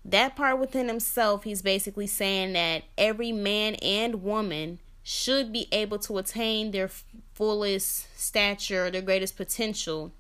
That 0.06 0.38
part 0.38 0.58
within 0.60 0.88
himself, 0.88 1.44
he's 1.44 1.62
basically 1.62 2.08
saying 2.08 2.54
that 2.54 2.84
every 2.98 3.34
man 3.34 3.76
and 3.76 4.24
woman 4.24 4.80
should 5.04 5.52
be 5.52 5.68
able 5.72 6.00
to 6.00 6.18
attain 6.18 6.72
their 6.72 6.90
fullest 7.34 8.08
stature, 8.18 8.90
their 8.90 9.02
greatest 9.02 9.36
potential, 9.36 10.14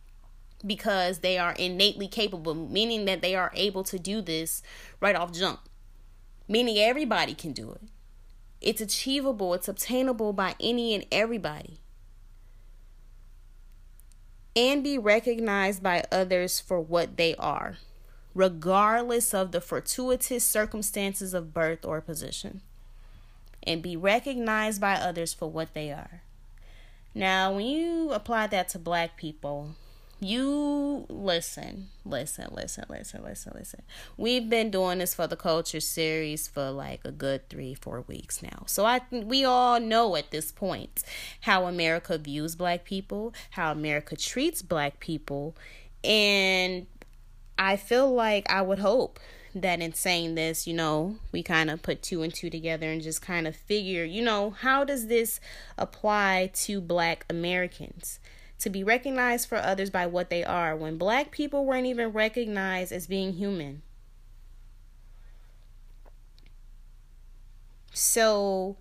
because 0.65 1.19
they 1.19 1.37
are 1.37 1.53
innately 1.53 2.07
capable, 2.07 2.53
meaning 2.53 3.05
that 3.05 3.21
they 3.21 3.33
are 3.33 3.51
able 3.53 3.83
to 3.85 3.97
do 3.97 4.21
this 4.21 4.61
right 4.99 5.15
off 5.15 5.31
jump, 5.31 5.61
meaning 6.49 6.77
everybody 6.77 7.33
can 7.33 7.53
do 7.53 7.71
it. 7.71 7.81
It's 8.59 8.81
achievable, 8.81 9.53
it's 9.53 9.67
obtainable 9.69 10.33
by 10.33 10.55
any 10.59 10.93
and 10.93 11.05
everybody 11.11 11.79
and 14.57 14.83
be 14.83 14.97
recognized 14.97 15.83
by 15.83 16.03
others 16.11 16.59
for 16.59 16.81
what 16.81 17.15
they 17.15 17.35
are, 17.35 17.77
regardless 18.33 19.31
of 19.31 19.51
the 19.51 19.61
fortuitous 19.61 20.43
circumstances 20.43 21.35
of 21.35 21.53
birth 21.53 21.85
or 21.85 22.01
position, 22.01 22.61
and 23.61 23.83
be 23.83 23.95
recognized 23.95 24.81
by 24.81 24.95
others 24.95 25.31
for 25.31 25.47
what 25.47 25.75
they 25.75 25.91
are. 25.91 26.23
Now, 27.13 27.53
when 27.53 27.67
you 27.67 28.11
apply 28.11 28.47
that 28.47 28.69
to 28.69 28.79
black 28.79 29.15
people, 29.15 29.75
you 30.19 31.05
listen, 31.09 31.89
listen, 32.05 32.47
listen, 32.51 32.85
listen, 32.89 33.23
listen, 33.23 33.51
listen. 33.55 33.81
We've 34.17 34.49
been 34.49 34.71
doing 34.71 34.97
this 34.99 35.13
for 35.13 35.27
the 35.27 35.35
culture 35.35 35.79
series 35.79 36.47
for 36.47 36.71
like 36.71 37.01
a 37.05 37.11
good 37.11 37.47
three, 37.49 37.75
four 37.75 38.01
weeks 38.01 38.41
now. 38.41 38.63
So 38.65 38.85
I 38.85 39.01
we 39.11 39.45
all 39.45 39.79
know 39.79 40.15
at 40.15 40.31
this 40.31 40.51
point 40.51 41.03
how 41.41 41.65
America 41.65 42.17
views 42.17 42.55
black 42.55 42.83
people, 42.83 43.33
how 43.51 43.71
America 43.71 44.15
treats 44.15 44.61
black 44.61 44.99
people, 44.99 45.55
and 46.03 46.87
I 47.59 47.75
feel 47.75 48.11
like 48.11 48.49
I 48.51 48.61
would 48.61 48.79
hope 48.79 49.19
that 49.53 49.81
in 49.81 49.93
saying 49.93 50.35
this, 50.35 50.67
you 50.67 50.73
know, 50.73 51.17
we 51.31 51.43
kind 51.43 51.69
of 51.69 51.81
put 51.81 52.01
two 52.01 52.21
and 52.23 52.33
two 52.33 52.49
together 52.49 52.89
and 52.89 53.01
just 53.01 53.21
kind 53.21 53.47
of 53.47 53.55
figure, 53.55 54.03
you 54.03 54.21
know, 54.21 54.51
how 54.51 54.83
does 54.83 55.07
this 55.07 55.39
apply 55.77 56.51
to 56.53 56.81
black 56.81 57.25
Americans? 57.29 58.19
To 58.59 58.69
be 58.69 58.83
recognized 58.83 59.47
for 59.47 59.57
others 59.57 59.89
by 59.89 60.05
what 60.07 60.29
they 60.29 60.43
are 60.43 60.75
when 60.75 60.97
black 60.97 61.31
people 61.31 61.65
weren't 61.65 61.85
even 61.85 62.09
recognized 62.09 62.91
as 62.91 63.07
being 63.07 63.33
human. 63.33 63.81
So, 67.93 68.77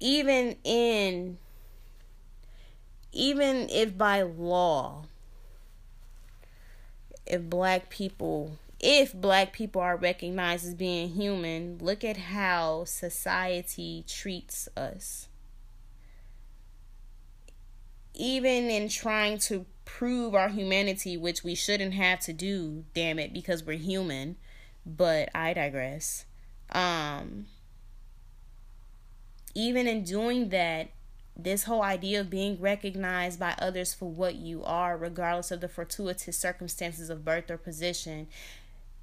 even 0.00 0.56
in, 0.64 1.38
even 3.12 3.68
if 3.70 3.96
by 3.96 4.22
law, 4.22 5.06
if 7.26 7.42
black 7.42 7.90
people, 7.90 8.58
if 8.80 9.12
black 9.12 9.52
people 9.52 9.80
are 9.80 9.96
recognized 9.96 10.66
as 10.66 10.74
being 10.74 11.10
human, 11.10 11.78
look 11.78 12.04
at 12.04 12.16
how 12.16 12.84
society 12.84 14.04
treats 14.06 14.68
us 14.76 15.28
even 18.14 18.70
in 18.70 18.88
trying 18.88 19.38
to 19.38 19.66
prove 19.84 20.34
our 20.34 20.48
humanity, 20.48 21.16
which 21.16 21.44
we 21.44 21.54
shouldn't 21.54 21.94
have 21.94 22.20
to 22.20 22.32
do, 22.32 22.84
damn 22.94 23.18
it, 23.18 23.32
because 23.32 23.64
we're 23.64 23.78
human. 23.78 24.36
But 24.86 25.28
I 25.34 25.54
digress. 25.54 26.24
Um, 26.70 27.46
even 29.54 29.86
in 29.86 30.04
doing 30.04 30.50
that, 30.50 30.90
this 31.36 31.64
whole 31.64 31.82
idea 31.82 32.20
of 32.20 32.30
being 32.30 32.60
recognized 32.60 33.40
by 33.40 33.54
others 33.58 33.92
for 33.92 34.08
what 34.08 34.36
you 34.36 34.62
are, 34.64 34.96
regardless 34.96 35.50
of 35.50 35.60
the 35.60 35.68
fortuitous 35.68 36.38
circumstances 36.38 37.10
of 37.10 37.24
birth 37.24 37.50
or 37.50 37.56
position. 37.56 38.28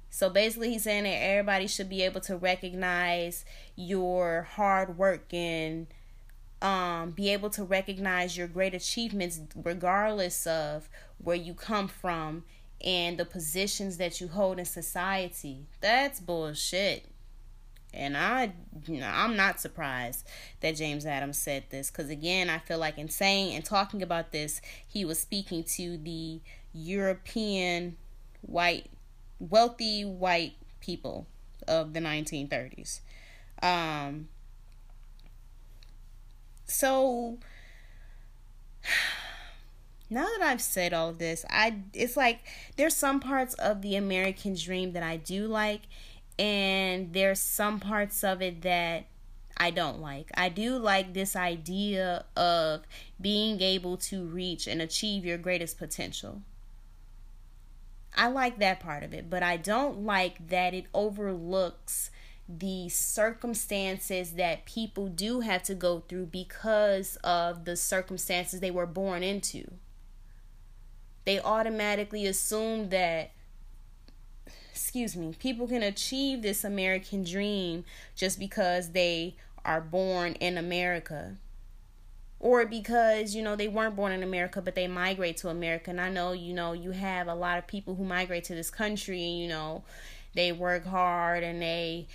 So 0.08 0.30
basically, 0.30 0.70
he's 0.70 0.84
saying 0.84 1.04
that 1.04 1.22
everybody 1.22 1.66
should 1.66 1.88
be 1.88 2.02
able 2.02 2.20
to 2.22 2.36
recognize 2.36 3.44
your 3.76 4.42
hard 4.42 4.96
work 4.96 5.32
and 5.32 5.86
um, 6.62 7.10
be 7.10 7.30
able 7.30 7.50
to 7.50 7.64
recognize 7.64 8.36
your 8.36 8.46
great 8.46 8.72
achievements 8.72 9.40
regardless 9.54 10.46
of 10.46 10.88
where 11.18 11.36
you 11.36 11.54
come 11.54 11.88
from 11.88 12.44
and 12.82 13.18
the 13.18 13.24
positions 13.24 13.98
that 13.98 14.20
you 14.20 14.28
hold 14.28 14.58
in 14.58 14.64
society. 14.64 15.66
That's 15.80 16.20
bullshit. 16.20 17.06
And 17.94 18.16
I 18.16 18.52
I'm 19.02 19.36
not 19.36 19.60
surprised 19.60 20.26
that 20.60 20.76
James 20.76 21.04
Adams 21.04 21.36
said 21.36 21.64
this 21.68 21.90
cuz 21.90 22.08
again, 22.08 22.48
I 22.48 22.58
feel 22.58 22.78
like 22.78 22.96
in 22.96 23.08
saying 23.10 23.54
and 23.54 23.64
talking 23.64 24.02
about 24.02 24.32
this, 24.32 24.62
he 24.86 25.04
was 25.04 25.18
speaking 25.18 25.62
to 25.76 25.98
the 25.98 26.40
European 26.72 27.96
white 28.40 28.86
wealthy 29.38 30.04
white 30.04 30.54
people 30.80 31.26
of 31.68 31.92
the 31.92 32.00
1930s. 32.00 33.00
Um 33.62 34.28
so 36.72 37.38
now 40.10 40.24
that 40.24 40.42
I've 40.42 40.62
said 40.62 40.92
all 40.92 41.10
of 41.10 41.18
this, 41.18 41.44
I 41.50 41.76
it's 41.92 42.16
like 42.16 42.40
there's 42.76 42.96
some 42.96 43.20
parts 43.20 43.54
of 43.54 43.82
the 43.82 43.96
American 43.96 44.54
dream 44.54 44.92
that 44.92 45.02
I 45.02 45.16
do 45.16 45.46
like 45.46 45.82
and 46.38 47.12
there's 47.12 47.40
some 47.40 47.78
parts 47.78 48.24
of 48.24 48.40
it 48.40 48.62
that 48.62 49.06
I 49.56 49.70
don't 49.70 50.00
like. 50.00 50.30
I 50.34 50.48
do 50.48 50.78
like 50.78 51.12
this 51.12 51.36
idea 51.36 52.24
of 52.36 52.82
being 53.20 53.60
able 53.60 53.96
to 53.98 54.24
reach 54.24 54.66
and 54.66 54.80
achieve 54.80 55.24
your 55.24 55.38
greatest 55.38 55.78
potential. 55.78 56.42
I 58.16 58.28
like 58.28 58.58
that 58.58 58.80
part 58.80 59.02
of 59.02 59.14
it, 59.14 59.30
but 59.30 59.42
I 59.42 59.56
don't 59.56 60.04
like 60.04 60.48
that 60.48 60.74
it 60.74 60.86
overlooks 60.92 62.10
the 62.58 62.88
circumstances 62.88 64.32
that 64.32 64.66
people 64.66 65.08
do 65.08 65.40
have 65.40 65.62
to 65.62 65.74
go 65.74 66.00
through 66.00 66.26
because 66.26 67.16
of 67.24 67.64
the 67.64 67.76
circumstances 67.76 68.60
they 68.60 68.70
were 68.70 68.86
born 68.86 69.22
into. 69.22 69.70
They 71.24 71.40
automatically 71.40 72.26
assume 72.26 72.90
that, 72.90 73.30
excuse 74.70 75.16
me, 75.16 75.34
people 75.38 75.66
can 75.66 75.82
achieve 75.82 76.42
this 76.42 76.64
American 76.64 77.24
dream 77.24 77.84
just 78.14 78.38
because 78.38 78.90
they 78.90 79.36
are 79.64 79.80
born 79.80 80.34
in 80.34 80.58
America. 80.58 81.36
Or 82.40 82.66
because, 82.66 83.36
you 83.36 83.42
know, 83.42 83.54
they 83.54 83.68
weren't 83.68 83.94
born 83.94 84.10
in 84.10 84.24
America, 84.24 84.60
but 84.60 84.74
they 84.74 84.88
migrate 84.88 85.36
to 85.38 85.48
America. 85.48 85.90
And 85.90 86.00
I 86.00 86.10
know, 86.10 86.32
you 86.32 86.52
know, 86.52 86.72
you 86.72 86.90
have 86.90 87.28
a 87.28 87.34
lot 87.36 87.56
of 87.56 87.68
people 87.68 87.94
who 87.94 88.04
migrate 88.04 88.44
to 88.44 88.54
this 88.56 88.68
country 88.68 89.22
and, 89.22 89.38
you 89.38 89.48
know, 89.48 89.84
they 90.34 90.50
work 90.50 90.84
hard 90.84 91.44
and 91.44 91.62
they 91.62 92.08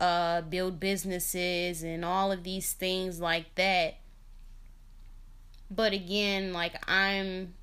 uh, 0.00 0.40
build 0.42 0.80
businesses 0.80 1.82
and 1.82 2.04
all 2.04 2.32
of 2.32 2.42
these 2.42 2.72
things 2.72 3.20
like 3.20 3.54
that. 3.54 3.98
But 5.70 5.92
again, 5.92 6.52
like 6.52 6.74
I'm 6.88 7.54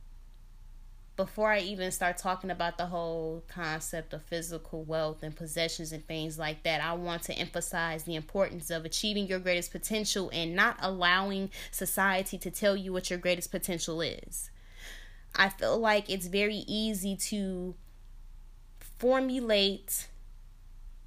before 1.18 1.52
I 1.52 1.60
even 1.60 1.92
start 1.92 2.20
talking 2.20 2.52
about 2.52 2.78
the 2.78 2.86
whole 2.86 3.44
concept 3.48 4.14
of 4.14 4.22
physical 4.22 4.84
wealth 4.84 5.24
and 5.24 5.36
possessions 5.36 5.92
and 5.92 6.08
things 6.08 6.38
like 6.38 6.62
that, 6.62 6.80
I 6.80 6.94
want 6.94 7.24
to 7.24 7.34
emphasize 7.34 8.04
the 8.04 8.14
importance 8.14 8.70
of 8.70 8.86
achieving 8.86 9.26
your 9.26 9.40
greatest 9.40 9.72
potential 9.72 10.30
and 10.32 10.56
not 10.56 10.78
allowing 10.80 11.50
society 11.72 12.38
to 12.38 12.52
tell 12.52 12.78
you 12.78 12.94
what 12.94 13.10
your 13.10 13.18
greatest 13.18 13.50
potential 13.50 14.00
is. 14.00 14.52
I 15.36 15.50
feel 15.50 15.80
like 15.80 16.08
it's 16.08 16.28
very 16.28 16.64
easy 16.68 17.16
to 17.16 17.74
formulate 19.00 20.08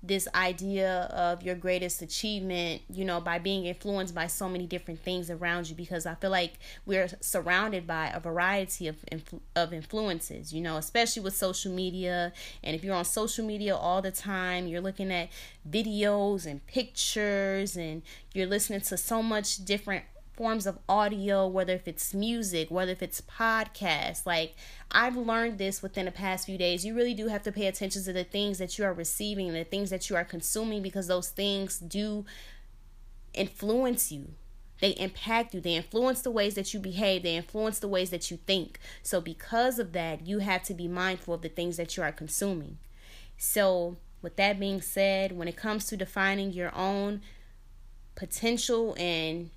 this 0.03 0.27
idea 0.35 1.03
of 1.13 1.43
your 1.43 1.55
greatest 1.55 2.01
achievement, 2.01 2.81
you 2.91 3.05
know, 3.05 3.21
by 3.21 3.39
being 3.39 3.67
influenced 3.67 4.15
by 4.15 4.27
so 4.27 4.49
many 4.49 4.67
different 4.67 5.01
things 5.01 5.31
around 5.31 5.69
you 5.69 5.75
because 5.75 6.07
I 6.07 6.15
feel 6.15 6.31
like 6.31 6.55
we're 6.87 7.09
surrounded 7.21 7.87
by 7.87 8.09
a 8.09 8.21
variety 8.21 8.89
of 8.89 8.97
influ- 9.13 9.41
of 9.55 9.75
influences, 9.75 10.55
you 10.55 10.63
know, 10.63 10.79
especially 10.79 11.23
with 11.23 11.37
social 11.37 11.73
media. 11.73 12.33
And 12.65 12.75
if 12.75 12.83
you're 12.83 12.95
on 12.95 13.05
social 13.05 13.45
media 13.45 13.77
all 13.77 14.01
the 14.01 14.13
time, 14.13 14.67
you're 14.67 14.81
looking 14.81 15.13
at 15.13 15.29
videos 15.69 16.47
and 16.47 16.67
pictures 16.67 17.77
and 17.77 18.03
you're 18.33 18.47
listening 18.47 18.81
to 18.81 18.97
so 18.97 19.23
much 19.23 19.65
different 19.65 20.05
forms 20.41 20.67
of 20.67 20.79
audio, 20.89 21.47
whether 21.47 21.75
if 21.75 21.87
it's 21.87 22.15
music, 22.15 22.71
whether 22.71 22.93
if 22.93 23.03
it's 23.03 23.21
podcasts. 23.21 24.25
Like 24.25 24.55
I've 24.91 25.15
learned 25.15 25.59
this 25.59 25.83
within 25.83 26.07
the 26.07 26.11
past 26.11 26.47
few 26.47 26.57
days. 26.57 26.83
You 26.83 26.95
really 26.95 27.13
do 27.13 27.27
have 27.29 27.43
to 27.43 27.53
pay 27.53 27.67
attention 27.67 28.03
to 28.05 28.13
the 28.15 28.25
things 28.25 28.57
that 28.57 28.79
you 28.79 28.87
are 28.87 28.95
receiving 28.95 29.53
the 29.53 29.65
things 29.65 29.91
that 29.91 30.09
you 30.09 30.17
are 30.17 30.25
consuming 30.25 30.81
because 30.81 31.09
those 31.09 31.29
things 31.29 31.79
do 31.79 32.25
influence 33.35 34.11
you. 34.11 34.31
They 34.81 34.93
impact 34.93 35.53
you. 35.53 35.61
They 35.61 35.75
influence 35.75 36.23
the 36.23 36.31
ways 36.31 36.55
that 36.55 36.73
you 36.73 36.81
behave. 36.81 37.23
They 37.23 37.37
influence 37.37 37.79
the 37.79 37.89
ways 37.89 38.09
that 38.09 38.31
you 38.31 38.39
think. 38.39 38.79
So, 39.03 39.21
because 39.21 39.79
of 39.79 39.93
that, 39.93 40.27
you 40.27 40.39
have 40.39 40.63
to 40.63 40.73
be 40.73 40.89
mindful 40.89 41.35
of 41.35 41.43
the 41.43 41.51
things 41.51 41.77
that 41.77 41.99
you 41.99 42.03
are 42.03 42.13
consuming. 42.13 42.79
So, 43.37 43.99
with 44.23 44.37
that 44.37 44.59
being 44.59 44.81
said, 44.81 45.33
when 45.33 45.49
it 45.49 45.57
comes 45.59 45.85
to 45.89 45.99
defining 45.99 46.51
your 46.51 46.75
own 46.75 47.21
potential 48.15 48.97
and 48.99 49.51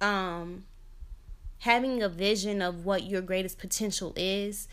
um 0.00 0.64
having 1.60 2.02
a 2.02 2.08
vision 2.08 2.60
of 2.60 2.84
what 2.84 3.04
your 3.04 3.22
greatest 3.22 3.58
potential 3.58 4.12
is 4.16 4.68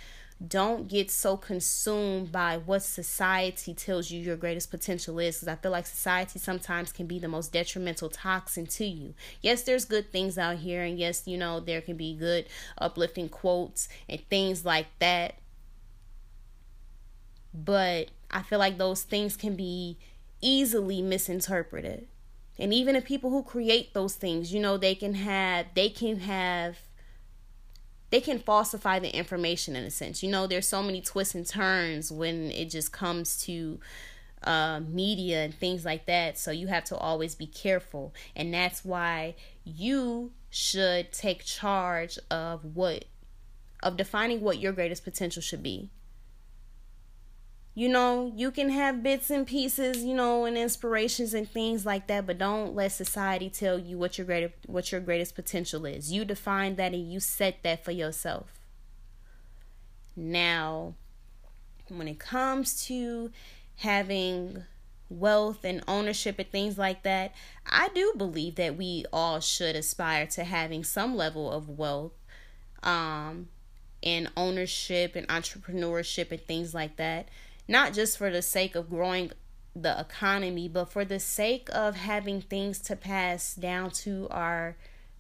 don't 0.45 0.88
get 0.88 1.09
so 1.09 1.38
consumed 1.38 2.32
by 2.32 2.57
what 2.57 2.82
society 2.82 3.74
tells 3.74 4.11
you 4.11 4.19
your 4.19 4.36
greatest 4.36 4.69
potential 4.69 5.17
is 5.19 5.36
because 5.36 5.47
i 5.47 5.55
feel 5.55 5.71
like 5.71 5.86
society 5.86 6.38
sometimes 6.39 6.91
can 6.91 7.05
be 7.05 7.19
the 7.19 7.28
most 7.28 7.51
detrimental 7.53 8.09
toxin 8.09 8.65
to 8.65 8.86
you. 8.86 9.13
Yes 9.41 9.63
there's 9.63 9.86
good 9.86 10.11
things 10.11 10.38
out 10.38 10.57
here 10.57 10.84
and 10.84 10.97
yes 10.99 11.28
you 11.28 11.38
know 11.38 11.59
there 11.59 11.82
can 11.82 11.95
be 11.95 12.13
good 12.15 12.45
uplifting 12.78 13.30
quotes 13.30 13.88
and 14.09 14.21
things 14.30 14.65
like 14.65 14.88
that. 14.99 15.36
But 17.53 18.09
i 18.32 18.41
feel 18.41 18.59
like 18.59 18.78
those 18.78 19.03
things 19.03 19.38
can 19.38 19.55
be 19.55 19.97
easily 20.41 21.01
misinterpreted 21.01 22.07
and 22.59 22.73
even 22.73 22.95
the 22.95 23.01
people 23.01 23.29
who 23.29 23.43
create 23.43 23.93
those 23.93 24.15
things 24.15 24.53
you 24.53 24.59
know 24.59 24.77
they 24.77 24.95
can 24.95 25.13
have 25.15 25.65
they 25.75 25.89
can 25.89 26.19
have 26.19 26.77
they 28.13 28.21
can 28.21 28.37
falsify 28.37 28.99
the 28.99 29.09
information 29.09 29.75
in 29.75 29.85
a 29.85 29.89
sense. 29.89 30.21
You 30.21 30.29
know 30.29 30.45
there's 30.45 30.67
so 30.67 30.83
many 30.83 31.01
twists 31.01 31.33
and 31.33 31.47
turns 31.47 32.11
when 32.11 32.51
it 32.51 32.65
just 32.69 32.91
comes 32.91 33.41
to 33.45 33.79
uh, 34.43 34.81
media 34.87 35.43
and 35.43 35.51
things 35.51 35.83
like 35.83 36.05
that. 36.05 36.37
So 36.37 36.51
you 36.51 36.67
have 36.67 36.83
to 36.85 36.95
always 36.95 37.33
be 37.33 37.47
careful. 37.47 38.13
And 38.35 38.53
that's 38.53 38.85
why 38.85 39.33
you 39.63 40.31
should 40.51 41.11
take 41.11 41.43
charge 41.43 42.19
of 42.29 42.75
what 42.75 43.05
of 43.81 43.97
defining 43.97 44.41
what 44.41 44.59
your 44.59 44.73
greatest 44.73 45.03
potential 45.03 45.41
should 45.41 45.63
be 45.63 45.89
you 47.76 47.89
know, 47.89 48.32
you 48.36 48.51
can 48.51 48.69
have 48.69 49.01
bits 49.01 49.32
and 49.32 49.47
pieces, 49.47 50.03
you 50.03 50.13
know, 50.13 50.45
and 50.45 50.57
inspirations 50.57 51.34
and 51.34 51.49
things 51.49 51.86
like 51.86 52.05
that, 52.07 52.28
but 52.28 52.38
don't 52.38 52.76
let 52.76 52.91
society 52.91 53.49
tell 53.49 53.80
you 53.80 53.97
what 53.97 54.17
your 54.17 54.26
greatest 54.26 54.53
what 54.67 54.91
your 54.91 55.01
greatest 55.01 55.34
potential 55.34 55.86
is. 55.86 56.11
You 56.11 56.24
define 56.24 56.76
that 56.76 56.93
and 56.93 57.11
you 57.11 57.19
set 57.19 57.63
that 57.63 57.84
for 57.84 57.91
yourself. 57.91 58.59
Now, 60.15 60.93
when 61.88 62.07
it 62.07 62.19
comes 62.19 62.86
to 62.86 63.32
having 63.78 64.63
wealth 65.09 65.63
and 65.63 65.84
ownership 65.88 66.38
and 66.38 66.51
things 66.51 66.78
like 66.78 67.01
that, 67.01 67.34
I 67.65 67.89
do 67.95 68.13
believe 68.15 68.53
that 68.55 68.78
we 68.78 69.05
all 69.11 69.39
should 69.39 69.76
aspire 69.76 70.28
to 70.28 70.43
having 70.43 70.84
some 70.84 71.15
level 71.15 71.51
of 71.51 71.69
wealth 71.69 72.13
um 72.84 73.47
and 74.03 74.30
ownership 74.36 75.15
and 75.15 75.26
entrepreneurship 75.30 76.30
and 76.32 76.41
things 76.41 76.74
like 76.74 76.97
that 76.97 77.30
not 77.68 77.93
just 77.93 78.18
for 78.18 78.30
the 78.30 78.41
sake 78.41 78.76
of 78.76 78.89
growing 78.89 79.32
the 79.76 79.99
economy, 79.99 80.68
but 80.68 80.91
for 80.91 81.03
the 81.03 81.20
sake 81.20 81.70
of 81.74 81.95
having 81.95 82.41
things 82.41 82.80
to 82.80 82.95
pass 82.95 83.55
down 83.55 83.91
to 83.91 84.28
our 84.30 84.76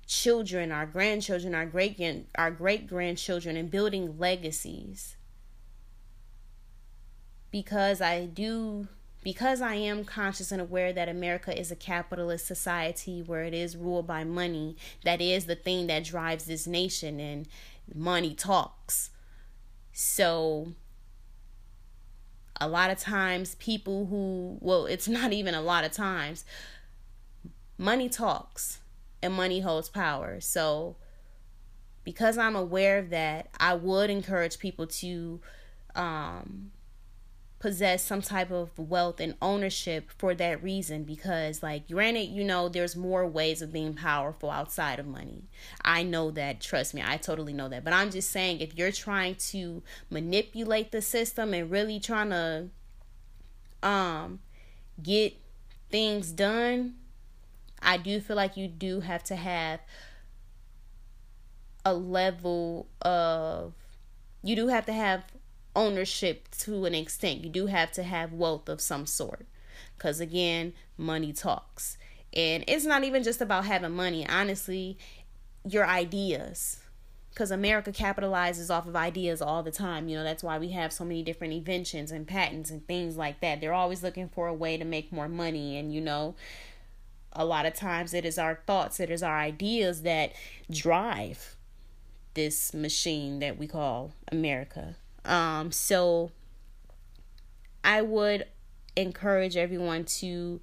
children, 0.05 0.71
our 0.71 0.85
grandchildren, 0.85 1.55
our 1.55 1.65
great 1.65 1.99
our 2.35 2.51
great 2.51 2.87
grandchildren, 2.87 3.57
and 3.57 3.71
building 3.71 4.17
legacies. 4.19 5.15
Because 7.51 8.01
I 8.01 8.25
do 8.25 8.87
because 9.23 9.61
I 9.61 9.75
am 9.75 10.03
conscious 10.03 10.51
and 10.51 10.61
aware 10.61 10.91
that 10.91 11.07
America 11.07 11.57
is 11.57 11.71
a 11.71 11.77
capitalist 11.77 12.45
society 12.45 13.21
where 13.21 13.43
it 13.43 13.53
is 13.53 13.77
ruled 13.77 14.05
by 14.05 14.25
money, 14.25 14.75
that 15.05 15.21
is 15.21 15.45
the 15.45 15.55
thing 15.55 15.87
that 15.87 16.03
drives 16.03 16.43
this 16.43 16.67
nation, 16.67 17.21
and 17.21 17.47
money 17.95 18.35
talks. 18.35 19.11
So 19.93 20.73
a 22.61 22.67
lot 22.67 22.89
of 22.89 22.99
times 22.99 23.55
people 23.55 24.05
who 24.05 24.57
well 24.61 24.85
it's 24.85 25.07
not 25.07 25.33
even 25.33 25.53
a 25.53 25.61
lot 25.61 25.83
of 25.83 25.91
times 25.91 26.45
money 27.77 28.07
talks 28.07 28.79
and 29.21 29.33
money 29.33 29.61
holds 29.61 29.89
power. 29.89 30.39
So 30.41 30.97
because 32.03 32.37
i'm 32.37 32.55
aware 32.55 32.99
of 32.99 33.09
that 33.09 33.47
i 33.59 33.73
would 33.73 34.09
encourage 34.09 34.59
people 34.59 34.85
to 34.85 35.39
um 35.95 36.71
possess 37.63 38.03
some 38.03 38.21
type 38.21 38.51
of 38.51 38.77
wealth 38.77 39.21
and 39.21 39.35
ownership 39.41 40.11
for 40.17 40.35
that 40.35 40.61
reason 40.61 41.05
because 41.05 41.63
like 41.63 41.87
granted 41.87 42.25
you 42.25 42.43
know 42.43 42.67
there's 42.67 42.93
more 42.93 43.25
ways 43.25 43.61
of 43.61 43.71
being 43.71 43.93
powerful 43.93 44.49
outside 44.49 44.99
of 44.99 45.07
money. 45.07 45.43
I 45.81 46.03
know 46.03 46.29
that. 46.31 46.59
Trust 46.59 46.93
me 46.93 47.01
i 47.05 47.15
totally 47.15 47.53
know 47.53 47.69
that. 47.69 47.85
But 47.85 47.93
i'm 47.93 48.11
just 48.11 48.31
saying 48.31 48.59
if 48.59 48.77
you're 48.77 48.91
trying 48.91 49.35
to 49.35 49.81
manipulate 50.09 50.91
the 50.91 51.01
system 51.01 51.53
and 51.53 51.71
really 51.71 52.01
trying 52.01 52.31
to 52.31 52.67
um 53.81 54.39
get 55.01 55.33
things 55.89 56.33
done 56.33 56.95
i 57.81 57.95
do 57.95 58.19
feel 58.19 58.35
like 58.35 58.57
you 58.57 58.67
do 58.67 58.99
have 58.99 59.23
to 59.23 59.37
have 59.37 59.79
a 61.85 61.93
level 61.93 62.87
of 63.01 63.73
you 64.43 64.57
do 64.57 64.67
have 64.67 64.85
to 64.85 64.93
have 64.93 65.23
ownership 65.75 66.47
to 66.59 66.85
an 66.85 66.95
extent. 66.95 67.43
You 67.43 67.49
do 67.49 67.67
have 67.67 67.91
to 67.93 68.03
have 68.03 68.33
wealth 68.33 68.69
of 68.69 68.81
some 68.81 69.05
sort. 69.05 69.45
Because 69.97 70.19
again, 70.19 70.73
money 70.97 71.33
talks. 71.33 71.97
And 72.33 72.63
it's 72.67 72.85
not 72.85 73.03
even 73.03 73.23
just 73.23 73.41
about 73.41 73.65
having 73.65 73.91
money, 73.91 74.27
honestly, 74.27 74.97
your 75.67 75.85
ideas. 75.85 76.79
Because 77.29 77.51
America 77.51 77.91
capitalizes 77.91 78.73
off 78.73 78.87
of 78.87 78.95
ideas 78.95 79.41
all 79.41 79.63
the 79.63 79.71
time. 79.71 80.07
You 80.07 80.17
know, 80.17 80.23
that's 80.23 80.43
why 80.43 80.59
we 80.59 80.69
have 80.69 80.93
so 80.93 81.03
many 81.03 81.23
different 81.23 81.53
inventions 81.53 82.11
and 82.11 82.27
patents 82.27 82.69
and 82.69 82.85
things 82.87 83.17
like 83.17 83.39
that. 83.41 83.59
They're 83.59 83.73
always 83.73 84.03
looking 84.03 84.29
for 84.29 84.47
a 84.47 84.53
way 84.53 84.77
to 84.77 84.85
make 84.85 85.11
more 85.11 85.27
money. 85.27 85.77
And, 85.77 85.93
you 85.93 86.01
know, 86.01 86.35
a 87.31 87.45
lot 87.45 87.65
of 87.65 87.73
times 87.73 88.13
it 88.13 88.25
is 88.25 88.37
our 88.37 88.61
thoughts, 88.67 88.99
it 88.99 89.09
is 89.09 89.23
our 89.23 89.37
ideas 89.37 90.03
that 90.03 90.33
drive 90.69 91.55
this 92.35 92.73
machine 92.73 93.39
that 93.39 93.57
we 93.57 93.67
call 93.67 94.13
America. 94.31 94.95
Um, 95.25 95.71
so 95.71 96.31
I 97.83 98.01
would 98.01 98.45
encourage 98.95 99.57
everyone 99.57 100.05
to 100.05 100.61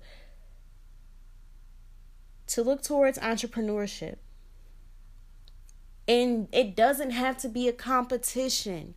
to 2.46 2.62
look 2.62 2.82
towards 2.82 3.16
entrepreneurship. 3.18 4.16
And 6.08 6.48
it 6.52 6.74
doesn't 6.74 7.12
have 7.12 7.36
to 7.38 7.48
be 7.48 7.68
a 7.68 7.72
competition. 7.72 8.94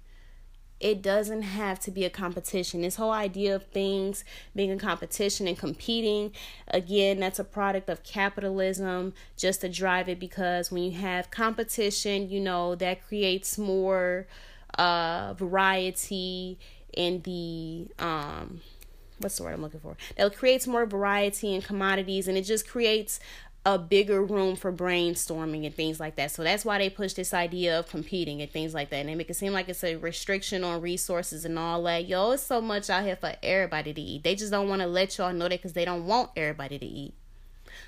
It 0.79 1.03
doesn't 1.03 1.43
have 1.43 1.79
to 1.81 1.91
be 1.91 2.03
a 2.03 2.09
competition. 2.09 2.81
This 2.81 2.95
whole 2.95 3.11
idea 3.11 3.55
of 3.55 3.67
things 3.67 4.25
being 4.55 4.71
a 4.71 4.77
competition 4.77 5.47
and 5.47 5.57
competing, 5.57 6.31
again, 6.67 7.19
that's 7.19 7.37
a 7.37 7.43
product 7.43 7.89
of 7.89 8.01
capitalism 8.01 9.13
just 9.37 9.61
to 9.61 9.69
drive 9.69 10.09
it 10.09 10.19
because 10.19 10.71
when 10.71 10.83
you 10.83 10.91
have 10.99 11.29
competition, 11.29 12.29
you 12.29 12.39
know, 12.39 12.73
that 12.75 13.07
creates 13.07 13.57
more 13.59 14.25
uh, 14.77 15.33
variety 15.33 16.59
in 16.93 17.21
the 17.21 17.87
um, 18.03 18.61
what's 19.19 19.37
the 19.37 19.43
word 19.43 19.53
I'm 19.53 19.61
looking 19.61 19.79
for? 19.79 19.97
That 20.17 20.35
creates 20.35 20.67
more 20.67 20.85
variety 20.85 21.53
in 21.53 21.61
commodities 21.61 22.27
and 22.27 22.37
it 22.37 22.43
just 22.43 22.67
creates 22.67 23.19
a 23.65 23.79
bigger 23.79 24.21
room 24.21 24.57
for 24.57 24.73
brainstorming 24.73 25.65
and 25.65 25.73
things 25.73 25.99
like 25.99 26.17
that. 26.17 26.31
So 26.31 26.43
that's 26.43 26.65
why 26.65 26.79
they 26.79 26.89
push 26.89 27.13
this 27.13 27.33
idea 27.33 27.79
of 27.79 27.87
competing 27.87 28.41
and 28.41 28.51
things 28.51 28.73
like 28.73 28.89
that. 28.89 28.97
And 28.97 29.09
they 29.09 29.15
make 29.15 29.29
it 29.29 29.35
seem 29.35 29.53
like 29.53 29.69
it's 29.69 29.85
a 29.85 29.95
restriction 29.95 30.65
on 30.65 30.81
resources 30.81 31.45
and 31.45 31.57
all 31.57 31.81
that. 31.83 32.05
Yo, 32.05 32.31
it's 32.31 32.43
so 32.43 32.59
much 32.59 32.89
out 32.89 33.05
here 33.05 33.15
for 33.15 33.35
everybody 33.41 33.93
to 33.93 34.01
eat. 34.01 34.23
They 34.23 34.35
just 34.35 34.51
don't 34.51 34.67
want 34.67 34.81
to 34.81 34.87
let 34.87 35.17
y'all 35.17 35.31
know 35.31 35.47
that 35.47 35.59
because 35.59 35.73
they 35.73 35.85
don't 35.85 36.05
want 36.05 36.31
everybody 36.35 36.77
to 36.77 36.85
eat. 36.85 37.13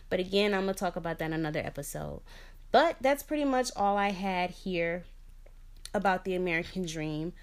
But 0.10 0.22
again, 0.22 0.54
I'm 0.54 0.64
going 0.64 0.76
to 0.76 0.80
talk 0.80 0.96
about 0.96 1.20
that 1.20 1.26
in 1.26 1.34
another 1.34 1.60
episode. 1.60 2.22
But 2.72 2.96
that's 3.02 3.24
pretty 3.24 3.46
much 3.46 3.70
all 3.76 3.98
I 3.98 4.12
had 4.12 4.52
here 4.52 5.04
about 5.96 6.26
the 6.26 6.36
American 6.36 6.86
dream. 6.86 7.34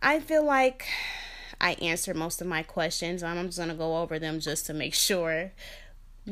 I 0.00 0.20
feel 0.20 0.44
like 0.44 0.86
I 1.60 1.72
answered 1.72 2.16
most 2.16 2.40
of 2.40 2.46
my 2.46 2.62
questions. 2.62 3.22
I'm 3.22 3.46
just 3.46 3.58
going 3.58 3.68
to 3.68 3.74
go 3.74 3.98
over 3.98 4.18
them 4.18 4.40
just 4.40 4.66
to 4.66 4.74
make 4.74 4.94
sure 5.08 5.52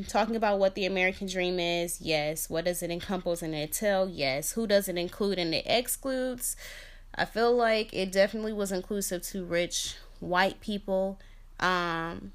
talking 0.05 0.37
about 0.37 0.59
what 0.59 0.75
the 0.75 0.87
American 0.87 1.27
dream 1.27 1.59
is, 1.59 2.01
yes. 2.01 2.51
What 2.51 2.65
does 2.65 2.83
it 2.83 2.91
encompass 2.91 3.43
and 3.43 3.55
entail? 3.55 4.09
Yes. 4.09 4.53
Who 4.53 4.67
does 4.67 4.89
it 4.89 4.97
include 4.97 5.39
and 5.39 5.55
it 5.55 5.65
excludes? 5.67 6.57
I 7.15 7.25
feel 7.25 7.55
like 7.55 7.93
it 7.95 8.13
definitely 8.13 8.53
was 8.53 8.73
inclusive 8.73 9.23
to 9.23 9.45
rich 9.45 9.97
white 10.21 10.61
people. 10.61 11.19
Um, 11.61 12.33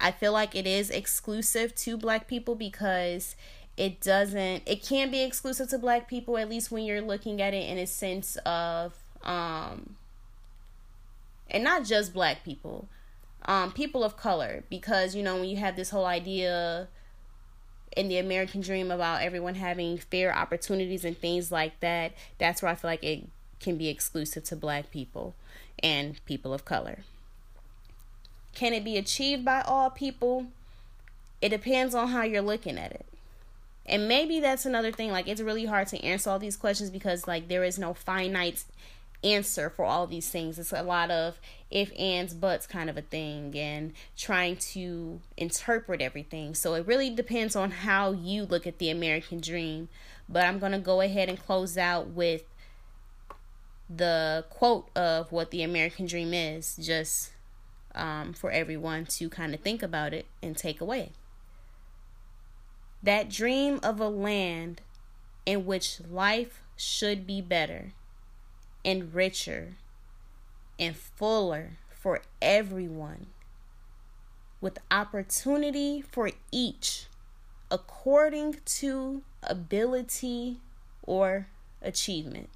I 0.00 0.10
feel 0.10 0.32
like 0.32 0.54
it 0.54 0.66
is 0.66 0.90
exclusive 0.90 1.74
to 1.76 1.96
black 1.96 2.26
people 2.26 2.54
because 2.54 3.36
it 3.76 4.00
doesn't, 4.00 4.62
it 4.66 4.82
can 4.82 5.10
be 5.10 5.22
exclusive 5.22 5.68
to 5.70 5.78
black 5.78 6.08
people, 6.08 6.36
at 6.36 6.48
least 6.48 6.70
when 6.70 6.84
you're 6.84 7.00
looking 7.00 7.40
at 7.40 7.54
it 7.54 7.68
in 7.68 7.78
a 7.78 7.86
sense 7.86 8.36
of, 8.44 8.94
um, 9.22 9.96
and 11.50 11.64
not 11.64 11.84
just 11.84 12.12
black 12.12 12.44
people 12.44 12.88
um, 13.46 13.72
people 13.72 14.04
of 14.04 14.16
color 14.16 14.64
because 14.68 15.14
you 15.14 15.22
know 15.22 15.36
when 15.36 15.48
you 15.48 15.56
have 15.56 15.76
this 15.76 15.90
whole 15.90 16.06
idea 16.06 16.88
in 17.96 18.08
the 18.08 18.18
American 18.18 18.60
dream 18.60 18.90
about 18.90 19.22
everyone 19.22 19.56
having 19.56 19.98
fair 19.98 20.36
opportunities 20.36 21.04
and 21.04 21.18
things 21.18 21.50
like 21.50 21.80
that, 21.80 22.12
that's 22.38 22.62
where 22.62 22.70
I 22.70 22.74
feel 22.74 22.90
like 22.90 23.02
it 23.02 23.26
can 23.58 23.76
be 23.76 23.88
exclusive 23.88 24.44
to 24.44 24.56
black 24.56 24.90
people 24.90 25.34
and 25.82 26.24
people 26.24 26.54
of 26.54 26.64
color. 26.64 27.00
Can 28.54 28.72
it 28.74 28.84
be 28.84 28.96
achieved 28.96 29.44
by 29.44 29.62
all 29.62 29.90
people? 29.90 30.46
It 31.42 31.48
depends 31.48 31.94
on 31.94 32.08
how 32.08 32.22
you're 32.22 32.42
looking 32.42 32.78
at 32.78 32.92
it. 32.92 33.06
And 33.90 34.06
maybe 34.06 34.38
that's 34.38 34.64
another 34.64 34.92
thing. 34.92 35.10
Like, 35.10 35.26
it's 35.26 35.40
really 35.40 35.66
hard 35.66 35.88
to 35.88 36.02
answer 36.02 36.30
all 36.30 36.38
these 36.38 36.56
questions 36.56 36.90
because, 36.90 37.26
like, 37.26 37.48
there 37.48 37.64
is 37.64 37.76
no 37.76 37.92
finite 37.92 38.62
answer 39.24 39.68
for 39.68 39.84
all 39.84 40.06
these 40.06 40.28
things. 40.28 40.60
It's 40.60 40.72
a 40.72 40.84
lot 40.84 41.10
of 41.10 41.40
if, 41.72 41.92
ands, 41.98 42.32
buts 42.32 42.68
kind 42.68 42.88
of 42.88 42.96
a 42.96 43.02
thing 43.02 43.52
and 43.58 43.92
trying 44.16 44.56
to 44.56 45.20
interpret 45.36 46.00
everything. 46.00 46.54
So 46.54 46.74
it 46.74 46.86
really 46.86 47.10
depends 47.10 47.56
on 47.56 47.72
how 47.72 48.12
you 48.12 48.44
look 48.44 48.64
at 48.64 48.78
the 48.78 48.90
American 48.90 49.40
dream. 49.40 49.88
But 50.28 50.44
I'm 50.44 50.60
going 50.60 50.72
to 50.72 50.78
go 50.78 51.00
ahead 51.00 51.28
and 51.28 51.36
close 51.36 51.76
out 51.76 52.06
with 52.10 52.44
the 53.94 54.44
quote 54.50 54.88
of 54.94 55.32
what 55.32 55.50
the 55.50 55.64
American 55.64 56.06
dream 56.06 56.32
is, 56.32 56.76
just 56.76 57.32
um, 57.96 58.34
for 58.34 58.52
everyone 58.52 59.04
to 59.06 59.28
kind 59.28 59.52
of 59.52 59.60
think 59.60 59.82
about 59.82 60.14
it 60.14 60.26
and 60.40 60.56
take 60.56 60.80
away. 60.80 61.10
That 63.02 63.30
dream 63.30 63.80
of 63.82 64.00
a 64.00 64.08
land 64.08 64.82
in 65.46 65.64
which 65.66 66.00
life 66.10 66.62
should 66.76 67.26
be 67.26 67.40
better 67.40 67.92
and 68.84 69.14
richer 69.14 69.76
and 70.78 70.96
fuller 70.96 71.78
for 71.88 72.20
everyone, 72.40 73.26
with 74.60 74.78
opportunity 74.90 76.02
for 76.02 76.30
each 76.50 77.06
according 77.70 78.56
to 78.64 79.22
ability 79.42 80.60
or 81.02 81.46
achievement. 81.82 82.48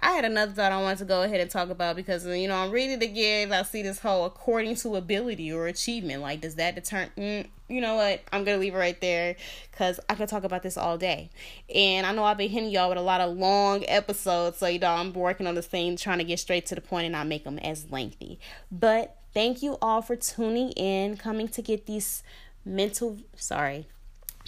I 0.00 0.12
had 0.12 0.24
another 0.24 0.52
thought 0.52 0.70
I 0.70 0.80
wanted 0.80 0.98
to 0.98 1.04
go 1.06 1.22
ahead 1.22 1.40
and 1.40 1.50
talk 1.50 1.70
about 1.70 1.96
because 1.96 2.24
you 2.24 2.46
know 2.46 2.56
I'm 2.56 2.70
reading 2.70 3.02
again. 3.02 3.52
I 3.52 3.62
see 3.62 3.82
this 3.82 3.98
whole 3.98 4.24
according 4.24 4.76
to 4.76 4.94
ability 4.94 5.52
or 5.52 5.66
achievement. 5.66 6.22
Like, 6.22 6.40
does 6.40 6.54
that 6.54 6.76
determine? 6.76 7.10
Mm, 7.16 7.48
you 7.68 7.80
know 7.80 7.96
what? 7.96 8.22
I'm 8.32 8.44
gonna 8.44 8.58
leave 8.58 8.74
it 8.74 8.78
right 8.78 9.00
there 9.00 9.36
because 9.70 10.00
I 10.08 10.14
could 10.14 10.28
talk 10.28 10.44
about 10.44 10.62
this 10.62 10.76
all 10.76 10.98
day. 10.98 11.30
And 11.74 12.06
I 12.06 12.12
know 12.12 12.24
I've 12.24 12.38
been 12.38 12.50
hitting 12.50 12.70
y'all 12.70 12.88
with 12.88 12.98
a 12.98 13.02
lot 13.02 13.20
of 13.20 13.36
long 13.36 13.84
episodes, 13.88 14.58
so 14.58 14.66
you 14.66 14.78
know 14.78 14.92
I'm 14.92 15.12
working 15.12 15.46
on 15.46 15.54
this 15.54 15.66
thing, 15.66 15.96
trying 15.96 16.18
to 16.18 16.24
get 16.24 16.38
straight 16.38 16.66
to 16.66 16.74
the 16.74 16.80
point 16.80 17.04
and 17.04 17.12
not 17.12 17.26
make 17.26 17.44
them 17.44 17.58
as 17.58 17.90
lengthy. 17.90 18.38
But 18.70 19.16
thank 19.34 19.62
you 19.62 19.78
all 19.82 20.02
for 20.02 20.16
tuning 20.16 20.70
in, 20.72 21.16
coming 21.16 21.48
to 21.48 21.62
get 21.62 21.86
these 21.86 22.22
mental 22.64 23.18
sorry 23.36 23.86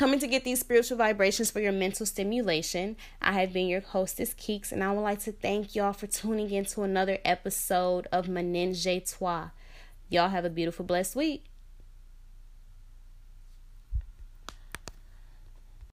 Coming 0.01 0.19
to 0.21 0.27
get 0.27 0.45
these 0.45 0.61
spiritual 0.61 0.97
vibrations 0.97 1.51
for 1.51 1.61
your 1.61 1.73
mental 1.73 2.07
stimulation. 2.07 2.97
I 3.21 3.33
have 3.33 3.53
been 3.53 3.69
your 3.69 3.83
hostess, 3.83 4.33
Keeks, 4.33 4.73
and 4.73 4.83
I 4.83 4.91
would 4.93 5.03
like 5.03 5.21
to 5.25 5.33
thank 5.33 5.75
y'all 5.75 5.93
for 5.93 6.07
tuning 6.07 6.51
in 6.51 6.65
to 6.65 6.85
another 6.85 7.19
episode 7.23 8.09
of 8.11 8.27
Menage 8.27 9.05
Toi. 9.05 9.49
Y'all 10.09 10.31
have 10.31 10.47
a 10.47 10.49
beautiful, 10.49 10.87
blessed 10.87 11.17
week. 11.17 11.50